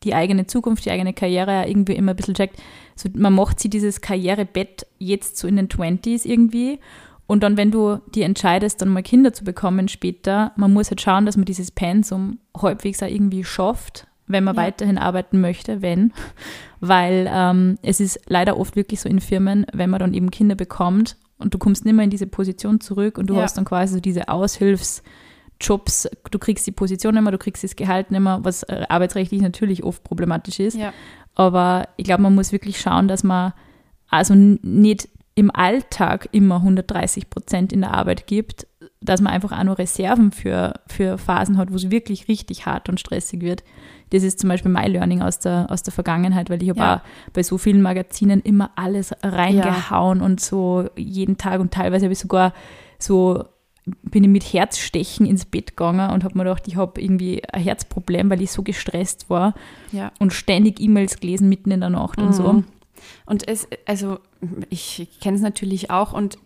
die 0.05 0.15
eigene 0.15 0.47
Zukunft, 0.47 0.85
die 0.85 0.91
eigene 0.91 1.15
Karriere 1.15 1.69
irgendwie 1.69 1.95
immer 1.95 2.12
ein 2.12 2.17
bisschen 2.17 2.35
checkt. 2.35 2.61
So, 2.97 3.09
man 3.15 3.33
macht 3.33 3.61
sie 3.61 3.71
dieses 3.71 4.01
Karrierebett 4.01 4.87
jetzt 4.99 5.37
so 5.37 5.49
in 5.49 5.57
den 5.57 5.69
20s 5.69 6.27
irgendwie. 6.27 6.81
Und 7.27 7.43
dann, 7.43 7.57
wenn 7.57 7.71
du 7.71 7.99
dir 8.15 8.27
entscheidest, 8.27 8.83
dann 8.83 8.89
mal 8.89 9.03
Kinder 9.03 9.33
zu 9.33 9.45
bekommen 9.45 9.89
später, 9.89 10.53
man 10.57 10.73
muss 10.73 10.91
halt 10.91 11.01
schauen, 11.01 11.25
dass 11.25 11.37
man 11.37 11.47
dieses 11.47 11.71
Pensum 11.71 12.39
halbwegs 12.57 13.03
auch 13.03 13.09
irgendwie 13.09 13.45
schafft, 13.45 14.07
wenn 14.27 14.45
man 14.45 14.57
ja. 14.57 14.63
weiterhin 14.63 14.99
arbeiten 14.99 15.41
möchte, 15.41 15.83
wenn. 15.83 16.13
Weil 16.81 17.31
ähm, 17.33 17.79
es 17.83 18.01
ist 18.01 18.21
leider 18.27 18.59
oft 18.59 18.77
wirklich 18.77 19.01
so 19.01 19.09
in 19.09 19.21
Firmen, 19.21 19.67
wenn 19.73 19.91
man 19.91 20.01
dann 20.01 20.15
eben 20.15 20.31
Kinder 20.31 20.57
bekommt 20.57 21.17
und 21.39 21.55
du 21.55 21.59
kommst 21.59 21.85
nicht 21.85 21.95
mehr 21.95 22.05
in 22.05 22.11
diese 22.11 22.27
Position 22.27 22.81
zurück 22.81 23.19
und 23.19 23.29
du 23.29 23.35
ja. 23.35 23.43
hast 23.43 23.57
dann 23.57 23.65
quasi 23.65 23.95
so 23.95 24.01
diese 24.01 24.29
Aushilfs- 24.29 25.03
Jobs, 25.63 26.09
du 26.31 26.39
kriegst 26.39 26.67
die 26.67 26.73
Position 26.73 27.15
nicht 27.15 27.23
mehr, 27.23 27.33
du 27.33 27.39
kriegst 27.39 27.65
das 27.65 27.77
Gehalt 27.77 28.11
nicht 28.11 28.21
mehr, 28.21 28.41
was 28.43 28.65
äh, 28.65 28.85
arbeitsrechtlich 28.89 29.41
natürlich 29.41 29.85
oft 29.85 30.03
problematisch 30.03 30.59
ist. 30.61 30.77
Ja. 30.77 30.93
Aber 31.35 31.89
ich 31.97 32.05
glaube, 32.05 32.23
man 32.23 32.35
muss 32.35 32.53
wirklich 32.53 32.81
schauen, 32.81 33.09
dass 33.09 33.23
man 33.23 33.53
also 34.09 34.35
nicht 34.35 35.09
im 35.35 35.51
Alltag 35.55 36.29
immer 36.33 36.57
130 36.57 37.31
Prozent 37.31 37.73
in 37.73 37.81
der 37.83 37.95
Arbeit 37.95 38.27
gibt, 38.27 38.66
dass 39.01 39.21
man 39.21 39.33
einfach 39.33 39.53
auch 39.53 39.64
nur 39.64 39.79
Reserven 39.79 40.31
für, 40.31 40.75
für 40.87 41.18
Phasen 41.18 41.57
hat, 41.57 41.73
wo 41.73 41.77
es 41.77 41.90
wirklich 41.90 42.29
richtig 42.29 42.66
hart 42.66 42.88
und 42.88 43.01
stressig 43.01 43.40
wird. 43.40 43.64
Das 44.11 44.23
ist 44.23 44.38
zum 44.38 44.49
Beispiel 44.49 44.71
mein 44.71 44.92
Learning 44.92 45.23
aus 45.23 45.38
der, 45.38 45.66
aus 45.71 45.83
der 45.83 45.92
Vergangenheit, 45.92 46.51
weil 46.51 46.62
ich 46.62 46.68
habe 46.68 46.81
ja. 46.81 46.97
auch 46.97 47.33
bei 47.33 47.42
so 47.42 47.57
vielen 47.57 47.81
Magazinen 47.81 48.40
immer 48.40 48.71
alles 48.77 49.12
reingehauen 49.23 50.21
ja. 50.21 50.25
und 50.25 50.40
so 50.40 50.88
jeden 50.97 51.38
Tag 51.38 51.61
und 51.61 51.73
teilweise 51.73 52.05
habe 52.05 52.12
ich 52.12 52.18
sogar 52.18 52.53
so 52.99 53.45
bin 53.85 54.23
ich 54.23 54.31
mit 54.31 54.45
Herzstechen 54.45 55.27
ins 55.27 55.45
Bett 55.45 55.77
gegangen 55.77 56.11
und 56.11 56.23
habe 56.23 56.38
mir 56.38 56.45
gedacht, 56.45 56.68
ich 56.68 56.77
habe 56.77 57.01
irgendwie 57.01 57.42
ein 57.53 57.61
Herzproblem, 57.61 58.31
weil 58.31 58.40
ich 58.40 58.53
so 58.53 58.62
gestresst 58.62 59.29
war 59.29 59.55
ja. 59.90 60.12
und 60.21 60.33
ständig 60.33 60.79
E-Mails 60.79 61.18
gelesen 61.18 61.49
mitten 61.49 61.73
in 61.73 61.81
der 61.81 61.90
Nacht 61.90 62.18
mhm. 62.18 62.27
und 62.27 62.33
so. 62.33 62.64
Und 63.27 63.47
es, 63.49 63.69
also 63.87 64.19
ich 64.71 65.09
kenne 65.21 65.37
es 65.37 65.43
natürlich 65.43 65.91
auch 65.91 66.12
und 66.12 66.38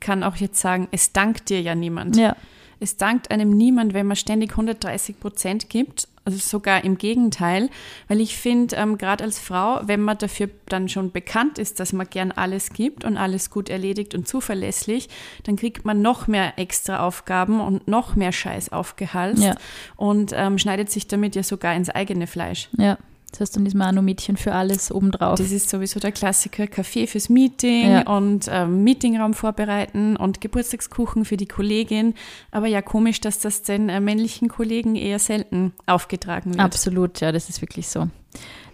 kann 0.00 0.22
auch 0.22 0.36
jetzt 0.36 0.60
sagen, 0.60 0.88
es 0.90 1.12
dankt 1.12 1.50
dir 1.50 1.60
ja 1.60 1.74
niemand. 1.74 2.16
Ja. 2.16 2.36
Es 2.80 2.96
dankt 2.96 3.30
einem 3.30 3.50
niemand, 3.50 3.94
wenn 3.94 4.06
man 4.06 4.16
ständig 4.16 4.52
130 4.52 5.20
Prozent 5.20 5.70
gibt 5.70 6.08
also 6.24 6.38
sogar 6.38 6.84
im 6.84 6.98
Gegenteil, 6.98 7.68
weil 8.08 8.20
ich 8.20 8.36
finde, 8.36 8.76
ähm, 8.76 8.96
gerade 8.96 9.24
als 9.24 9.38
Frau, 9.38 9.80
wenn 9.82 10.00
man 10.00 10.18
dafür 10.18 10.48
dann 10.66 10.88
schon 10.88 11.10
bekannt 11.10 11.58
ist, 11.58 11.80
dass 11.80 11.92
man 11.92 12.08
gern 12.08 12.30
alles 12.30 12.70
gibt 12.70 13.04
und 13.04 13.16
alles 13.16 13.50
gut 13.50 13.68
erledigt 13.68 14.14
und 14.14 14.28
zuverlässig, 14.28 15.08
dann 15.44 15.56
kriegt 15.56 15.84
man 15.84 16.00
noch 16.00 16.28
mehr 16.28 16.58
extra 16.58 17.04
Aufgaben 17.04 17.60
und 17.60 17.88
noch 17.88 18.14
mehr 18.14 18.32
Scheiß 18.32 18.70
aufgehalst 18.70 19.42
ja. 19.42 19.54
und 19.96 20.32
ähm, 20.34 20.58
schneidet 20.58 20.90
sich 20.90 21.08
damit 21.08 21.34
ja 21.34 21.42
sogar 21.42 21.74
ins 21.74 21.90
eigene 21.90 22.26
Fleisch. 22.26 22.68
Ja. 22.76 22.98
Das 23.32 23.40
heißt, 23.40 23.56
dann 23.56 23.66
ist 23.66 23.74
man 23.74 23.88
auch 23.88 23.92
noch 23.92 24.02
Mädchen 24.02 24.36
für 24.36 24.52
alles 24.52 24.92
obendrauf. 24.92 25.38
Das 25.38 25.50
ist 25.50 25.70
sowieso 25.70 25.98
der 26.00 26.12
Klassiker, 26.12 26.66
Kaffee 26.66 27.06
fürs 27.06 27.30
Meeting 27.30 27.90
ja. 27.90 28.02
und 28.02 28.46
ähm, 28.50 28.84
Meetingraum 28.84 29.32
vorbereiten 29.32 30.16
und 30.16 30.42
Geburtstagskuchen 30.42 31.24
für 31.24 31.38
die 31.38 31.46
Kollegin. 31.46 32.12
Aber 32.50 32.66
ja, 32.66 32.82
komisch, 32.82 33.20
dass 33.20 33.38
das 33.38 33.62
den 33.62 33.88
äh, 33.88 34.00
männlichen 34.00 34.48
Kollegen 34.48 34.96
eher 34.96 35.18
selten 35.18 35.72
aufgetragen 35.86 36.50
wird. 36.50 36.60
Absolut, 36.60 37.20
ja, 37.20 37.32
das 37.32 37.48
ist 37.48 37.62
wirklich 37.62 37.88
so. 37.88 38.08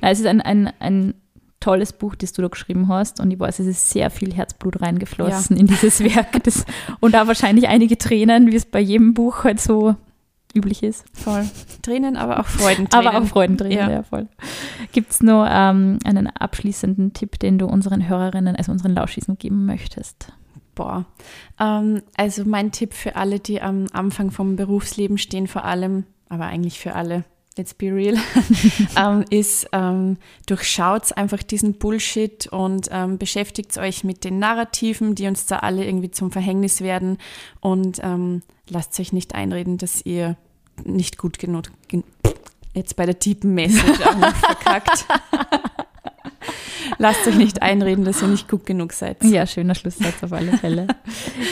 Na, 0.01 0.11
es 0.11 0.19
ist 0.19 0.27
ein, 0.27 0.41
ein, 0.41 0.73
ein 0.81 1.15
tolles 1.61 1.93
Buch, 1.93 2.17
das 2.17 2.33
du 2.33 2.43
da 2.43 2.49
geschrieben 2.49 2.89
hast. 2.89 3.21
Und 3.21 3.31
ich 3.31 3.39
weiß, 3.39 3.61
es 3.61 3.67
ist 3.67 3.91
sehr 3.91 4.11
viel 4.11 4.35
Herzblut 4.35 4.81
reingeflossen 4.81 5.57
ja. 5.57 5.61
in 5.61 5.69
dieses 5.69 6.01
Werk. 6.03 6.43
Das, 6.43 6.65
und 6.99 7.13
da 7.13 7.29
wahrscheinlich 7.29 7.69
einige 7.69 7.97
Tränen, 7.97 8.51
wie 8.51 8.57
es 8.57 8.65
bei 8.65 8.81
jedem 8.81 9.15
Buch 9.15 9.45
halt 9.45 9.61
so 9.61 9.95
üblich 10.55 10.83
ist. 10.83 11.05
Voll. 11.13 11.45
Tränen, 11.83 12.17
aber 12.17 12.41
auch 12.41 12.47
Freudentränen. 12.47 13.07
aber 13.07 13.19
auch 13.19 13.27
Freudentränen, 13.27 13.79
ja, 13.79 13.91
ja 13.91 14.03
voll. 14.03 14.29
Gibt 14.93 15.13
es 15.13 15.23
nur 15.23 15.47
ähm, 15.51 15.99
einen 16.05 16.29
abschließenden 16.29 17.13
Tipp, 17.13 17.39
den 17.39 17.59
du 17.59 17.67
unseren 17.67 18.09
Hörerinnen, 18.09 18.57
also 18.57 18.73
unseren 18.73 18.95
Lauschisen 18.95 19.39
geben 19.39 19.67
möchtest? 19.67 20.33
Boah. 20.75 21.07
Ähm, 21.59 22.03
also 22.17 22.45
mein 22.45 22.73
Tipp 22.73 22.95
für 22.95 23.17
alle, 23.17 23.41
die 23.41 23.61
am 23.61 23.87
Anfang 23.93 24.31
vom 24.31 24.57
Berufsleben 24.57 25.19
stehen, 25.19 25.47
vor 25.47 25.65
allem, 25.65 26.05
aber 26.29 26.47
eigentlich 26.47 26.79
für 26.79 26.95
alle, 26.95 27.25
let's 27.59 27.75
be 27.75 27.93
real, 27.93 28.17
ähm, 28.97 29.25
ist, 29.31 29.69
ähm, 29.73 30.17
durchschaut 30.47 31.17
einfach 31.17 31.43
diesen 31.43 31.75
Bullshit 31.75 32.47
und 32.47 32.89
ähm, 32.91 33.19
beschäftigt 33.19 33.77
euch 33.77 34.05
mit 34.05 34.25
den 34.25 34.39
Narrativen, 34.39 35.15
die 35.15 35.27
uns 35.27 35.47
da 35.47 35.59
alle 35.59 35.85
irgendwie 35.85 36.11
zum 36.11 36.31
Verhängnis 36.31 36.81
werden 36.81 37.19
und 37.61 38.01
ähm, 38.03 38.43
lasst 38.71 38.99
euch 39.01 39.13
nicht 39.13 39.35
einreden, 39.35 39.77
dass 39.77 40.07
ihr 40.07 40.37
nicht 40.85 41.19
gut 41.19 41.39
genug, 41.39 41.65
jetzt 42.73 42.97
bei 42.97 43.05
der 43.05 43.15
Deepen 43.15 43.55
Message 43.55 44.01
auch 44.07 44.17
noch 44.17 44.35
verkackt. 44.37 45.07
Lasst 46.99 47.27
euch 47.27 47.37
nicht 47.37 47.63
einreden, 47.63 48.05
dass 48.05 48.23
ihr 48.23 48.29
nicht 48.29 48.49
gut 48.49 48.67
genug 48.67 48.93
seid. 48.93 49.23
Ja, 49.23 49.47
schöner 49.47 49.75
Schlusssatz 49.75 50.23
auf 50.23 50.33
alle 50.33 50.57
Fälle. 50.57 50.87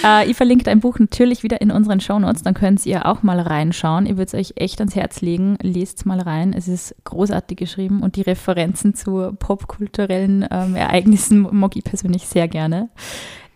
äh, 0.05 0.29
ich 0.29 0.37
verlinke 0.37 0.65
dein 0.65 0.81
Buch 0.81 0.99
natürlich 0.99 1.43
wieder 1.43 1.61
in 1.61 1.71
unseren 1.71 2.01
Shownotes, 2.01 2.43
dann 2.43 2.55
könnt 2.55 2.85
ihr 2.87 3.07
auch 3.07 3.23
mal 3.23 3.41
reinschauen. 3.41 4.07
Ich 4.07 4.17
würde 4.17 4.25
es 4.25 4.35
euch 4.35 4.53
echt 4.57 4.81
ans 4.81 4.95
Herz 4.95 5.21
legen. 5.21 5.57
Lest 5.63 6.07
mal 6.07 6.21
rein. 6.21 6.53
Es 6.53 6.69
ist 6.69 6.95
großartig 7.05 7.57
geschrieben 7.57 8.03
und 8.03 8.17
die 8.17 8.23
Referenzen 8.23 8.95
zu 8.95 9.33
popkulturellen 9.39 10.47
ähm, 10.51 10.75
Ereignissen 10.77 11.47
mag 11.51 11.77
ich 11.77 11.85
persönlich 11.85 12.27
sehr 12.27 12.49
gerne. 12.49 12.91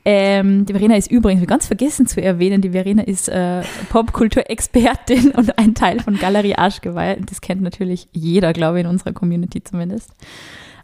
Ähm, 0.05 0.64
die 0.64 0.73
Verena 0.73 0.97
ist 0.97 1.11
übrigens, 1.11 1.47
ganz 1.47 1.66
vergessen 1.66 2.07
zu 2.07 2.23
erwähnen, 2.23 2.62
die 2.62 2.71
Verena 2.71 3.03
ist 3.03 3.29
äh, 3.29 3.62
Popkulturexpertin 3.90 5.31
und 5.37 5.59
ein 5.59 5.75
Teil 5.75 6.01
von 6.01 6.19
Galerie 6.19 6.55
Arschgeweih. 6.55 7.19
Das 7.29 7.40
kennt 7.40 7.61
natürlich 7.61 8.09
jeder, 8.12 8.53
glaube 8.53 8.79
ich, 8.79 8.85
in 8.85 8.90
unserer 8.90 9.12
Community 9.12 9.62
zumindest. 9.62 10.11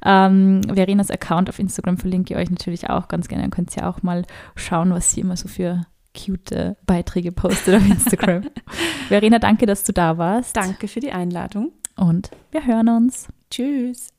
Ähm, 0.04 0.62
Verenas 0.72 1.10
Account 1.10 1.48
auf 1.48 1.58
Instagram 1.58 1.98
verlinke 1.98 2.34
ich 2.34 2.40
euch 2.40 2.50
natürlich 2.50 2.88
auch 2.90 3.08
ganz 3.08 3.28
gerne. 3.28 3.42
Dann 3.42 3.50
könnt 3.50 3.76
ihr 3.76 3.88
auch 3.88 4.02
mal 4.02 4.24
schauen, 4.54 4.90
was 4.90 5.10
sie 5.10 5.20
immer 5.20 5.36
so 5.36 5.48
für 5.48 5.86
cute 6.16 6.76
Beiträge 6.86 7.32
postet 7.32 7.76
auf 7.76 7.86
Instagram. 7.86 8.44
Verena, 9.08 9.38
danke, 9.38 9.66
dass 9.66 9.84
du 9.84 9.92
da 9.92 10.18
warst. 10.18 10.56
Danke 10.56 10.88
für 10.88 11.00
die 11.00 11.12
Einladung. 11.12 11.72
Und 11.96 12.30
wir 12.50 12.66
hören 12.66 12.88
uns. 12.88 13.28
Tschüss. 13.50 14.15